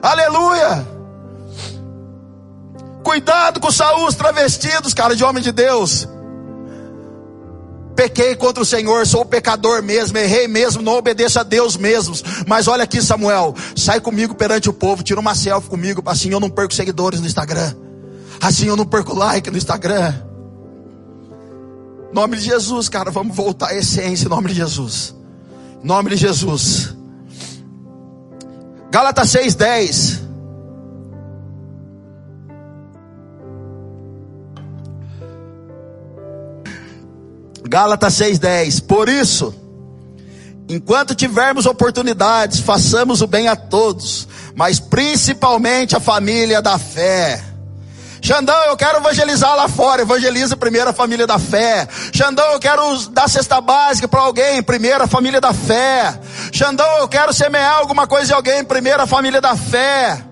Aleluia! 0.00 0.88
Cuidado 3.04 3.60
com 3.60 3.70
Saúl 3.70 4.10
travestidos, 4.14 4.94
cara, 4.94 5.14
de 5.14 5.22
homem 5.22 5.42
de 5.42 5.52
Deus 5.52 6.08
pequei 8.00 8.34
contra 8.34 8.62
o 8.62 8.66
Senhor, 8.66 9.06
sou 9.06 9.26
pecador 9.26 9.82
mesmo, 9.82 10.16
errei 10.16 10.48
mesmo, 10.48 10.80
não 10.80 10.94
obedeço 10.94 11.38
a 11.38 11.42
Deus 11.42 11.76
mesmo. 11.76 12.14
Mas 12.46 12.66
olha 12.66 12.84
aqui, 12.84 13.02
Samuel, 13.02 13.54
sai 13.76 14.00
comigo 14.00 14.34
perante 14.34 14.70
o 14.70 14.72
povo, 14.72 15.02
tira 15.02 15.20
uma 15.20 15.34
selfie 15.34 15.68
comigo, 15.68 16.02
assim 16.06 16.30
eu 16.30 16.40
não 16.40 16.48
perco 16.48 16.72
seguidores 16.72 17.20
no 17.20 17.26
Instagram, 17.26 17.74
assim 18.40 18.68
eu 18.68 18.76
não 18.76 18.86
perco 18.86 19.14
like 19.14 19.50
no 19.50 19.58
Instagram. 19.58 20.14
Nome 22.10 22.38
de 22.38 22.44
Jesus, 22.44 22.88
cara, 22.88 23.10
vamos 23.10 23.36
voltar 23.36 23.68
à 23.68 23.74
essência, 23.74 24.30
nome 24.30 24.48
de 24.48 24.54
Jesus. 24.54 25.14
Nome 25.82 26.08
de 26.08 26.16
Jesus. 26.16 26.96
Gálatas 28.90 29.28
6:10. 29.28 30.29
Gálatas 37.70 38.14
6:10. 38.14 38.80
Por 38.80 39.08
isso, 39.08 39.54
enquanto 40.68 41.14
tivermos 41.14 41.66
oportunidades, 41.66 42.58
façamos 42.58 43.22
o 43.22 43.28
bem 43.28 43.46
a 43.46 43.54
todos, 43.54 44.26
mas 44.56 44.80
principalmente 44.80 45.94
a 45.94 46.00
família 46.00 46.60
da 46.60 46.76
fé. 46.80 47.40
Xandão, 48.20 48.64
eu 48.64 48.76
quero 48.76 48.98
evangelizar 48.98 49.54
lá 49.54 49.68
fora. 49.68 50.02
Evangeliza 50.02 50.56
primeiro 50.56 50.90
a 50.90 50.92
família 50.92 51.28
da 51.28 51.38
fé. 51.38 51.86
Xandão, 52.12 52.52
eu 52.52 52.58
quero 52.58 53.08
dar 53.10 53.28
cesta 53.30 53.60
básica 53.60 54.08
para 54.08 54.20
alguém. 54.20 54.60
Primeiro 54.64 55.04
a 55.04 55.06
família 55.06 55.40
da 55.40 55.54
fé. 55.54 56.20
Xandão, 56.52 56.98
eu 56.98 57.08
quero 57.08 57.32
semear 57.32 57.78
alguma 57.78 58.04
coisa 58.04 58.32
em 58.32 58.34
alguém. 58.34 58.64
Primeiro 58.64 59.00
a 59.00 59.06
família 59.06 59.40
da 59.40 59.56
fé. 59.56 60.29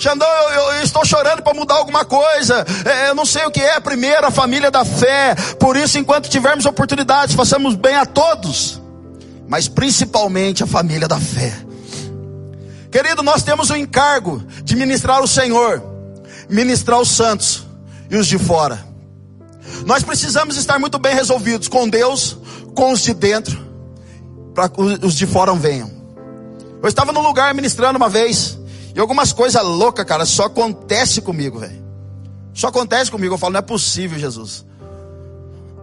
Xandão, 0.00 0.26
eu, 0.26 0.72
eu, 0.72 0.82
estou 0.82 1.04
chorando 1.04 1.42
para 1.42 1.52
mudar 1.52 1.74
alguma 1.74 2.06
coisa. 2.06 2.64
É, 2.86 3.10
eu 3.10 3.14
não 3.14 3.26
sei 3.26 3.44
o 3.44 3.50
que 3.50 3.60
é. 3.60 3.78
Primeiro, 3.80 4.26
a 4.26 4.30
família 4.30 4.70
da 4.70 4.82
fé. 4.82 5.34
Por 5.58 5.76
isso, 5.76 5.98
enquanto 5.98 6.30
tivermos 6.30 6.64
oportunidades, 6.64 7.34
façamos 7.34 7.74
bem 7.74 7.94
a 7.96 8.06
todos. 8.06 8.80
Mas 9.46 9.68
principalmente 9.68 10.62
a 10.64 10.66
família 10.66 11.06
da 11.06 11.20
fé. 11.20 11.52
Querido, 12.90 13.22
nós 13.22 13.42
temos 13.42 13.68
o 13.68 13.76
encargo 13.76 14.42
de 14.64 14.74
ministrar 14.74 15.22
o 15.22 15.28
Senhor, 15.28 15.82
ministrar 16.48 16.98
os 16.98 17.10
santos 17.10 17.66
e 18.10 18.16
os 18.16 18.26
de 18.26 18.38
fora. 18.38 18.82
Nós 19.84 20.02
precisamos 20.02 20.56
estar 20.56 20.78
muito 20.78 20.98
bem 20.98 21.14
resolvidos 21.14 21.68
com 21.68 21.88
Deus, 21.88 22.38
com 22.74 22.92
os 22.92 23.02
de 23.02 23.12
dentro, 23.12 23.56
para 24.54 24.68
que 24.68 24.80
os 24.80 25.14
de 25.14 25.26
fora 25.26 25.52
venham. 25.54 25.90
Eu 26.82 26.88
estava 26.88 27.12
num 27.12 27.20
lugar 27.20 27.54
ministrando 27.54 27.98
uma 27.98 28.08
vez, 28.08 28.58
algumas 29.00 29.32
coisas 29.32 29.62
loucas, 29.62 30.04
cara, 30.04 30.24
só 30.24 30.44
acontece 30.44 31.20
comigo, 31.20 31.58
velho. 31.58 31.84
Só 32.52 32.68
acontece 32.68 33.10
comigo. 33.10 33.34
Eu 33.34 33.38
falo, 33.38 33.52
não 33.52 33.58
é 33.58 33.62
possível, 33.62 34.18
Jesus. 34.18 34.64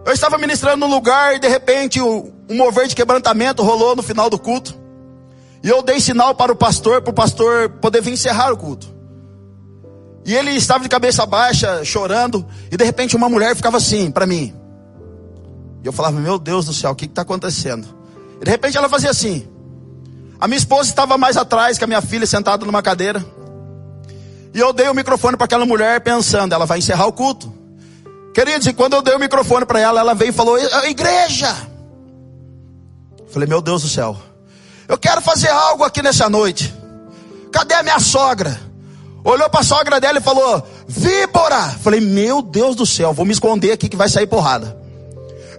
Eu 0.04 0.12
estava 0.12 0.38
ministrando 0.38 0.86
num 0.86 0.94
lugar 0.94 1.36
e 1.36 1.38
de 1.38 1.48
repente 1.48 2.00
um 2.00 2.32
mover 2.50 2.86
de 2.86 2.94
quebrantamento 2.94 3.62
rolou 3.62 3.94
no 3.94 4.02
final 4.02 4.30
do 4.30 4.38
culto. 4.38 4.74
E 5.62 5.68
eu 5.68 5.82
dei 5.82 6.00
sinal 6.00 6.34
para 6.34 6.52
o 6.52 6.56
pastor, 6.56 7.02
para 7.02 7.10
o 7.10 7.14
pastor 7.14 7.68
poder 7.68 8.00
vir 8.00 8.12
encerrar 8.12 8.52
o 8.52 8.56
culto. 8.56 8.88
E 10.24 10.34
ele 10.34 10.50
estava 10.52 10.82
de 10.82 10.88
cabeça 10.88 11.24
baixa, 11.26 11.84
chorando, 11.84 12.46
e 12.70 12.76
de 12.76 12.84
repente 12.84 13.16
uma 13.16 13.28
mulher 13.28 13.56
ficava 13.56 13.78
assim 13.78 14.10
para 14.10 14.26
mim. 14.26 14.54
E 15.82 15.86
eu 15.86 15.92
falava, 15.92 16.20
meu 16.20 16.38
Deus 16.38 16.66
do 16.66 16.72
céu, 16.72 16.90
o 16.90 16.94
que 16.94 17.06
está 17.06 17.22
acontecendo? 17.22 17.88
E 18.40 18.44
de 18.44 18.50
repente 18.50 18.76
ela 18.76 18.88
fazia 18.88 19.10
assim. 19.10 19.48
A 20.40 20.46
minha 20.46 20.58
esposa 20.58 20.88
estava 20.88 21.18
mais 21.18 21.36
atrás 21.36 21.78
que 21.78 21.84
a 21.84 21.86
minha 21.86 22.00
filha 22.00 22.26
sentada 22.26 22.64
numa 22.64 22.82
cadeira. 22.82 23.24
E 24.54 24.58
eu 24.58 24.72
dei 24.72 24.88
o 24.88 24.94
microfone 24.94 25.36
para 25.36 25.46
aquela 25.46 25.66
mulher 25.66 26.00
pensando, 26.00 26.54
ela 26.54 26.64
vai 26.64 26.78
encerrar 26.78 27.06
o 27.06 27.12
culto. 27.12 27.52
Queridos, 28.32 28.66
e 28.66 28.72
quando 28.72 28.94
eu 28.94 29.02
dei 29.02 29.14
o 29.14 29.18
microfone 29.18 29.66
para 29.66 29.80
ela, 29.80 30.00
ela 30.00 30.14
veio 30.14 30.30
e 30.30 30.32
falou: 30.32 30.56
Igreja! 30.86 31.54
Falei, 33.30 33.48
meu 33.48 33.60
Deus 33.60 33.82
do 33.82 33.88
céu, 33.88 34.16
eu 34.86 34.96
quero 34.96 35.20
fazer 35.20 35.48
algo 35.48 35.84
aqui 35.84 36.02
nessa 36.02 36.30
noite. 36.30 36.72
Cadê 37.52 37.74
a 37.74 37.82
minha 37.82 37.98
sogra? 37.98 38.58
Olhou 39.24 39.50
para 39.50 39.60
a 39.60 39.64
sogra 39.64 40.00
dela 40.00 40.18
e 40.18 40.22
falou: 40.22 40.64
Víbora! 40.86 41.62
Falei, 41.82 42.00
meu 42.00 42.40
Deus 42.40 42.76
do 42.76 42.86
céu, 42.86 43.12
vou 43.12 43.26
me 43.26 43.32
esconder 43.32 43.72
aqui 43.72 43.88
que 43.88 43.96
vai 43.96 44.08
sair 44.08 44.26
porrada. 44.26 44.76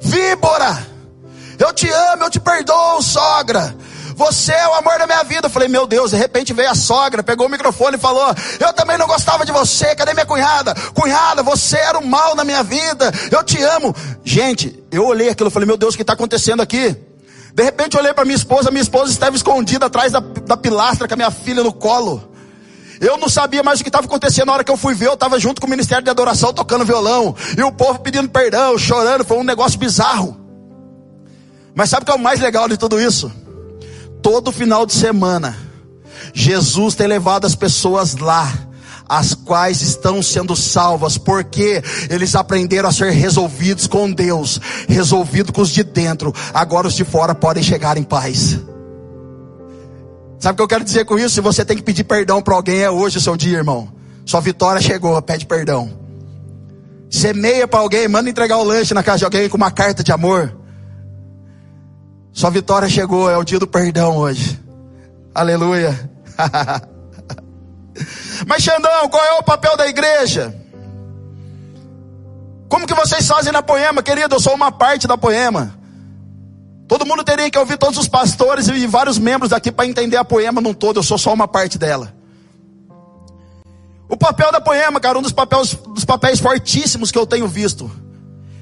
Víbora! 0.02 0.88
Eu 1.60 1.74
te 1.74 1.90
amo, 1.90 2.24
eu 2.24 2.30
te 2.30 2.40
perdoo, 2.40 3.02
sogra. 3.02 3.76
Você 4.20 4.52
é 4.52 4.68
o 4.68 4.74
amor 4.74 5.00
da 5.00 5.08
minha 5.08 5.24
vida. 5.24 5.48
Eu 5.48 5.50
falei, 5.50 5.70
meu 5.70 5.88
Deus, 5.88 6.12
de 6.12 6.18
repente 6.18 6.52
veio 6.52 6.70
a 6.70 6.76
sogra, 6.76 7.24
pegou 7.24 7.48
o 7.48 7.50
microfone 7.50 7.96
e 7.96 8.00
falou: 8.00 8.36
Eu 8.60 8.74
também 8.74 8.98
não 8.98 9.08
gostava 9.08 9.46
de 9.46 9.52
você. 9.54 9.96
Cadê 9.96 10.14
minha 10.14 10.26
cunhada? 10.26 10.76
Cunhada, 10.94 11.42
você 11.42 11.78
era 11.78 11.98
o 11.98 12.06
mal 12.06 12.36
na 12.36 12.44
minha 12.44 12.62
vida. 12.62 13.14
Eu 13.32 13.42
te 13.46 13.64
amo. 13.64 13.96
Gente, 14.22 14.84
eu 14.92 15.06
olhei 15.06 15.30
aquilo 15.30 15.48
e 15.48 15.54
falei, 15.54 15.66
meu 15.66 15.78
Deus, 15.78 15.94
o 15.94 15.98
que 15.98 16.04
está 16.04 16.12
acontecendo 16.12 16.62
aqui? 16.62 16.98
De 17.54 17.64
repente 17.64 17.96
eu 17.96 18.02
olhei 18.02 18.14
para 18.14 18.26
minha 18.26 18.36
esposa, 18.36 18.70
minha 18.70 18.82
esposa 18.82 19.10
estava 19.10 19.38
escondida 19.38 19.86
atrás 19.86 20.12
da, 20.12 20.20
da 20.20 20.58
pilastra 20.58 21.08
com 21.08 21.14
a 21.14 21.18
minha 21.18 21.32
filha 21.32 21.64
no 21.64 21.72
colo. 21.72 22.30
Eu 23.00 23.16
não 23.16 23.30
sabia 23.30 23.64
mais 23.64 23.80
o 23.80 23.84
que 23.84 23.90
estava 23.90 24.06
acontecendo 24.06 24.48
na 24.48 24.54
hora 24.54 24.66
que 24.66 24.72
eu 24.72 24.76
fui 24.76 24.94
ver. 24.94 25.08
Eu 25.08 25.14
estava 25.14 25.40
junto 25.40 25.62
com 25.62 25.68
o 25.68 25.70
Ministério 25.70 26.04
de 26.04 26.10
Adoração 26.10 26.52
tocando 26.52 26.84
violão. 26.84 27.34
E 27.58 27.64
o 27.64 27.72
povo 27.72 28.00
pedindo 28.00 28.28
perdão, 28.28 28.78
chorando. 28.78 29.24
Foi 29.24 29.38
um 29.38 29.46
negócio 29.46 29.80
bizarro. 29.80 30.38
Mas 31.74 31.90
sabe 31.90 32.04
o 32.04 32.06
que 32.06 32.12
é 32.12 32.16
o 32.16 32.20
mais 32.20 32.42
legal 32.42 32.68
de 32.68 32.76
tudo 32.76 33.00
isso? 33.00 33.32
Todo 34.22 34.52
final 34.52 34.86
de 34.86 34.94
semana, 34.94 35.58
Jesus 36.34 36.96
tem 36.96 37.08
levado 37.08 37.46
as 37.46 37.56
pessoas 37.56 38.16
lá, 38.16 38.52
as 39.08 39.34
quais 39.34 39.82
estão 39.82 40.22
sendo 40.22 40.56
salvas, 40.56 41.18
porque 41.18 41.82
eles 42.10 42.36
aprenderam 42.36 42.90
a 42.90 42.92
ser 42.92 43.12
resolvidos 43.12 43.88
com 43.88 44.12
Deus, 44.12 44.60
resolvido 44.88 45.52
com 45.52 45.62
os 45.62 45.70
de 45.70 45.84
dentro, 45.84 46.34
agora 46.54 46.88
os 46.88 46.94
de 46.94 47.04
fora 47.04 47.34
podem 47.34 47.64
chegar 47.64 47.98
em 47.98 48.04
paz. 48.04 48.60
Sabe 50.40 50.54
o 50.54 50.56
que 50.56 50.62
eu 50.62 50.68
quero 50.68 50.84
dizer 50.86 51.06
com 51.06 51.20
isso? 51.20 51.36
Se 51.36 51.42
você 51.42 51.66
tem 51.66 51.76
que 51.76 51.84
pedir 51.84 52.06
perdão 52.06 52.42
para 52.42 52.56
alguém, 52.56 52.80
é 52.80 52.90
hoje 52.90 53.18
o 53.18 53.22
seu 53.22 53.36
dia, 53.36 53.58
irmão. 53.58 53.92
Sua 54.26 54.40
vitória 54.40 54.82
chegou, 54.82 55.22
pede 55.22 55.46
perdão. 55.46 55.92
Semeia 57.10 57.68
para 57.68 57.80
alguém, 57.80 58.08
manda 58.08 58.30
entregar 58.30 58.58
o 58.58 58.64
lanche 58.64 58.94
na 58.94 59.04
casa 59.04 59.20
de 59.20 59.26
alguém 59.26 59.50
com 59.50 59.58
uma 59.58 59.72
carta 59.72 60.04
de 60.04 60.12
amor. 60.12 60.56
Sua 62.32 62.50
vitória 62.50 62.88
chegou, 62.88 63.30
é 63.30 63.38
o 63.38 63.44
dia 63.44 63.60
do 63.60 63.68
perdão 63.68 64.18
hoje. 64.18 64.60
Aleluia. 65.34 66.10
Mas 68.48 68.64
Xandão, 68.64 69.10
qual 69.10 69.24
é 69.24 69.34
o 69.34 69.44
papel 69.44 69.76
da 69.76 69.88
igreja? 69.88 70.56
Como 72.70 72.88
que 72.88 72.94
vocês 72.94 73.28
fazem 73.28 73.52
na 73.52 73.62
poema, 73.62 74.02
querido? 74.02 74.36
Eu 74.36 74.40
sou 74.40 74.54
uma 74.54 74.72
parte 74.72 75.08
da 75.08 75.18
poema. 75.18 75.76
Todo 76.88 77.06
mundo 77.06 77.24
teria 77.24 77.50
que 77.50 77.58
ouvir 77.58 77.78
todos 77.78 78.00
os 78.00 78.08
pastores 78.08 78.68
e 78.68 78.88
vários 78.88 79.18
membros 79.18 79.52
aqui 79.52 79.72
para 79.72 79.86
entender 79.86 80.18
a 80.18 80.26
poema 80.26 80.62
num 80.62 80.74
todo. 80.74 80.98
Eu 80.98 81.04
sou 81.04 81.18
só 81.18 81.34
uma 81.34 81.48
parte 81.48 81.78
dela. 81.78 82.14
O 84.08 84.18
papel 84.18 84.52
da 84.52 84.62
poema, 84.62 85.00
cara, 85.00 85.20
um 85.20 85.22
dos 85.22 85.32
papéis, 85.32 85.74
dos 85.74 86.06
papéis 86.06 86.40
fortíssimos 86.40 87.12
que 87.12 87.18
eu 87.18 87.28
tenho 87.28 87.48
visto 87.48 87.92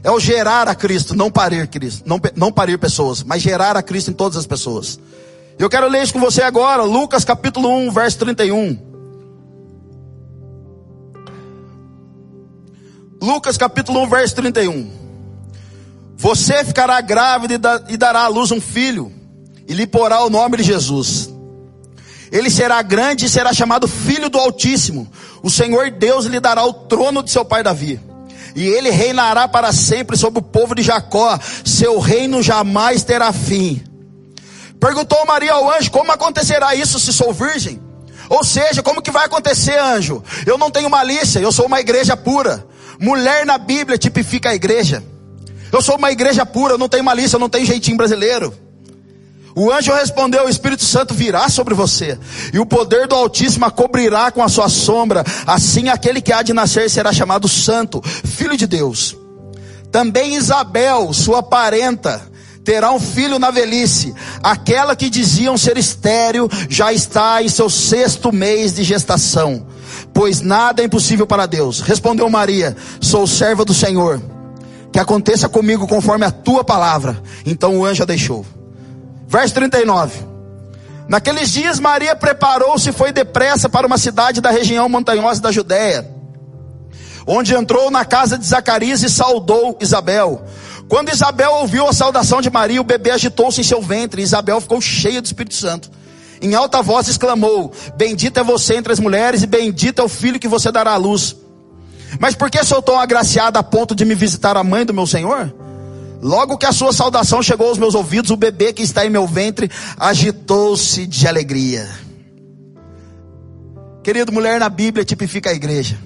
é 0.04 0.12
o 0.12 0.20
gerar 0.20 0.68
a 0.68 0.76
Cristo, 0.76 1.16
não 1.16 1.32
parir 1.32 1.68
Cristo, 1.68 2.04
não, 2.06 2.20
não 2.36 2.52
parir 2.52 2.78
pessoas, 2.78 3.24
mas 3.24 3.42
gerar 3.42 3.76
a 3.76 3.82
Cristo 3.82 4.12
em 4.12 4.14
todas 4.14 4.38
as 4.38 4.46
pessoas. 4.46 5.00
Eu 5.58 5.70
quero 5.70 5.88
ler 5.88 6.04
isso 6.04 6.14
com 6.14 6.20
você 6.20 6.42
agora, 6.42 6.84
Lucas 6.84 7.26
capítulo 7.26 7.70
1, 7.70 7.92
verso 7.92 8.20
31. 8.20 8.80
Lucas 13.22 13.58
capítulo 13.58 14.04
1, 14.04 14.10
verso 14.10 14.36
31. 14.36 14.92
Você 16.16 16.64
ficará 16.64 17.02
grávida 17.02 17.86
e 17.90 17.98
dará 17.98 18.22
à 18.22 18.28
luz 18.28 18.52
um 18.52 18.62
filho, 18.62 19.12
e 19.68 19.74
lhe 19.74 19.88
porá 19.88 20.24
o 20.24 20.30
nome 20.30 20.58
de 20.58 20.64
Jesus. 20.64 21.34
Ele 22.32 22.50
será 22.50 22.82
grande 22.82 23.26
e 23.26 23.30
será 23.30 23.54
chamado 23.54 23.88
Filho 23.88 24.30
do 24.30 24.38
Altíssimo. 24.38 25.08
O 25.42 25.50
Senhor 25.50 25.90
Deus 25.92 26.26
lhe 26.26 26.40
dará 26.40 26.64
o 26.66 26.74
trono 26.74 27.24
de 27.24 27.32
seu 27.32 27.44
pai 27.46 27.64
Davi 27.64 28.07
e 28.58 28.68
ele 28.68 28.90
reinará 28.90 29.48
para 29.48 29.72
sempre 29.72 30.18
sobre 30.18 30.40
o 30.40 30.42
povo 30.42 30.74
de 30.74 30.82
Jacó, 30.82 31.40
seu 31.64 32.00
reino 32.00 32.42
jamais 32.42 33.04
terá 33.04 33.32
fim. 33.32 33.84
Perguntou 34.80 35.24
Maria 35.28 35.54
ao 35.54 35.72
anjo: 35.72 35.92
Como 35.92 36.12
acontecerá 36.12 36.74
isso 36.74 37.00
se 37.00 37.14
sou 37.14 37.32
virgem? 37.32 37.80
Ou 38.28 38.44
seja, 38.44 38.82
como 38.82 39.00
que 39.00 39.12
vai 39.12 39.26
acontecer, 39.26 39.78
anjo? 39.78 40.24
Eu 40.44 40.58
não 40.58 40.72
tenho 40.72 40.90
malícia, 40.90 41.40
eu 41.40 41.52
sou 41.52 41.68
uma 41.68 41.80
igreja 41.80 42.18
pura. 42.18 42.66
Mulher 43.00 43.46
na 43.46 43.60
Bíblia 43.60 43.96
tipifica 43.96 44.50
a 44.50 44.56
igreja. 44.56 45.04
Eu 45.72 45.80
sou 45.80 45.96
uma 45.96 46.12
igreja 46.12 46.44
pura, 46.44 46.74
eu 46.74 46.78
não 46.80 46.90
tenho 46.90 47.04
malícia, 47.04 47.36
eu 47.36 47.40
não 47.40 47.50
tenho 47.50 47.66
jeitinho 47.66 47.96
brasileiro. 47.96 48.52
O 49.60 49.72
anjo 49.72 49.92
respondeu: 49.92 50.46
O 50.46 50.50
Espírito 50.50 50.86
Santo 50.86 51.16
virá 51.16 51.50
sobre 51.50 51.74
você, 51.74 52.16
e 52.54 52.60
o 52.60 52.66
poder 52.66 53.08
do 53.08 53.16
Altíssimo 53.16 53.66
a 53.66 53.72
cobrirá 53.72 54.30
com 54.30 54.44
a 54.44 54.48
sua 54.48 54.70
sombra. 54.70 55.24
Assim, 55.48 55.90
aquele 55.90 56.22
que 56.22 56.32
há 56.32 56.44
de 56.44 56.54
nascer 56.54 56.88
será 56.92 57.12
chamado 57.12 57.48
Santo, 57.48 58.00
Filho 58.06 58.56
de 58.56 58.68
Deus. 58.68 59.18
Também 59.92 60.36
Isabel, 60.36 61.12
sua 61.12 61.42
parenta, 61.42 62.22
terá 62.64 62.92
um 62.92 63.00
filho 63.00 63.40
na 63.40 63.50
velhice. 63.50 64.14
Aquela 64.44 64.96
que 64.96 65.10
diziam 65.10 65.58
ser 65.58 65.76
estéril 65.76 66.48
já 66.70 66.94
está 66.94 67.42
em 67.42 67.50
seu 67.50 67.68
sexto 67.68 68.32
mês 68.32 68.76
de 68.76 68.84
gestação, 68.84 69.66
pois 70.14 70.40
nada 70.40 70.84
é 70.84 70.86
impossível 70.86 71.26
para 71.26 71.48
Deus. 71.48 71.82
Respondeu 71.82 72.30
Maria: 72.30 72.78
Sou 73.02 73.26
serva 73.26 73.66
do 73.66 73.74
Senhor. 73.74 74.22
Que 74.94 75.00
aconteça 75.00 75.50
comigo 75.50 75.88
conforme 75.88 76.28
a 76.28 76.32
tua 76.32 76.64
palavra. 76.64 77.20
Então 77.44 77.80
o 77.80 77.86
anjo 77.86 78.04
a 78.04 78.06
deixou. 78.06 78.46
Verso 79.28 79.54
39. 79.54 80.26
Naqueles 81.08 81.50
dias 81.50 81.80
Maria 81.80 82.16
preparou-se 82.16 82.90
e 82.90 82.94
foi 82.94 83.12
depressa 83.12 83.70
para 83.70 83.88
uma 83.88 83.98
cidade 83.98 84.42
da 84.42 84.50
região 84.50 84.90
montanhosa 84.90 85.42
da 85.42 85.52
Judéia, 85.52 86.10
onde 87.26 87.54
entrou 87.54 87.90
na 87.90 88.04
casa 88.04 88.38
de 88.38 88.46
Zacarias 88.46 89.04
e 89.04 89.10
saudou 89.10 89.78
Isabel. 89.80 90.44
Quando 90.90 91.12
Isabel 91.12 91.52
ouviu 91.52 91.88
a 91.88 91.94
saudação 91.94 92.42
de 92.42 92.50
Maria, 92.50 92.82
o 92.82 92.84
bebê 92.84 93.12
agitou-se 93.12 93.60
em 93.60 93.64
seu 93.64 93.82
ventre, 93.82 94.22
Isabel 94.22 94.60
ficou 94.62 94.80
cheia 94.80 95.22
do 95.22 95.26
Espírito 95.26 95.56
Santo. 95.56 95.92
Em 96.42 96.56
alta 96.56 96.82
voz 96.82 97.08
exclamou: 97.08 97.72
Bendita 97.96 98.42
é 98.42 98.44
você 98.44 98.76
entre 98.76 98.94
as 98.94 99.00
mulheres, 99.00 99.44
e 99.44 99.48
bendito 99.48 100.02
é 100.02 100.06
o 100.06 100.10
filho 100.10 100.40
que 100.40 100.48
você 100.48 100.72
dará 100.72 100.92
à 100.92 100.98
luz. 100.98 101.36
Mas 102.20 102.36
por 102.36 102.50
que 102.50 102.64
sou 102.64 102.82
tão 102.82 102.98
agraciada 102.98 103.60
a 103.60 103.64
ponto 103.64 103.94
de 103.94 104.06
me 104.06 104.16
visitar 104.16 104.56
a 104.56 104.64
mãe 104.64 104.86
do 104.86 104.94
meu 104.94 105.06
Senhor? 105.06 105.54
Logo 106.28 106.58
que 106.58 106.66
a 106.66 106.74
sua 106.74 106.92
saudação 106.92 107.42
chegou 107.42 107.70
aos 107.70 107.78
meus 107.78 107.96
ouvidos, 107.96 108.32
o 108.32 108.36
bebê 108.36 108.74
que 108.74 108.84
está 108.84 109.06
em 109.06 109.10
meu 109.10 109.26
ventre 109.26 109.72
agitou-se 109.98 111.08
de 111.08 111.26
alegria. 111.26 111.88
Querido, 114.04 114.34
mulher 114.34 114.60
na 114.60 114.68
Bíblia 114.68 115.06
tipifica 115.06 115.52
a 115.52 115.54
igreja. 115.54 115.98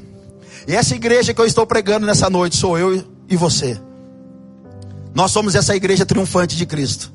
E 0.67 0.75
essa 0.75 0.93
igreja 0.93 1.33
que 1.33 1.41
eu 1.41 1.45
estou 1.47 1.65
pregando 1.65 2.05
nessa 2.05 2.29
noite 2.29 2.55
sou 2.55 2.77
eu 2.77 3.03
e 3.27 3.35
você. 3.35 3.81
Nós 5.11 5.31
somos 5.31 5.55
essa 5.55 5.75
igreja 5.75 6.05
triunfante 6.05 6.55
de 6.55 6.67
Cristo. 6.67 7.11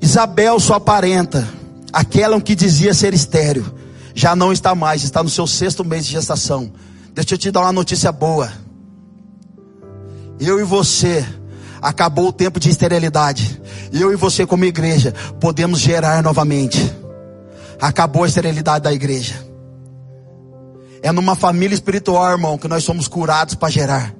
Isabel, 0.00 0.58
sua 0.60 0.80
parenta, 0.80 1.46
aquela 1.92 2.40
que 2.40 2.54
dizia 2.54 2.94
ser 2.94 3.12
estéreo, 3.12 3.70
já 4.14 4.34
não 4.34 4.50
está 4.50 4.74
mais, 4.74 5.04
está 5.04 5.22
no 5.22 5.28
seu 5.28 5.46
sexto 5.46 5.84
mês 5.84 6.06
de 6.06 6.12
gestação. 6.12 6.72
Deixa 7.12 7.34
eu 7.34 7.38
te 7.38 7.50
dar 7.50 7.60
uma 7.60 7.72
notícia 7.72 8.10
boa. 8.10 8.61
Eu 10.44 10.58
e 10.58 10.64
você, 10.64 11.24
acabou 11.80 12.26
o 12.26 12.32
tempo 12.32 12.58
de 12.58 12.68
esterilidade. 12.68 13.62
Eu 13.92 14.12
e 14.12 14.16
você, 14.16 14.44
como 14.44 14.64
igreja, 14.64 15.14
podemos 15.40 15.78
gerar 15.78 16.20
novamente. 16.20 16.92
Acabou 17.80 18.24
a 18.24 18.26
esterilidade 18.26 18.82
da 18.82 18.92
igreja. 18.92 19.34
É 21.00 21.12
numa 21.12 21.36
família 21.36 21.74
espiritual, 21.74 22.28
irmão, 22.32 22.58
que 22.58 22.66
nós 22.66 22.82
somos 22.82 23.06
curados 23.06 23.54
para 23.54 23.70
gerar. 23.70 24.12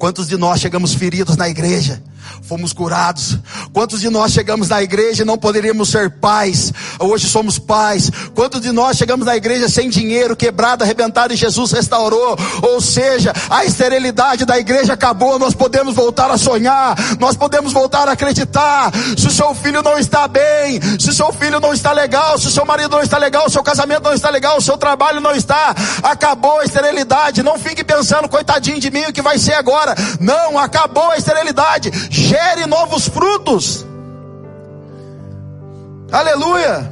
Quantos 0.00 0.26
de 0.26 0.36
nós 0.36 0.60
chegamos 0.60 0.94
feridos 0.94 1.36
na 1.36 1.48
igreja? 1.48 2.02
Fomos 2.42 2.72
curados. 2.72 3.38
Quantos 3.72 4.00
de 4.00 4.10
nós 4.10 4.32
chegamos 4.32 4.68
na 4.68 4.82
igreja 4.82 5.22
e 5.22 5.26
não 5.26 5.38
poderíamos 5.38 5.88
ser 5.90 6.10
pais? 6.10 6.72
Hoje 6.98 7.28
somos 7.28 7.58
pais. 7.58 8.10
Quantos 8.34 8.60
de 8.60 8.72
nós 8.72 8.96
chegamos 8.96 9.26
na 9.26 9.36
igreja 9.36 9.68
sem 9.68 9.88
dinheiro, 9.88 10.36
quebrado, 10.36 10.84
arrebentado 10.84 11.32
e 11.32 11.36
Jesus 11.36 11.72
restaurou? 11.72 12.36
Ou 12.62 12.80
seja, 12.80 13.32
a 13.50 13.64
esterilidade 13.64 14.44
da 14.44 14.58
igreja 14.58 14.94
acabou. 14.94 15.38
Nós 15.38 15.54
podemos 15.54 15.94
voltar 15.94 16.30
a 16.30 16.38
sonhar, 16.38 16.96
nós 17.18 17.36
podemos 17.36 17.72
voltar 17.72 18.08
a 18.08 18.12
acreditar. 18.12 18.92
Se 19.16 19.26
o 19.26 19.30
seu 19.30 19.54
filho 19.54 19.82
não 19.82 19.98
está 19.98 20.26
bem, 20.28 20.80
se 20.98 21.10
o 21.10 21.12
seu 21.12 21.32
filho 21.32 21.60
não 21.60 21.72
está 21.72 21.92
legal, 21.92 22.38
se 22.38 22.48
o 22.48 22.50
seu 22.50 22.64
marido 22.64 22.90
não 22.90 23.02
está 23.02 23.18
legal, 23.18 23.42
se 23.42 23.48
o 23.48 23.52
seu 23.52 23.62
casamento 23.62 24.04
não 24.04 24.14
está 24.14 24.30
legal, 24.30 24.58
o 24.58 24.62
seu 24.62 24.76
trabalho 24.76 25.20
não 25.20 25.34
está, 25.34 25.74
acabou 26.02 26.60
a 26.60 26.64
esterilidade. 26.64 27.42
Não 27.42 27.58
fique 27.58 27.84
pensando, 27.84 28.28
coitadinho 28.28 28.80
de 28.80 28.90
mim, 28.90 29.04
o 29.04 29.12
que 29.12 29.22
vai 29.22 29.38
ser 29.38 29.54
agora. 29.54 29.94
Não, 30.20 30.58
acabou 30.58 31.10
a 31.10 31.16
esterilidade 31.16 31.90
gere 32.22 32.66
novos 32.66 33.08
frutos. 33.08 33.84
Aleluia. 36.10 36.90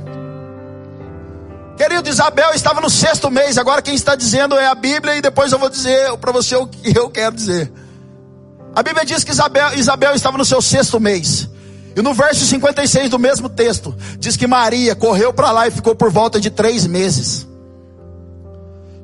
Querido, 1.77 2.09
Isabel 2.09 2.51
estava 2.53 2.81
no 2.81 2.91
sexto 2.91 3.31
mês. 3.31 3.57
Agora 3.57 3.81
quem 3.81 3.95
está 3.95 4.15
dizendo 4.15 4.57
é 4.57 4.67
a 4.67 4.75
Bíblia 4.75 5.17
e 5.17 5.23
depois 5.23 5.53
eu 5.53 5.59
vou 5.59 5.71
dizer 5.71 6.17
para 6.19 6.33
você 6.33 6.57
o 6.57 6.67
que 6.67 6.97
eu 6.97 7.09
quero 7.09 7.35
dizer. 7.35 7.73
A 8.75 8.83
Bíblia 8.83 9.05
diz 9.05 9.25
que 9.25 9.31
Isabel, 9.31 9.75
Isabel 9.75 10.15
estava 10.15 10.37
no 10.37 10.45
seu 10.45 10.61
sexto 10.61 11.01
mês. 11.01 11.49
E 11.97 12.03
no 12.03 12.15
verso 12.15 12.45
56 12.47 13.11
do 13.11 13.19
mesmo 13.19 13.49
texto, 13.49 13.95
diz 14.19 14.37
que 14.37 14.47
Maria 14.47 14.95
correu 14.95 15.33
para 15.33 15.51
lá 15.51 15.67
e 15.67 15.71
ficou 15.71 15.95
por 15.95 16.11
volta 16.11 16.41
de 16.41 16.51
três 16.51 16.87
meses. 16.87 17.47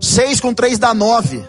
Seis 0.01 0.41
com 0.41 0.55
três 0.55 0.79
dá 0.79 0.95
nove. 0.95 1.45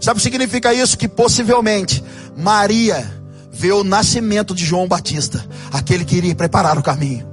Sabe 0.00 0.18
o 0.18 0.20
que 0.20 0.22
significa 0.22 0.72
isso? 0.72 0.96
Que 0.96 1.08
possivelmente 1.08 2.02
Maria 2.38 3.04
vê 3.50 3.72
o 3.72 3.82
nascimento 3.82 4.54
de 4.54 4.64
João 4.64 4.86
Batista, 4.86 5.44
aquele 5.72 6.04
que 6.04 6.14
iria 6.14 6.36
preparar 6.36 6.78
o 6.78 6.82
caminho. 6.84 7.28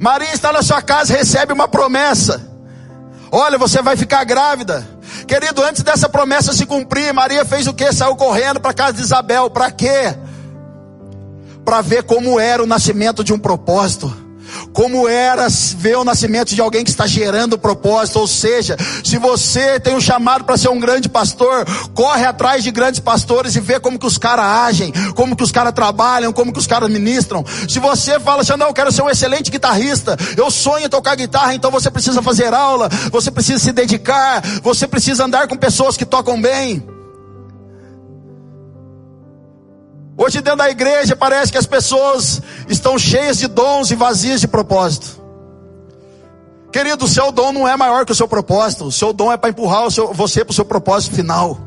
Maria 0.00 0.34
está 0.34 0.52
na 0.52 0.60
sua 0.60 0.82
casa, 0.82 1.16
recebe 1.16 1.52
uma 1.52 1.68
promessa. 1.68 2.44
Olha, 3.30 3.56
você 3.56 3.80
vai 3.80 3.96
ficar 3.96 4.24
grávida. 4.24 4.84
Querido, 5.28 5.62
antes 5.62 5.84
dessa 5.84 6.08
promessa 6.08 6.52
se 6.52 6.66
cumprir, 6.66 7.14
Maria 7.14 7.44
fez 7.44 7.68
o 7.68 7.72
que? 7.72 7.92
Saiu 7.92 8.16
correndo 8.16 8.58
para 8.58 8.74
casa 8.74 8.94
de 8.94 9.02
Isabel. 9.02 9.48
Para 9.50 9.70
quê? 9.70 10.16
Para 11.64 11.82
ver 11.82 12.02
como 12.02 12.40
era 12.40 12.60
o 12.60 12.66
nascimento 12.66 13.22
de 13.22 13.32
um 13.32 13.38
propósito 13.38 14.12
como 14.72 15.08
era 15.08 15.46
ver 15.76 15.96
o 15.96 16.04
nascimento 16.04 16.54
de 16.54 16.60
alguém 16.60 16.84
que 16.84 16.90
está 16.90 17.06
gerando 17.06 17.58
propósito, 17.58 18.18
ou 18.18 18.26
seja, 18.26 18.76
se 19.04 19.18
você 19.18 19.80
tem 19.80 19.94
um 19.94 20.00
chamado 20.00 20.44
para 20.44 20.56
ser 20.56 20.68
um 20.68 20.78
grande 20.78 21.08
pastor, 21.08 21.66
corre 21.94 22.24
atrás 22.24 22.62
de 22.62 22.70
grandes 22.70 23.00
pastores 23.00 23.56
e 23.56 23.60
vê 23.60 23.80
como 23.80 23.98
que 23.98 24.06
os 24.06 24.18
caras 24.18 24.44
agem, 24.44 24.92
como 25.14 25.36
que 25.36 25.42
os 25.42 25.52
caras 25.52 25.72
trabalham, 25.72 26.32
como 26.32 26.52
que 26.52 26.58
os 26.58 26.66
caras 26.66 26.90
ministram. 26.90 27.44
Se 27.68 27.78
você 27.78 28.18
fala 28.20 28.42
assim, 28.42 28.56
não, 28.56 28.68
eu 28.68 28.74
quero 28.74 28.92
ser 28.92 29.02
um 29.02 29.10
excelente 29.10 29.50
guitarrista, 29.50 30.16
eu 30.36 30.50
sonho 30.50 30.86
em 30.86 30.88
tocar 30.88 31.14
guitarra, 31.14 31.54
então 31.54 31.70
você 31.70 31.90
precisa 31.90 32.22
fazer 32.22 32.52
aula, 32.54 32.88
você 33.10 33.30
precisa 33.30 33.58
se 33.58 33.72
dedicar, 33.72 34.42
você 34.62 34.86
precisa 34.86 35.24
andar 35.24 35.48
com 35.48 35.56
pessoas 35.56 35.96
que 35.96 36.04
tocam 36.04 36.40
bem. 36.40 36.99
Hoje 40.22 40.42
dentro 40.42 40.58
da 40.58 40.68
igreja 40.68 41.16
parece 41.16 41.50
que 41.50 41.56
as 41.56 41.64
pessoas 41.64 42.42
estão 42.68 42.98
cheias 42.98 43.38
de 43.38 43.48
dons 43.48 43.90
e 43.90 43.94
vazias 43.94 44.42
de 44.42 44.46
propósito. 44.46 45.18
Querido, 46.70 47.06
o 47.06 47.08
seu 47.08 47.32
dom 47.32 47.52
não 47.52 47.66
é 47.66 47.74
maior 47.74 48.04
que 48.04 48.12
o 48.12 48.14
seu 48.14 48.28
propósito. 48.28 48.84
O 48.84 48.92
seu 48.92 49.14
dom 49.14 49.32
é 49.32 49.38
para 49.38 49.48
empurrar 49.48 49.90
seu, 49.90 50.12
você 50.12 50.44
para 50.44 50.52
o 50.52 50.54
seu 50.54 50.66
propósito 50.66 51.14
final. 51.14 51.58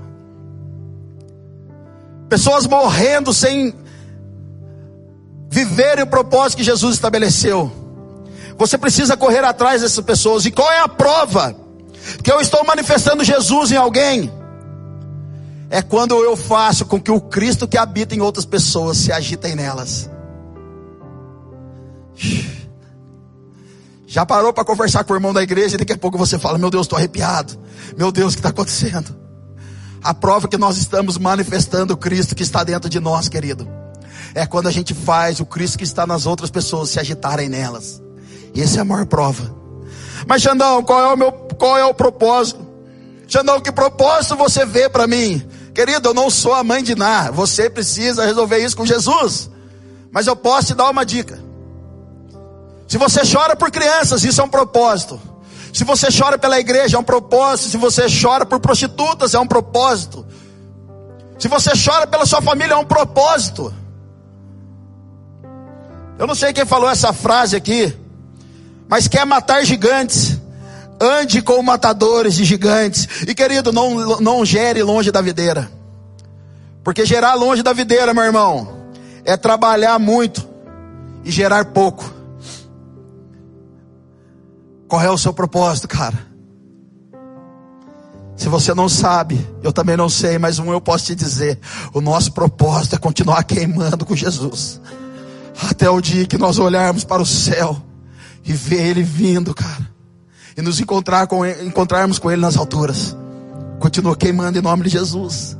Pessoas 2.30 2.68
morrendo 2.68 3.34
sem 3.34 3.74
viverem 5.50 6.04
o 6.04 6.08
propósito 6.08 6.58
que 6.58 6.64
Jesus 6.64 6.94
estabeleceu. 6.94 7.72
Você 8.56 8.78
precisa 8.78 9.18
correr 9.18 9.44
atrás 9.44 9.82
dessas 9.82 10.06
pessoas. 10.06 10.46
E 10.46 10.52
qual 10.52 10.72
é 10.72 10.78
a 10.78 10.88
prova 10.88 11.56
que 12.24 12.32
eu 12.32 12.40
estou 12.40 12.64
manifestando 12.64 13.24
Jesus 13.24 13.72
em 13.72 13.78
alguém? 13.78 14.32
É 15.74 15.82
quando 15.82 16.14
eu 16.24 16.38
faço 16.38 16.86
com 16.86 17.02
que 17.02 17.10
o 17.10 17.20
Cristo 17.20 17.68
que 17.68 17.80
habita 17.80 18.14
em 18.14 18.22
outras 18.22 18.46
pessoas 18.46 18.96
se 18.96 19.12
agitem 19.12 19.56
nelas. 19.56 20.08
Já 24.06 24.24
parou 24.24 24.54
para 24.54 24.64
conversar 24.64 25.04
com 25.04 25.14
o 25.14 25.16
irmão 25.16 25.34
da 25.34 25.42
igreja 25.42 25.74
e 25.74 25.80
daqui 25.80 25.92
a 25.92 25.98
pouco 25.98 26.16
você 26.16 26.38
fala: 26.38 26.60
Meu 26.60 26.70
Deus, 26.70 26.86
estou 26.86 26.96
arrepiado. 26.96 27.58
Meu 27.98 28.12
Deus, 28.12 28.34
o 28.34 28.36
que 28.36 28.42
está 28.42 28.50
acontecendo? 28.50 29.16
A 30.04 30.14
prova 30.14 30.48
que 30.48 30.60
nós 30.60 30.78
estamos 30.78 31.18
manifestando 31.18 31.96
o 31.96 31.98
Cristo 31.98 32.36
que 32.36 32.44
está 32.44 32.64
dentro 32.64 32.88
de 32.88 33.00
nós, 33.00 33.28
querido, 33.28 33.68
é 34.36 34.46
quando 34.46 34.68
a 34.68 34.72
gente 34.72 34.94
faz 34.94 35.40
o 35.40 35.46
Cristo 35.46 35.80
que 35.80 35.84
está 35.84 36.06
nas 36.06 36.28
outras 36.28 36.52
pessoas 36.52 36.92
se 36.92 37.00
agitarem 37.00 37.50
nelas. 37.50 38.00
E 38.54 38.62
essa 38.62 38.78
é 38.78 38.82
a 38.82 38.86
maior 38.86 39.08
prova. 39.08 39.52
Mas 40.28 40.44
Xandão, 40.44 40.84
qual 40.84 41.02
é 41.02 41.14
o 41.16 41.18
meu, 41.18 41.32
qual 41.32 41.80
é 41.80 41.84
o 41.84 41.96
propósito? 41.96 42.64
Xandão, 43.28 43.60
que 43.60 43.72
propósito 43.72 44.36
você 44.36 44.68
vê 44.68 44.88
para 44.88 45.08
mim? 45.08 45.44
Querido, 45.74 46.10
eu 46.10 46.14
não 46.14 46.30
sou 46.30 46.54
a 46.54 46.64
mãe 46.64 46.84
de 46.84 46.96
Ná. 46.96 47.32
Você 47.32 47.70
precisa 47.70 48.26
resolver 48.26 48.60
isso 48.60 48.78
com 48.78 48.86
Jesus. 48.86 49.50
Mas 50.12 50.28
eu 50.28 50.36
posso 50.36 50.68
te 50.68 50.74
dar 50.76 50.90
uma 50.90 51.06
dica. 51.06 51.40
Se 52.88 52.98
você 52.98 53.22
chora 53.22 53.56
por 53.56 53.72
crianças, 53.72 54.24
isso 54.24 54.40
é 54.40 54.44
um 54.44 54.50
propósito. 54.50 55.20
Se 55.74 55.84
você 55.84 56.08
chora 56.16 56.38
pela 56.38 56.60
igreja, 56.60 56.98
é 56.98 57.00
um 57.00 57.04
propósito. 57.04 57.70
Se 57.70 57.78
você 57.78 58.06
chora 58.22 58.46
por 58.46 58.60
prostitutas, 58.60 59.34
é 59.34 59.40
um 59.40 59.48
propósito. 59.48 60.24
Se 61.40 61.48
você 61.48 61.72
chora 61.72 62.06
pela 62.06 62.26
sua 62.28 62.42
família, 62.42 62.76
é 62.76 62.78
um 62.78 62.86
propósito. 62.86 63.74
Eu 66.20 66.28
não 66.28 66.36
sei 66.36 66.54
quem 66.54 66.66
falou 66.66 66.88
essa 66.88 67.12
frase 67.12 67.56
aqui, 67.56 67.98
mas 68.88 69.08
quer 69.08 69.26
matar 69.26 69.66
gigantes 69.66 70.33
ande 71.04 71.42
com 71.42 71.62
matadores 71.62 72.36
de 72.36 72.46
gigantes. 72.46 73.08
E 73.28 73.36
querido, 73.36 73.72
não, 73.72 74.20
não 74.20 74.46
gere 74.46 74.82
longe 74.82 75.12
da 75.12 75.22
videira. 75.22 75.70
Porque 76.84 77.06
gerar 77.06 77.34
longe 77.36 77.62
da 77.62 77.74
videira, 77.74 78.14
meu 78.14 78.24
irmão, 78.24 78.88
é 79.26 79.36
trabalhar 79.36 80.00
muito 80.00 80.48
e 81.24 81.32
gerar 81.32 81.66
pouco. 81.66 82.12
Qual 84.88 85.02
é 85.02 85.10
o 85.10 85.18
seu 85.18 85.34
propósito, 85.34 85.88
cara? 85.88 86.32
Se 88.36 88.50
você 88.50 88.74
não 88.74 88.90
sabe, 88.90 89.48
eu 89.62 89.72
também 89.72 89.96
não 89.96 90.10
sei, 90.10 90.38
mas 90.38 90.60
um 90.60 90.72
eu 90.72 90.82
posso 90.82 91.06
te 91.06 91.16
dizer: 91.16 91.60
o 91.94 92.02
nosso 92.02 92.32
propósito 92.34 92.96
é 92.96 93.00
continuar 93.00 93.44
queimando 93.44 94.06
com 94.06 94.16
Jesus, 94.16 94.82
até 95.70 95.90
o 95.90 96.02
dia 96.02 96.26
que 96.26 96.38
nós 96.38 96.60
olharmos 96.60 97.04
para 97.04 97.22
o 97.22 97.26
céu 97.26 97.82
e 98.44 98.52
ver 98.52 98.88
Ele 98.88 99.04
vindo, 99.04 99.54
cara 99.54 99.93
e 100.56 100.62
nos 100.62 100.80
encontrar 100.80 101.28
com 101.28 101.46
encontrarmos 101.46 102.20
com 102.20 102.32
Ele 102.32 102.42
nas 102.42 102.58
alturas. 102.58 103.16
Continua 103.80 104.16
queimando 104.16 104.58
em 104.58 104.62
nome 104.62 104.84
de 104.84 104.90
Jesus. 104.90 105.58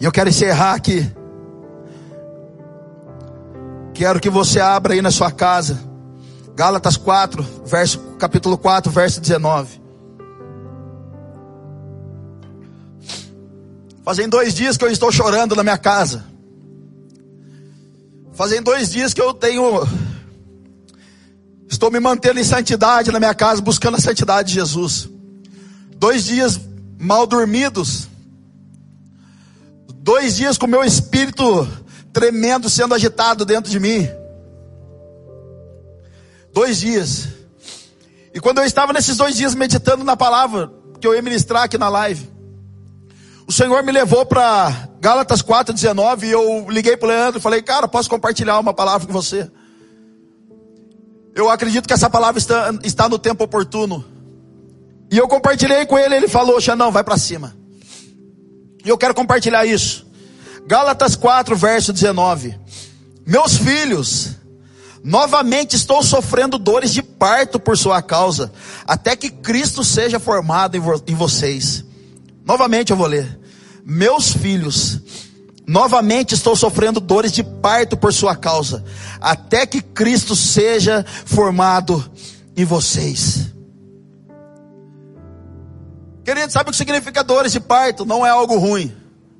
E 0.00 0.04
eu 0.04 0.12
quero 0.12 0.30
encerrar 0.30 0.74
aqui. 0.74 1.10
Quero 3.92 4.18
que 4.18 4.30
você 4.30 4.60
abra 4.60 4.94
aí 4.94 5.02
na 5.02 5.10
sua 5.10 5.30
casa. 5.30 5.78
Gálatas 6.56 6.96
4, 6.96 7.42
verso, 7.66 7.98
capítulo 8.18 8.56
4, 8.56 8.90
verso 8.90 9.20
19. 9.20 9.80
Fazem 14.02 14.28
dois 14.28 14.54
dias 14.54 14.76
que 14.76 14.84
eu 14.84 14.90
estou 14.90 15.12
chorando 15.12 15.54
na 15.54 15.62
minha 15.62 15.78
casa. 15.78 16.24
Fazem 18.32 18.62
dois 18.62 18.90
dias 18.90 19.12
que 19.12 19.20
eu 19.20 19.34
tenho 19.34 19.86
Estou 21.70 21.88
me 21.88 22.00
mantendo 22.00 22.40
em 22.40 22.44
santidade 22.44 23.12
na 23.12 23.20
minha 23.20 23.32
casa, 23.32 23.62
buscando 23.62 23.96
a 23.96 24.00
santidade 24.00 24.48
de 24.48 24.54
Jesus. 24.54 25.08
Dois 25.94 26.24
dias 26.24 26.60
mal 26.98 27.28
dormidos. 27.28 28.08
Dois 29.94 30.34
dias 30.34 30.58
com 30.58 30.66
meu 30.66 30.82
espírito 30.82 31.68
tremendo, 32.12 32.68
sendo 32.68 32.92
agitado 32.92 33.44
dentro 33.44 33.70
de 33.70 33.78
mim. 33.78 34.08
Dois 36.52 36.80
dias. 36.80 37.28
E 38.34 38.40
quando 38.40 38.58
eu 38.58 38.64
estava 38.64 38.92
nesses 38.92 39.16
dois 39.16 39.36
dias 39.36 39.54
meditando 39.54 40.02
na 40.02 40.16
palavra 40.16 40.72
que 41.00 41.06
eu 41.06 41.14
ia 41.14 41.22
ministrar 41.22 41.62
aqui 41.62 41.78
na 41.78 41.88
live, 41.88 42.28
o 43.46 43.52
Senhor 43.52 43.80
me 43.84 43.92
levou 43.92 44.26
para 44.26 44.88
Gálatas 45.00 45.40
4,19, 45.40 46.24
e 46.24 46.30
eu 46.30 46.68
liguei 46.68 46.96
para 46.96 47.06
o 47.06 47.10
Leandro 47.10 47.38
e 47.38 47.42
falei, 47.42 47.62
cara, 47.62 47.86
posso 47.86 48.10
compartilhar 48.10 48.58
uma 48.58 48.74
palavra 48.74 49.06
com 49.06 49.12
você? 49.12 49.48
Eu 51.40 51.48
acredito 51.48 51.86
que 51.86 51.94
essa 51.94 52.10
palavra 52.10 52.38
está, 52.38 52.70
está 52.84 53.08
no 53.08 53.18
tempo 53.18 53.44
oportuno. 53.44 54.04
E 55.10 55.16
eu 55.16 55.26
compartilhei 55.26 55.86
com 55.86 55.98
ele, 55.98 56.14
ele 56.14 56.28
falou, 56.28 56.60
Xandão, 56.60 56.92
vai 56.92 57.02
para 57.02 57.16
cima. 57.16 57.56
E 58.84 58.88
eu 58.90 58.98
quero 58.98 59.14
compartilhar 59.14 59.64
isso. 59.64 60.06
Gálatas 60.66 61.16
4, 61.16 61.56
verso 61.56 61.94
19. 61.94 62.60
Meus 63.26 63.56
filhos, 63.56 64.32
novamente 65.02 65.76
estou 65.76 66.02
sofrendo 66.02 66.58
dores 66.58 66.92
de 66.92 67.02
parto 67.02 67.58
por 67.58 67.78
sua 67.78 68.02
causa, 68.02 68.52
até 68.86 69.16
que 69.16 69.30
Cristo 69.30 69.82
seja 69.82 70.20
formado 70.20 70.76
em, 70.76 70.80
vo 70.80 71.02
em 71.06 71.14
vocês. 71.14 71.82
Novamente 72.44 72.90
eu 72.90 72.98
vou 72.98 73.06
ler. 73.06 73.40
Meus 73.82 74.30
filhos, 74.30 75.00
novamente 75.70 76.34
estou 76.34 76.56
sofrendo 76.56 76.98
dores 76.98 77.30
de 77.30 77.44
parto 77.44 77.96
por 77.96 78.12
sua 78.12 78.34
causa, 78.34 78.84
até 79.20 79.64
que 79.64 79.80
Cristo 79.80 80.34
seja 80.34 81.06
formado 81.24 82.10
em 82.56 82.64
vocês. 82.64 83.52
Querido, 86.24 86.52
sabe 86.52 86.70
o 86.70 86.72
que 86.72 86.76
significa 86.76 87.22
dores 87.22 87.52
de 87.52 87.60
parto? 87.60 88.04
Não 88.04 88.26
é 88.26 88.30
algo 88.30 88.58
ruim. 88.58 88.92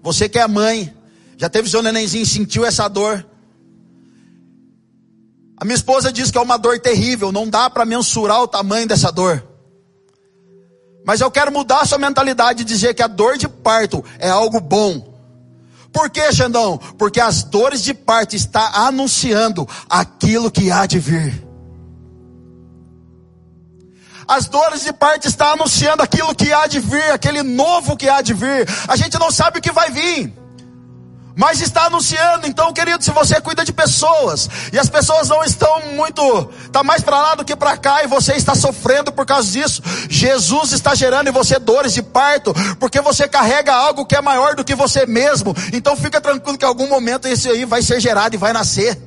Você 0.03 0.29
que 0.29 0.39
é 0.39 0.47
mãe, 0.47 0.95
já 1.37 1.49
teve 1.49 1.69
seu 1.69 1.83
nenenzinho, 1.83 2.25
sentiu 2.25 2.65
essa 2.65 2.87
dor. 2.87 3.27
A 5.57 5.65
minha 5.65 5.75
esposa 5.75 6.13
diz 6.13 6.31
que 6.31 6.39
é 6.39 6.41
uma 6.41 6.57
dor 6.57 6.79
terrível, 6.79 7.33
não 7.33 7.49
dá 7.49 7.69
para 7.69 7.85
mensurar 7.85 8.41
o 8.41 8.49
tamanho 8.49 8.87
dessa 8.87 9.11
dor. 9.11 9.45
Mas 11.05 11.21
eu 11.21 11.31
quero 11.31 11.51
mudar 11.51 11.81
a 11.81 11.87
sua 11.87 11.99
mentalidade 11.99 12.63
e 12.63 12.65
dizer 12.65 12.95
que 12.95 13.03
a 13.03 13.09
dor 13.09 13.37
de 13.37 13.49
parto 13.49 14.05
é 14.21 14.31
algo 14.31 14.61
bom. 14.61 15.10
Por 15.93 16.09
que, 16.09 16.33
Xandão? 16.33 16.79
Porque 16.99 17.21
as 17.21 17.43
dores 17.43 17.83
de 17.83 17.93
parto 17.93 18.37
está 18.37 18.87
anunciando 18.87 19.69
aquilo 19.89 20.51
que 20.51 20.71
há 20.71 20.87
de 20.87 20.99
vir. 20.99 21.47
As 24.27 24.47
dores 24.47 24.83
de 24.83 24.93
parto 24.93 25.27
está 25.27 25.53
anunciando 25.53 26.03
aquilo 26.03 26.35
que 26.35 26.53
há 26.53 26.69
de 26.69 26.79
vir, 26.79 27.11
aquele 27.13 27.43
novo 27.43 27.97
que 27.97 28.09
há 28.09 28.23
de 28.23 28.33
vir. 28.33 28.69
A 28.87 28.95
gente 28.95 29.19
não 29.19 29.33
sabe 29.33 29.59
o 29.59 29.63
que 29.63 29.73
vai 29.73 29.91
vir 29.91 30.40
mas 31.41 31.63
está 31.63 31.87
anunciando. 31.87 32.47
Então, 32.47 32.71
querido, 32.71 33.03
se 33.03 33.11
você 33.13 33.41
cuida 33.41 33.65
de 33.65 33.73
pessoas 33.73 34.47
e 34.71 34.79
as 34.79 34.91
pessoas 34.91 35.27
não 35.27 35.43
estão 35.43 35.81
muito, 35.95 36.51
está 36.67 36.85
mais 36.85 37.03
para 37.03 37.17
lá 37.17 37.35
do 37.35 37.47
que 37.47 37.57
para 37.57 37.79
cá 37.79 38.05
e 38.05 38.07
você 38.07 38.35
está 38.35 38.55
sofrendo 38.55 39.11
por 39.11 39.25
causa 39.25 39.51
disso, 39.51 39.81
Jesus 40.11 40.73
está 40.73 40.95
gerando 40.95 41.29
em 41.29 41.33
você 41.33 41.59
dores 41.59 41.95
de 41.95 42.03
parto, 42.03 42.53
porque 42.79 43.01
você 43.01 43.27
carrega 43.27 43.75
algo 43.75 44.05
que 44.05 44.15
é 44.15 44.21
maior 44.21 44.55
do 44.55 44.63
que 44.63 44.75
você 44.75 45.07
mesmo. 45.07 45.57
Então, 45.73 45.97
fica 45.97 46.21
tranquilo 46.21 46.59
que 46.59 46.65
em 46.67 46.69
algum 46.69 46.87
momento 46.87 47.27
esse 47.27 47.49
aí 47.49 47.65
vai 47.65 47.81
ser 47.81 48.01
gerado 48.01 48.35
e 48.35 48.39
vai 48.39 48.53
nascer. 48.53 49.01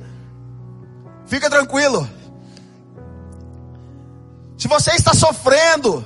Fica 1.26 1.48
tranquilo. 1.48 2.10
Se 4.58 4.66
você 4.66 4.90
está 4.96 5.14
sofrendo, 5.14 6.04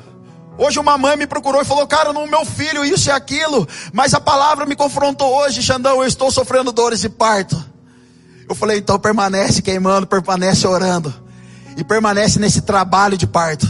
Hoje 0.59 0.81
uma 0.81 0.99
mãe 0.99 1.17
me 1.17 1.25
procurou 1.25 1.63
e 1.63 1.65
falou, 1.65 1.87
cara, 1.87 2.13
no 2.13 2.27
meu 2.27 2.45
filho 2.45 2.85
isso 2.85 3.09
e 3.09 3.13
aquilo, 3.13 3.67
mas 3.93 4.13
a 4.13 4.21
palavra 4.21 4.67
me 4.67 4.75
confrontou 4.75 5.33
hoje, 5.37 5.63
Xandão, 5.63 6.03
eu 6.03 6.05
estou 6.05 6.33
sofrendo 6.33 6.73
dores 6.73 7.01
de 7.01 7.09
parto. 7.09 7.65
Eu 8.49 8.57
falei, 8.57 8.79
então 8.79 8.99
permanece 8.99 9.63
queimando, 9.63 10.05
permanece 10.05 10.67
orando, 10.67 11.15
e 11.77 11.85
permanece 11.85 12.41
nesse 12.41 12.63
trabalho 12.63 13.17
de 13.17 13.25
parto, 13.25 13.69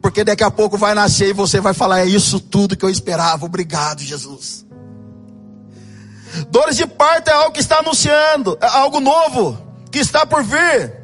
porque 0.00 0.24
daqui 0.24 0.42
a 0.42 0.50
pouco 0.50 0.78
vai 0.78 0.94
nascer 0.94 1.28
e 1.28 1.34
você 1.34 1.60
vai 1.60 1.74
falar, 1.74 2.00
é 2.00 2.06
isso 2.06 2.40
tudo 2.40 2.76
que 2.76 2.84
eu 2.84 2.88
esperava, 2.88 3.44
obrigado 3.44 4.00
Jesus. 4.00 4.64
Dores 6.48 6.76
de 6.76 6.86
parto 6.86 7.28
é 7.28 7.34
algo 7.34 7.52
que 7.52 7.60
está 7.60 7.80
anunciando, 7.80 8.56
é 8.62 8.66
algo 8.66 9.00
novo, 9.00 9.58
que 9.90 9.98
está 9.98 10.24
por 10.24 10.42
vir. 10.42 10.99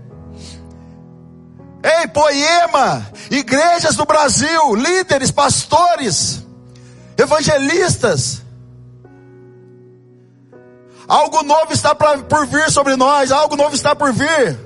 Ei, 1.86 2.08
Poema, 2.08 3.06
igrejas 3.30 3.94
do 3.94 4.04
Brasil, 4.04 4.74
líderes, 4.74 5.30
pastores, 5.30 6.44
evangelistas. 7.16 8.42
Algo 11.06 11.44
novo 11.44 11.72
está 11.72 11.94
pra, 11.94 12.18
por 12.18 12.44
vir 12.46 12.72
sobre 12.72 12.96
nós, 12.96 13.30
algo 13.30 13.54
novo 13.54 13.76
está 13.76 13.94
por 13.94 14.12
vir. 14.12 14.58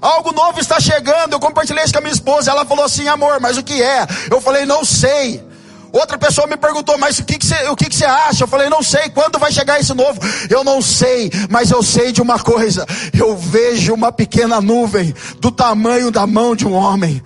Algo 0.00 0.32
novo 0.32 0.58
está 0.58 0.80
chegando. 0.80 1.34
Eu 1.34 1.40
compartilhei 1.40 1.84
isso 1.84 1.92
com 1.92 1.98
a 1.98 2.02
minha 2.02 2.14
esposa. 2.14 2.50
Ela 2.50 2.64
falou 2.64 2.86
assim: 2.86 3.06
amor, 3.06 3.38
mas 3.38 3.58
o 3.58 3.62
que 3.62 3.82
é? 3.82 4.06
Eu 4.30 4.40
falei: 4.40 4.64
não 4.64 4.82
sei. 4.82 5.46
Outra 5.92 6.16
pessoa 6.16 6.46
me 6.46 6.56
perguntou, 6.56 6.96
mas 6.98 7.18
o 7.18 7.24
que, 7.24 7.38
você, 7.44 7.56
que, 7.76 7.88
que 7.88 7.96
você 7.96 8.04
acha? 8.04 8.44
Eu 8.44 8.48
falei, 8.48 8.68
não 8.68 8.82
sei, 8.82 9.08
quando 9.10 9.38
vai 9.38 9.50
chegar 9.52 9.80
esse 9.80 9.92
novo? 9.92 10.20
Eu 10.48 10.62
não 10.62 10.80
sei, 10.80 11.30
mas 11.48 11.70
eu 11.70 11.82
sei 11.82 12.12
de 12.12 12.22
uma 12.22 12.38
coisa: 12.38 12.86
eu 13.12 13.36
vejo 13.36 13.92
uma 13.94 14.12
pequena 14.12 14.60
nuvem 14.60 15.14
do 15.40 15.50
tamanho 15.50 16.10
da 16.10 16.26
mão 16.26 16.54
de 16.54 16.66
um 16.66 16.72
homem, 16.72 17.22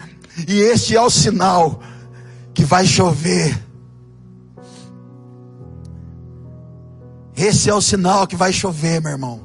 e 0.49 0.61
este 0.61 0.97
é 0.97 1.01
o 1.01 1.11
sinal 1.11 1.81
que 2.55 2.65
vai 2.65 2.87
chover. 2.87 3.63
Esse 7.37 7.69
é 7.69 7.75
o 7.75 7.81
sinal 7.81 8.27
que 8.27 8.37
vai 8.37 8.53
chover, 8.53 9.03
meu 9.03 9.11
irmão. 9.11 9.41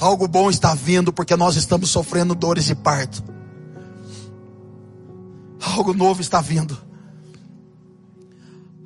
Algo 0.00 0.26
bom 0.26 0.50
está 0.50 0.74
vindo 0.74 1.12
porque 1.12 1.36
nós 1.36 1.56
estamos 1.56 1.90
sofrendo 1.90 2.34
dores 2.34 2.64
de 2.64 2.74
parto. 2.74 3.22
Algo 5.60 5.92
novo 5.92 6.20
está 6.20 6.40
vindo. 6.40 6.89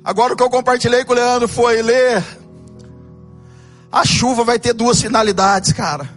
Agora 0.05 0.33
o 0.33 0.37
que 0.37 0.43
eu 0.43 0.49
compartilhei 0.51 1.03
com 1.03 1.13
o 1.13 1.15
Leandro 1.15 1.47
foi 1.47 1.81
ler. 1.81 2.23
A 3.91 4.05
chuva 4.05 4.43
vai 4.43 4.59
ter 4.59 4.71
duas 4.71 5.01
finalidades, 5.01 5.73
cara. 5.73 6.07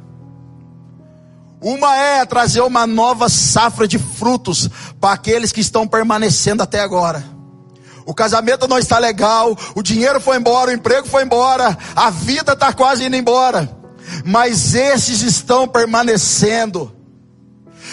Uma 1.58 1.96
é 1.96 2.26
trazer 2.26 2.60
uma 2.60 2.86
nova 2.86 3.30
safra 3.30 3.88
de 3.88 3.98
frutos 3.98 4.68
para 5.00 5.14
aqueles 5.14 5.52
que 5.52 5.62
estão 5.62 5.88
permanecendo 5.88 6.62
até 6.62 6.80
agora. 6.80 7.24
O 8.04 8.12
casamento 8.12 8.68
não 8.68 8.78
está 8.78 8.98
legal, 8.98 9.56
o 9.74 9.82
dinheiro 9.82 10.20
foi 10.20 10.36
embora, 10.36 10.70
o 10.70 10.74
emprego 10.74 11.08
foi 11.08 11.24
embora, 11.24 11.76
a 11.96 12.10
vida 12.10 12.52
está 12.52 12.74
quase 12.74 13.06
indo 13.06 13.16
embora. 13.16 13.74
Mas 14.22 14.74
esses 14.74 15.22
estão 15.22 15.66
permanecendo. 15.66 16.94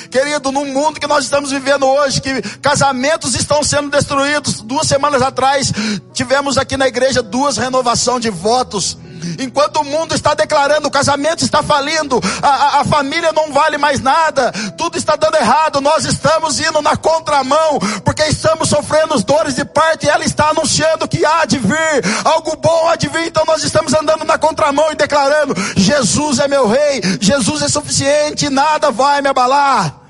Querido, 0.10 0.52
no 0.52 0.66
mundo 0.66 1.00
que 1.00 1.08
nós 1.08 1.24
estamos 1.24 1.52
vivendo 1.52 1.86
hoje, 1.86 2.22
que 2.22 2.42
casamentos 2.60 3.36
estão 3.36 3.64
sendo 3.64 3.90
destruídos. 3.90 4.62
Duas 4.62 4.88
semanas 4.88 5.22
atrás, 5.22 5.72
tivemos 6.14 6.58
aqui 6.58 6.78
na 6.78 6.88
igreja 6.88 7.22
duas 7.22 7.58
renovações 7.58 8.22
de 8.22 8.30
votos. 8.30 8.98
Enquanto 9.40 9.78
o 9.78 9.84
mundo 9.84 10.14
está 10.14 10.34
declarando, 10.34 10.88
o 10.88 10.92
casamento 10.92 11.44
está 11.44 11.62
falindo, 11.64 12.20
a, 12.42 12.48
a, 12.48 12.82
a, 12.82 12.86
família 12.86 13.32
não 13.32 13.52
vale 13.52 13.78
mais 13.78 14.02
nada, 14.02 14.52
tudo 14.78 14.98
está 14.98 15.16
dando 15.16 15.36
errado, 15.36 15.82
nós 15.82 16.06
estamos 16.06 16.60
indo 16.60 16.82
na 16.82 16.96
contramão, 16.96 17.80
porque 18.04 18.24
estamos 18.24 18.70
sofrendo 18.70 19.22
dores 19.24 19.56
de 19.56 19.66
parte 19.66 20.06
e 20.06 20.10
ela 20.10 20.24
está 20.24 20.50
anunciando 20.50 21.08
que 21.08 21.26
há 21.26 21.46
de 21.46 21.58
vir, 21.58 22.04
algo 22.24 22.56
bom 22.58 22.88
há 22.90 22.96
de 22.96 23.08
vir, 23.08 23.28
então 23.28 23.44
nós 23.46 23.64
estamos 23.64 23.94
andando 23.94 24.24
na 24.26 24.38
contramão 24.38 24.92
e 24.92 24.96
declarando: 24.96 25.56
Jesus 25.76 26.40
é 26.40 26.48
meu 26.48 26.68
rei, 26.68 27.02
Jesus 27.20 27.62
é 27.62 27.68
suficiente, 27.68 28.50
nada 28.50 28.92
vai 28.92 29.22
me 29.22 29.30
abalar. 29.30 30.02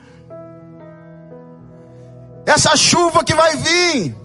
Essa 2.45 2.75
chuva 2.75 3.23
que 3.23 3.33
vai 3.33 3.55
vir, 3.57 4.15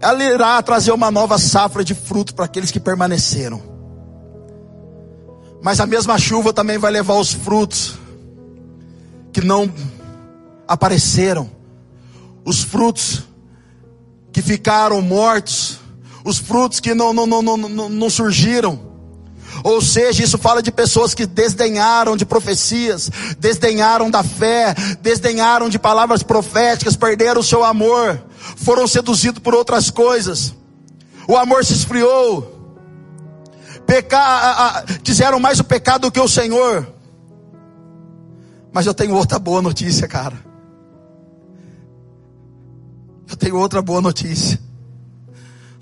ela 0.00 0.22
irá 0.22 0.62
trazer 0.62 0.92
uma 0.92 1.10
nova 1.10 1.38
safra 1.38 1.84
de 1.84 1.94
fruto 1.94 2.34
para 2.34 2.44
aqueles 2.44 2.70
que 2.70 2.78
permaneceram. 2.78 3.62
Mas 5.60 5.80
a 5.80 5.86
mesma 5.86 6.18
chuva 6.18 6.52
também 6.52 6.78
vai 6.78 6.90
levar 6.90 7.14
os 7.14 7.32
frutos 7.32 7.98
que 9.32 9.40
não 9.40 9.72
apareceram, 10.66 11.50
os 12.44 12.62
frutos 12.62 13.24
que 14.32 14.40
ficaram 14.40 15.02
mortos, 15.02 15.78
os 16.24 16.38
frutos 16.38 16.78
que 16.78 16.94
não, 16.94 17.12
não, 17.12 17.26
não, 17.26 17.42
não, 17.42 17.88
não 17.88 18.10
surgiram. 18.10 18.86
Ou 19.64 19.80
seja, 19.80 20.22
isso 20.22 20.38
fala 20.38 20.62
de 20.62 20.70
pessoas 20.70 21.14
que 21.14 21.26
desdenharam 21.26 22.16
de 22.16 22.24
profecias, 22.24 23.10
desdenharam 23.38 24.10
da 24.10 24.22
fé, 24.22 24.74
desdenharam 25.00 25.68
de 25.68 25.78
palavras 25.78 26.22
proféticas, 26.22 26.94
perderam 26.94 27.40
o 27.40 27.44
seu 27.44 27.64
amor, 27.64 28.22
foram 28.58 28.86
seduzidos 28.86 29.40
por 29.40 29.54
outras 29.54 29.90
coisas. 29.90 30.54
O 31.26 31.36
amor 31.36 31.64
se 31.64 31.72
esfriou. 31.72 32.56
Pecar, 33.86 34.84
quiseram 35.02 35.40
mais 35.40 35.60
o 35.60 35.64
pecado 35.64 36.02
do 36.02 36.12
que 36.12 36.20
o 36.20 36.28
Senhor. 36.28 36.86
Mas 38.72 38.86
eu 38.86 38.92
tenho 38.92 39.14
outra 39.14 39.38
boa 39.38 39.62
notícia, 39.62 40.06
cara. 40.06 40.36
Eu 43.30 43.36
tenho 43.36 43.56
outra 43.56 43.80
boa 43.80 44.00
notícia. 44.00 44.60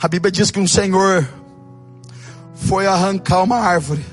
A 0.01 0.07
Bíblia 0.07 0.31
diz 0.31 0.51
que 0.51 0.61
um 0.61 0.69
Senhor 0.69 1.27
foi 2.55 2.87
arrancar 2.87 3.43
uma 3.43 3.57
árvore. 3.57 4.05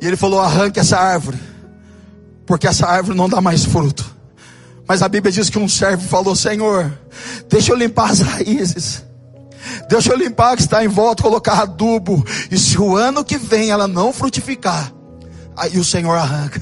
E 0.00 0.06
ele 0.06 0.16
falou: 0.16 0.40
arranque 0.40 0.80
essa 0.80 0.98
árvore, 0.98 1.38
porque 2.44 2.66
essa 2.66 2.86
árvore 2.86 3.16
não 3.16 3.28
dá 3.28 3.40
mais 3.40 3.64
fruto. 3.64 4.09
Mas 4.90 5.02
a 5.02 5.08
Bíblia 5.08 5.30
diz 5.30 5.48
que 5.48 5.56
um 5.56 5.68
servo 5.68 6.02
falou: 6.08 6.34
Senhor, 6.34 6.92
deixa 7.48 7.70
eu 7.70 7.76
limpar 7.76 8.10
as 8.10 8.18
raízes. 8.18 9.04
Deixa 9.88 10.12
eu 10.12 10.16
limpar 10.16 10.52
o 10.52 10.56
que 10.56 10.62
está 10.62 10.84
em 10.84 10.88
volta, 10.88 11.22
colocar 11.22 11.62
adubo. 11.62 12.26
E 12.50 12.58
se 12.58 12.76
o 12.76 12.96
ano 12.96 13.24
que 13.24 13.38
vem 13.38 13.70
ela 13.70 13.86
não 13.86 14.12
frutificar, 14.12 14.92
aí 15.56 15.78
o 15.78 15.84
Senhor 15.84 16.16
arranca. 16.16 16.60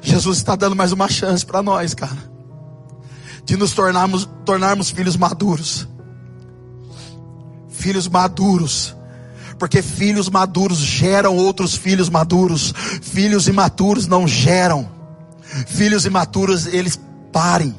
Jesus 0.00 0.38
está 0.38 0.56
dando 0.56 0.74
mais 0.74 0.90
uma 0.90 1.06
chance 1.06 1.44
para 1.44 1.62
nós, 1.62 1.92
cara, 1.92 2.32
de 3.44 3.58
nos 3.58 3.72
tornarmos, 3.72 4.26
tornarmos 4.46 4.88
filhos 4.88 5.18
maduros. 5.18 5.86
Filhos 7.68 8.08
maduros. 8.08 8.96
Porque 9.58 9.82
filhos 9.82 10.30
maduros 10.30 10.78
geram 10.78 11.36
outros 11.36 11.76
filhos 11.76 12.08
maduros. 12.08 12.72
Filhos 13.02 13.48
imaturos 13.48 14.06
não 14.06 14.26
geram. 14.26 14.93
Filhos 15.66 16.04
imaturos, 16.04 16.66
eles 16.66 16.98
parem. 17.32 17.74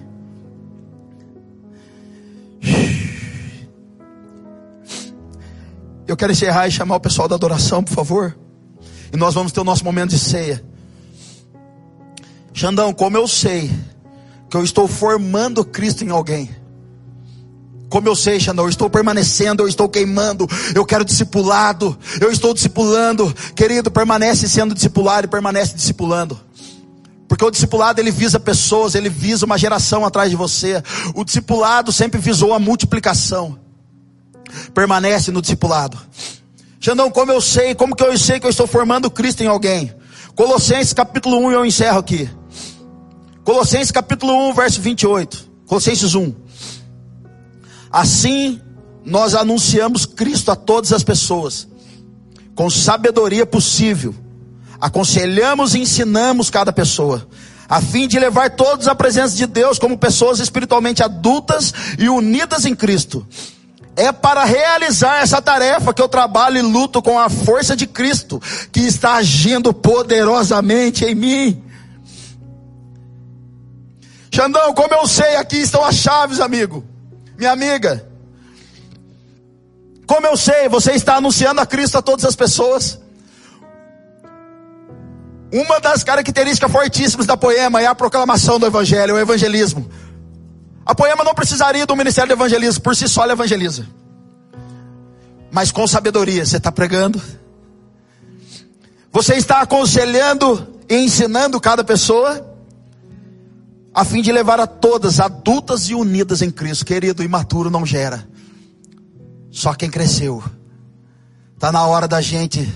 Eu 6.08 6.16
quero 6.16 6.32
encerrar 6.32 6.68
e 6.68 6.72
chamar 6.72 6.96
o 6.96 7.00
pessoal 7.00 7.28
da 7.28 7.36
adoração, 7.36 7.84
por 7.84 7.94
favor. 7.94 8.38
E 9.12 9.18
nós 9.18 9.34
vamos 9.34 9.52
ter 9.52 9.60
o 9.60 9.64
nosso 9.64 9.84
momento 9.84 10.12
de 10.12 10.20
ceia. 10.20 10.64
Xandão, 12.54 12.94
como 12.94 13.18
eu 13.18 13.28
sei 13.28 13.72
que 14.50 14.58
eu 14.58 14.64
estou 14.64 14.88
formando 14.88 15.66
Cristo 15.66 16.04
em 16.04 16.10
alguém. 16.10 16.50
Como 17.90 18.08
eu 18.08 18.16
sei, 18.16 18.40
Xandão, 18.40 18.66
eu 18.66 18.70
estou 18.70 18.90
permanecendo, 18.90 19.64
eu 19.64 19.68
estou 19.68 19.88
queimando, 19.88 20.48
eu 20.74 20.86
quero 20.86 21.06
discipulado, 21.06 21.98
eu 22.20 22.32
estou 22.32 22.54
discipulando. 22.54 23.34
Querido, 23.56 23.92
permanece 23.92 24.48
sendo 24.48 24.74
discipulado 24.74 25.26
e 25.26 25.30
permanece 25.30 25.76
discipulando. 25.76 26.40
Porque 27.28 27.44
o 27.44 27.52
discipulado 27.52 28.00
ele 28.00 28.12
visa 28.12 28.40
pessoas, 28.40 28.96
ele 28.96 29.10
visa 29.10 29.46
uma 29.46 29.58
geração 29.58 30.06
atrás 30.06 30.30
de 30.30 30.36
você. 30.36 30.82
O 31.16 31.24
discipulado 31.24 31.92
sempre 31.92 32.20
visou 32.20 32.54
a 32.54 32.60
multiplicação 32.60 33.60
permanece 34.74 35.32
no 35.32 35.42
discipulado. 35.42 35.98
Xandão, 36.80 37.10
como 37.10 37.32
eu 37.32 37.42
sei, 37.42 37.74
como 37.74 37.96
que 37.96 38.04
eu 38.04 38.18
sei 38.18 38.40
que 38.40 38.46
eu 38.46 38.50
estou 38.50 38.68
formando 38.68 39.10
Cristo 39.10 39.42
em 39.42 39.48
alguém? 39.48 39.94
Colossenses 40.36 40.94
capítulo 40.94 41.38
1, 41.48 41.52
eu 41.52 41.66
encerro 41.66 42.00
aqui. 42.00 42.30
Colossenses 43.44 43.92
capítulo 43.92 44.50
1, 44.50 44.54
verso 44.54 44.82
28. 44.82 45.52
Colossenses 45.66 46.14
1. 46.14 46.34
Assim, 47.92 48.62
nós 49.04 49.34
anunciamos 49.34 50.06
Cristo 50.06 50.52
a 50.52 50.56
todas 50.56 50.92
as 50.92 51.04
pessoas, 51.04 51.68
com 52.54 52.70
sabedoria 52.70 53.46
possível. 53.46 54.14
Aconselhamos 54.80 55.74
e 55.76 55.80
ensinamos 55.80 56.50
cada 56.50 56.72
pessoa, 56.72 57.28
a 57.68 57.82
fim 57.82 58.08
de 58.08 58.20
levar 58.20 58.52
todos 58.52 58.88
à 58.88 58.96
presença 58.96 59.36
de 59.36 59.46
Deus 59.46 59.80
como 59.80 59.98
pessoas 59.98 60.40
espiritualmente 60.40 61.02
adultas 61.02 61.74
e 61.98 62.10
unidas 62.10 62.66
em 62.66 62.76
Cristo 62.76 63.26
é 63.96 64.12
para 64.12 64.44
realizar 64.44 65.22
essa 65.22 65.42
tarefa 65.42 65.94
que 65.94 66.02
eu 66.02 66.10
trabalho 66.10 66.58
e 66.58 66.62
luto 66.62 67.02
com 67.02 67.18
a 67.18 67.30
força 67.30 67.76
de 67.76 67.88
Cristo, 67.88 68.42
que 68.72 68.82
está 68.82 69.16
agindo 69.16 69.74
poderosamente 69.74 71.06
em 71.06 71.16
mim. 71.16 71.64
Xandão, 74.34 74.74
como 74.74 74.94
eu 74.94 75.08
sei, 75.08 75.38
aqui 75.38 75.58
estão 75.58 75.84
as 75.84 75.96
chaves, 75.96 76.42
amigo, 76.42 76.84
minha 77.38 77.52
amiga. 77.52 78.06
Como 80.06 80.28
eu 80.28 80.36
sei, 80.36 80.68
você 80.68 80.92
está 80.92 81.16
anunciando 81.16 81.62
a 81.62 81.66
Cristo 81.66 81.98
a 81.98 82.02
todas 82.02 82.26
as 82.26 82.36
pessoas. 82.36 83.00
Uma 85.56 85.80
das 85.80 86.04
características 86.04 86.70
fortíssimas 86.70 87.26
da 87.26 87.38
poema 87.38 87.82
é 87.82 87.86
a 87.86 87.96
proclamação 87.96 88.60
do 88.60 88.66
Evangelho, 88.66 89.16
o 89.16 89.18
evangelismo. 89.18 89.90
A 90.86 90.94
Poema 90.94 91.24
não 91.24 91.34
precisaria 91.34 91.86
do 91.86 91.96
ministério 91.96 92.28
de 92.28 92.34
evangelismo, 92.34 92.82
por 92.82 92.94
si 92.94 93.08
só 93.08 93.24
ela 93.24 93.32
evangeliza. 93.32 93.88
Mas 95.50 95.72
com 95.72 95.88
sabedoria, 95.88 96.46
você 96.46 96.58
está 96.58 96.74
pregando, 96.74 97.22
você 99.14 99.36
está 99.36 99.62
aconselhando 99.62 100.76
e 100.90 100.98
ensinando 100.98 101.58
cada 101.62 101.86
pessoa, 101.86 102.46
a 103.94 104.04
fim 104.04 104.22
de 104.22 104.34
levar 104.34 104.60
a 104.60 104.68
todas 104.68 105.22
adultas 105.22 105.88
e 105.88 105.96
unidas 105.96 106.42
em 106.42 106.52
Cristo. 106.52 106.84
Querido, 106.84 107.24
imaturo 107.24 107.70
não 107.70 107.86
gera, 107.86 108.28
só 109.50 109.74
quem 109.74 109.90
cresceu. 109.90 110.44
Está 111.54 111.72
na 111.72 111.88
hora 111.88 112.10
da 112.10 112.20
gente 112.20 112.70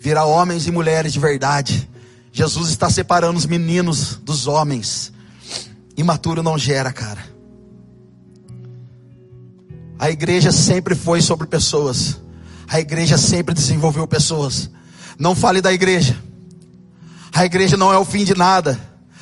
virar 0.00 0.24
homens 0.24 0.66
e 0.66 0.70
mulheres 0.70 1.12
de 1.12 1.20
verdade. 1.20 1.88
Jesus 2.32 2.70
está 2.70 2.88
separando 2.88 3.38
os 3.38 3.44
meninos 3.44 4.16
dos 4.16 4.46
homens. 4.46 5.12
Imaturo 5.96 6.42
não 6.42 6.56
gera, 6.56 6.90
cara. 6.90 7.22
A 9.98 10.10
igreja 10.10 10.50
sempre 10.50 10.94
foi 10.94 11.20
sobre 11.20 11.46
pessoas. 11.46 12.18
A 12.66 12.80
igreja 12.80 13.18
sempre 13.18 13.54
desenvolveu 13.54 14.06
pessoas. 14.08 14.70
Não 15.18 15.34
fale 15.34 15.60
da 15.60 15.72
igreja. 15.72 16.16
A 17.34 17.44
igreja 17.44 17.76
não 17.76 17.92
é 17.92 17.98
o 17.98 18.04
fim 18.04 18.24
de 18.24 18.34
nada. 18.34 18.80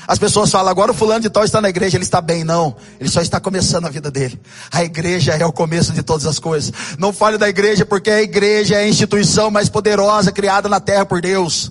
As 0.09 0.19
pessoas 0.19 0.51
falam, 0.51 0.71
agora 0.71 0.91
o 0.91 0.95
fulano 0.95 1.21
de 1.21 1.29
tal 1.29 1.45
está 1.45 1.61
na 1.61 1.69
igreja, 1.69 1.99
ele 1.99 2.05
está 2.05 2.23
bem. 2.23 2.43
Não, 2.43 2.75
ele 2.99 3.11
só 3.11 3.21
está 3.21 3.39
começando 3.39 3.85
a 3.85 3.91
vida 3.91 4.11
dele. 4.11 4.41
A 4.73 4.83
igreja 4.83 5.35
é 5.35 5.45
o 5.45 5.53
começo 5.53 5.93
de 5.93 6.03
todas 6.03 6.25
as 6.25 6.39
coisas. 6.39 6.73
Não 6.99 7.13
fale 7.13 7.37
da 7.37 7.47
igreja, 7.47 7.85
porque 7.85 8.11
a 8.11 8.23
igreja 8.23 8.77
é 8.77 8.85
a 8.85 8.89
instituição 8.89 9.51
mais 9.51 9.69
poderosa 9.69 10.33
criada 10.33 10.67
na 10.67 10.81
terra 10.81 11.05
por 11.05 11.21
Deus. 11.21 11.71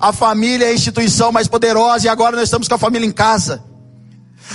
A 0.00 0.12
família 0.12 0.66
é 0.66 0.68
a 0.68 0.72
instituição 0.72 1.32
mais 1.32 1.48
poderosa 1.48 2.06
e 2.06 2.08
agora 2.08 2.36
nós 2.36 2.44
estamos 2.44 2.68
com 2.68 2.76
a 2.76 2.78
família 2.78 3.08
em 3.08 3.12
casa. 3.12 3.60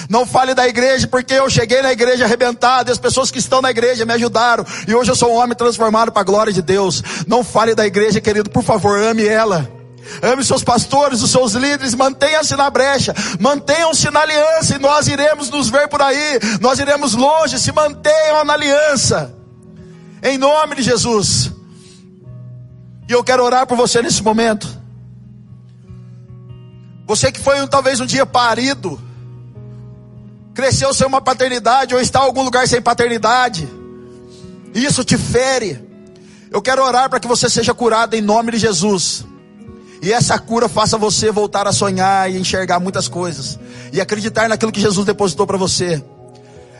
Não 0.07 0.25
fale 0.25 0.53
da 0.53 0.65
igreja, 0.65 1.05
porque 1.05 1.33
eu 1.33 1.49
cheguei 1.49 1.81
na 1.81 1.91
igreja 1.91 2.23
arrebentado, 2.23 2.89
e 2.89 2.93
as 2.93 2.97
pessoas 2.97 3.31
que 3.31 3.39
estão 3.39 3.61
na 3.61 3.71
igreja 3.71 4.05
me 4.05 4.13
ajudaram, 4.13 4.63
e 4.87 4.93
hoje 4.93 5.11
eu 5.11 5.15
sou 5.15 5.31
um 5.31 5.35
homem 5.35 5.57
transformado 5.57 6.11
para 6.11 6.21
a 6.21 6.25
glória 6.25 6.53
de 6.53 6.61
Deus. 6.61 7.03
Não 7.27 7.43
fale 7.43 7.75
da 7.75 7.85
igreja, 7.85 8.21
querido, 8.21 8.51
por 8.51 8.63
favor, 8.63 8.97
ame 8.99 9.25
ela. 9.25 9.78
Ame 10.21 10.43
seus 10.43 10.63
pastores, 10.63 11.21
os 11.21 11.31
seus 11.31 11.53
líderes, 11.53 11.93
mantenha-se 11.93 12.55
na 12.55 12.69
brecha, 12.69 13.13
mantenham-se 13.39 14.09
na 14.09 14.21
aliança, 14.21 14.75
e 14.75 14.79
nós 14.79 15.07
iremos 15.07 15.49
nos 15.49 15.69
ver 15.69 15.87
por 15.87 16.01
aí, 16.01 16.39
nós 16.59 16.79
iremos 16.79 17.13
longe, 17.13 17.59
se 17.59 17.71
mantenham 17.71 18.43
na 18.43 18.53
aliança, 18.53 19.33
em 20.21 20.37
nome 20.37 20.75
de 20.75 20.83
Jesus. 20.83 21.51
E 23.07 23.11
eu 23.11 23.23
quero 23.23 23.43
orar 23.43 23.65
por 23.65 23.75
você 23.75 24.01
nesse 24.01 24.21
momento. 24.21 24.67
Você 27.07 27.31
que 27.31 27.39
foi 27.39 27.65
talvez 27.67 27.99
um 27.99 28.05
dia 28.05 28.25
parido, 28.25 29.01
cresceu 30.53 30.93
sem 30.93 31.07
uma 31.07 31.21
paternidade 31.21 31.95
ou 31.95 32.01
está 32.01 32.19
em 32.19 32.23
algum 32.23 32.43
lugar 32.43 32.67
sem 32.67 32.81
paternidade. 32.81 33.67
Isso 34.73 35.03
te 35.03 35.17
fere. 35.17 35.87
Eu 36.51 36.61
quero 36.61 36.83
orar 36.83 37.09
para 37.09 37.19
que 37.19 37.27
você 37.27 37.49
seja 37.49 37.73
curado 37.73 38.13
em 38.13 38.21
nome 38.21 38.51
de 38.51 38.59
Jesus. 38.59 39.25
E 40.01 40.13
essa 40.13 40.39
cura 40.39 40.69
faça 40.69 40.97
você 40.97 41.31
voltar 41.31 41.67
a 41.67 41.73
sonhar 41.73 42.31
e 42.31 42.37
enxergar 42.37 42.79
muitas 42.79 43.07
coisas 43.07 43.59
e 43.91 43.99
acreditar 43.99 44.47
naquilo 44.47 44.71
que 44.71 44.79
Jesus 44.79 45.05
depositou 45.05 45.45
para 45.45 45.57
você. 45.57 46.03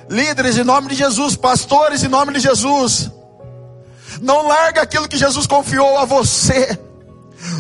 Líderes 0.10 0.58
em 0.58 0.64
nome 0.64 0.90
de 0.90 0.96
Jesus, 0.96 1.36
pastores 1.36 2.04
em 2.04 2.08
nome 2.08 2.34
de 2.34 2.40
Jesus. 2.40 3.12
Não 4.22 4.48
larga 4.48 4.82
aquilo 4.82 5.08
que 5.08 5.18
Jesus 5.18 5.46
confiou 5.46 5.98
a 5.98 6.06
você. 6.06 6.80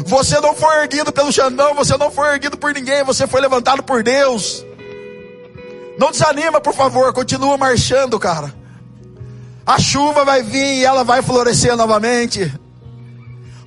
Você 0.05 0.39
não 0.41 0.53
foi 0.53 0.81
erguido 0.81 1.11
pelo 1.11 1.31
Xandão, 1.31 1.73
você 1.73 1.95
não 1.97 2.11
foi 2.11 2.33
erguido 2.33 2.57
por 2.57 2.73
ninguém, 2.73 3.03
você 3.03 3.27
foi 3.27 3.39
levantado 3.39 3.83
por 3.83 4.03
Deus. 4.03 4.65
Não 5.97 6.11
desanima, 6.11 6.59
por 6.59 6.73
favor, 6.73 7.13
continua 7.13 7.57
marchando, 7.57 8.19
cara. 8.19 8.53
A 9.65 9.77
chuva 9.79 10.25
vai 10.25 10.41
vir 10.41 10.79
e 10.79 10.85
ela 10.85 11.03
vai 11.03 11.21
florescer 11.21 11.75
novamente. 11.75 12.51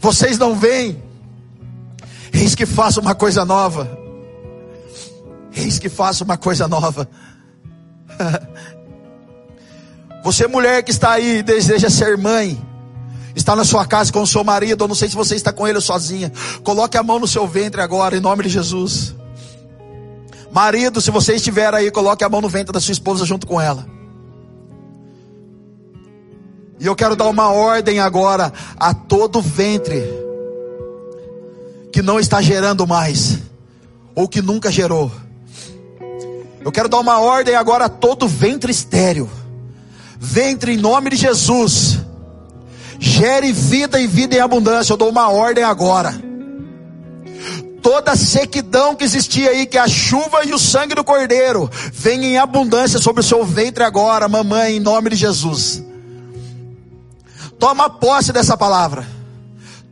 Vocês 0.00 0.38
não 0.38 0.54
veem. 0.54 1.01
Eis 2.32 2.54
que 2.54 2.64
faça 2.64 3.00
uma 3.00 3.14
coisa 3.14 3.44
nova. 3.44 3.98
Eis 5.54 5.78
que 5.78 5.88
faça 5.88 6.24
uma 6.24 6.36
coisa 6.36 6.66
nova. 6.66 7.08
Você, 10.24 10.46
mulher 10.46 10.82
que 10.82 10.90
está 10.90 11.12
aí 11.12 11.38
e 11.38 11.42
deseja 11.42 11.90
ser 11.90 12.16
mãe, 12.16 12.60
está 13.34 13.56
na 13.56 13.64
sua 13.64 13.84
casa 13.84 14.12
com 14.12 14.22
o 14.22 14.26
seu 14.26 14.44
marido, 14.44 14.82
ou 14.82 14.88
não 14.88 14.94
sei 14.94 15.08
se 15.08 15.16
você 15.16 15.34
está 15.34 15.52
com 15.52 15.66
ele 15.66 15.80
sozinha, 15.80 16.32
coloque 16.62 16.96
a 16.96 17.02
mão 17.02 17.18
no 17.18 17.26
seu 17.26 17.44
ventre 17.44 17.80
agora, 17.80 18.16
em 18.16 18.20
nome 18.20 18.44
de 18.44 18.48
Jesus. 18.48 19.16
Marido, 20.52 21.00
se 21.00 21.10
você 21.10 21.34
estiver 21.34 21.74
aí, 21.74 21.90
coloque 21.90 22.22
a 22.22 22.28
mão 22.28 22.40
no 22.40 22.48
ventre 22.48 22.72
da 22.72 22.80
sua 22.80 22.92
esposa 22.92 23.24
junto 23.24 23.48
com 23.48 23.60
ela. 23.60 23.84
E 26.78 26.86
eu 26.86 26.94
quero 26.94 27.16
dar 27.16 27.28
uma 27.28 27.48
ordem 27.48 27.98
agora 27.98 28.52
a 28.78 28.94
todo 28.94 29.42
ventre 29.42 30.04
que 31.92 32.02
não 32.02 32.18
está 32.18 32.40
gerando 32.40 32.86
mais, 32.86 33.38
ou 34.14 34.26
que 34.26 34.40
nunca 34.40 34.70
gerou. 34.70 35.12
Eu 36.64 36.72
quero 36.72 36.88
dar 36.88 36.98
uma 36.98 37.18
ordem 37.20 37.54
agora 37.54 37.84
a 37.84 37.88
todo 37.88 38.26
ventre 38.26 38.72
estéreo. 38.72 39.30
Ventre 40.18 40.74
em 40.74 40.76
nome 40.76 41.10
de 41.10 41.16
Jesus. 41.16 41.98
Gere 42.98 43.52
vida 43.52 44.00
e 44.00 44.06
vida 44.06 44.36
em 44.36 44.40
abundância. 44.40 44.92
Eu 44.92 44.96
dou 44.96 45.10
uma 45.10 45.28
ordem 45.28 45.64
agora 45.64 46.14
toda 47.82 48.14
sequidão 48.14 48.94
que 48.94 49.04
existia 49.04 49.50
aí, 49.50 49.66
que 49.66 49.76
a 49.76 49.88
chuva 49.88 50.44
e 50.44 50.54
o 50.54 50.58
sangue 50.58 50.94
do 50.94 51.02
cordeiro 51.02 51.68
venham 51.92 52.24
em 52.24 52.38
abundância 52.38 53.00
sobre 53.00 53.20
o 53.20 53.24
seu 53.24 53.44
ventre 53.44 53.82
agora, 53.82 54.28
mamãe, 54.28 54.76
em 54.76 54.80
nome 54.80 55.10
de 55.10 55.16
Jesus. 55.16 55.82
Toma 57.58 57.90
posse 57.90 58.32
dessa 58.32 58.56
palavra. 58.56 59.06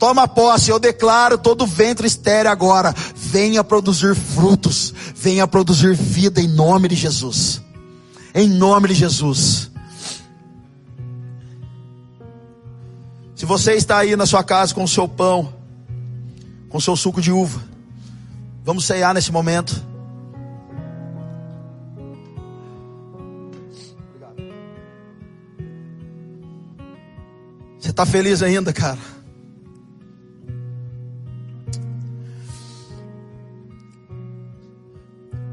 Toma 0.00 0.26
posse, 0.26 0.70
eu 0.70 0.78
declaro 0.78 1.36
todo 1.36 1.66
ventre 1.66 2.06
estéreo 2.06 2.50
agora, 2.50 2.94
venha 3.14 3.62
produzir 3.62 4.14
frutos, 4.16 4.94
venha 5.14 5.46
produzir 5.46 5.94
vida 5.94 6.40
em 6.40 6.48
nome 6.48 6.88
de 6.88 6.94
Jesus. 6.94 7.60
Em 8.34 8.48
nome 8.48 8.88
de 8.88 8.94
Jesus. 8.94 9.70
Se 13.36 13.44
você 13.44 13.74
está 13.74 13.98
aí 13.98 14.16
na 14.16 14.24
sua 14.24 14.42
casa 14.42 14.74
com 14.74 14.82
o 14.82 14.88
seu 14.88 15.06
pão, 15.06 15.52
com 16.70 16.78
o 16.78 16.80
seu 16.80 16.96
suco 16.96 17.20
de 17.20 17.30
uva, 17.30 17.62
vamos 18.64 18.86
ceiar 18.86 19.12
nesse 19.12 19.30
momento. 19.30 19.84
Você 27.78 27.90
está 27.90 28.06
feliz 28.06 28.42
ainda, 28.42 28.72
cara? 28.72 29.09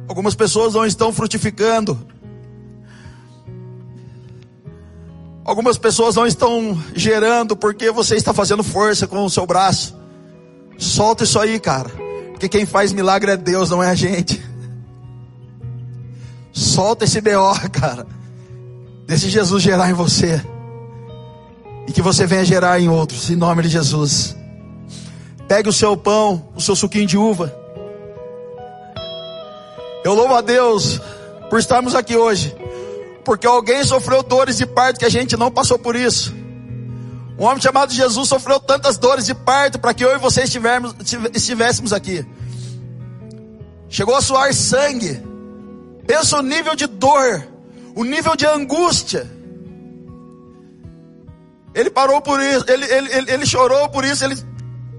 Algumas 0.08 0.36
pessoas 0.36 0.74
não 0.74 0.86
estão 0.86 1.12
frutificando. 1.12 1.98
Algumas 5.44 5.78
pessoas 5.78 6.16
não 6.16 6.26
estão 6.26 6.82
gerando 6.94 7.56
porque 7.56 7.92
você 7.92 8.16
está 8.16 8.34
fazendo 8.34 8.64
força 8.64 9.08
com 9.08 9.24
o 9.24 9.30
seu 9.30 9.46
braço. 9.46 9.96
Solta 10.78 11.24
isso 11.24 11.40
aí, 11.40 11.60
cara. 11.60 11.90
Porque 12.32 12.50
quem 12.50 12.66
faz 12.66 12.94
milagre 12.94 13.32
é 13.32 13.38
Deus, 13.38 13.70
não 13.70 13.82
é 13.82 13.90
a 13.90 13.96
gente. 13.96 14.44
Solta 16.52 17.06
esse 17.06 17.22
BO, 17.22 17.54
cara. 17.72 18.06
Desse 19.06 19.30
Jesus 19.30 19.64
gerar 19.64 19.90
em 19.90 19.94
você. 19.94 20.42
E 21.88 21.92
que 21.92 22.02
você 22.02 22.26
venha 22.26 22.44
gerar 22.44 22.80
em 22.80 22.90
outros, 22.90 23.30
em 23.30 23.36
nome 23.36 23.64
de 23.64 23.70
Jesus. 23.70 24.36
Pegue 25.48 25.70
o 25.70 25.74
seu 25.74 25.96
pão, 25.96 26.50
o 26.56 26.62
seu 26.62 26.76
suquinho 26.76 27.08
de 27.08 27.18
uva. 27.18 27.56
Eu 30.08 30.14
louvo 30.14 30.36
a 30.36 30.40
Deus 30.40 31.02
por 31.50 31.60
estarmos 31.60 31.94
aqui 31.94 32.16
hoje, 32.16 32.56
porque 33.26 33.46
alguém 33.46 33.84
sofreu 33.84 34.24
dores 34.24 34.56
de 34.56 34.66
parto 34.66 34.98
que 34.98 35.04
a 35.04 35.10
gente 35.10 35.36
não 35.36 35.52
passou 35.52 35.78
por 35.78 35.98
isso. 35.98 36.34
Um 37.38 37.44
homem 37.44 37.60
chamado 37.60 37.92
Jesus 37.92 38.30
sofreu 38.30 38.58
tantas 38.58 38.98
dores 38.98 39.26
de 39.26 39.36
parto 39.36 39.78
para 39.78 39.94
que 39.94 40.06
eu 40.06 40.16
e 40.16 40.18
você 40.18 40.44
estivéssemos 40.44 41.92
aqui. 41.92 42.26
Chegou 43.90 44.16
a 44.16 44.22
suar 44.22 44.54
sangue. 44.54 45.22
Pensa 46.08 46.38
o 46.38 46.42
nível 46.42 46.74
de 46.74 46.88
dor, 46.88 47.46
o 47.94 48.06
nível 48.06 48.38
de 48.38 48.46
angústia. 48.46 49.30
Ele 51.76 51.90
parou 51.90 52.22
por 52.22 52.40
isso, 52.40 52.64
ele, 52.70 52.86
ele, 52.86 53.14
ele, 53.14 53.32
ele 53.34 53.46
chorou 53.46 53.90
por 53.90 54.06
isso, 54.06 54.24
ele 54.24 54.38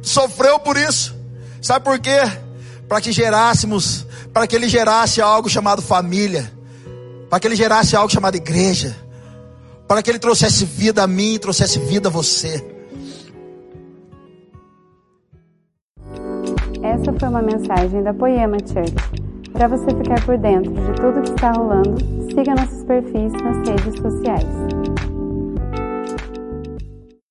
sofreu 0.02 0.58
por 0.58 0.76
isso. 0.76 1.16
Sabe 1.62 1.82
por 1.82 1.98
quê? 1.98 2.20
Para 2.86 3.00
que 3.00 3.10
gerássemos 3.10 4.06
para 4.32 4.46
que 4.46 4.56
ele 4.56 4.68
gerasse 4.68 5.20
algo 5.20 5.48
chamado 5.48 5.82
família, 5.82 6.50
para 7.28 7.40
que 7.40 7.46
ele 7.46 7.56
gerasse 7.56 7.96
algo 7.96 8.12
chamado 8.12 8.36
igreja, 8.36 8.96
para 9.86 10.02
que 10.02 10.10
ele 10.10 10.18
trouxesse 10.18 10.64
vida 10.64 11.02
a 11.02 11.06
mim 11.06 11.34
e 11.34 11.38
trouxesse 11.38 11.78
vida 11.78 12.08
a 12.08 12.12
você. 12.12 12.64
Essa 16.82 17.12
foi 17.18 17.28
uma 17.28 17.42
mensagem 17.42 18.02
da 18.02 18.14
Poema 18.14 18.56
Church. 18.60 18.94
Para 19.52 19.66
você 19.68 19.86
ficar 19.86 20.24
por 20.24 20.38
dentro 20.38 20.72
de 20.72 20.92
tudo 21.00 21.22
que 21.22 21.30
está 21.30 21.52
rolando, 21.52 21.98
siga 22.32 22.54
nossos 22.54 22.84
perfis 22.84 23.32
nas 23.42 23.68
redes 23.68 24.00
sociais. 24.00 24.97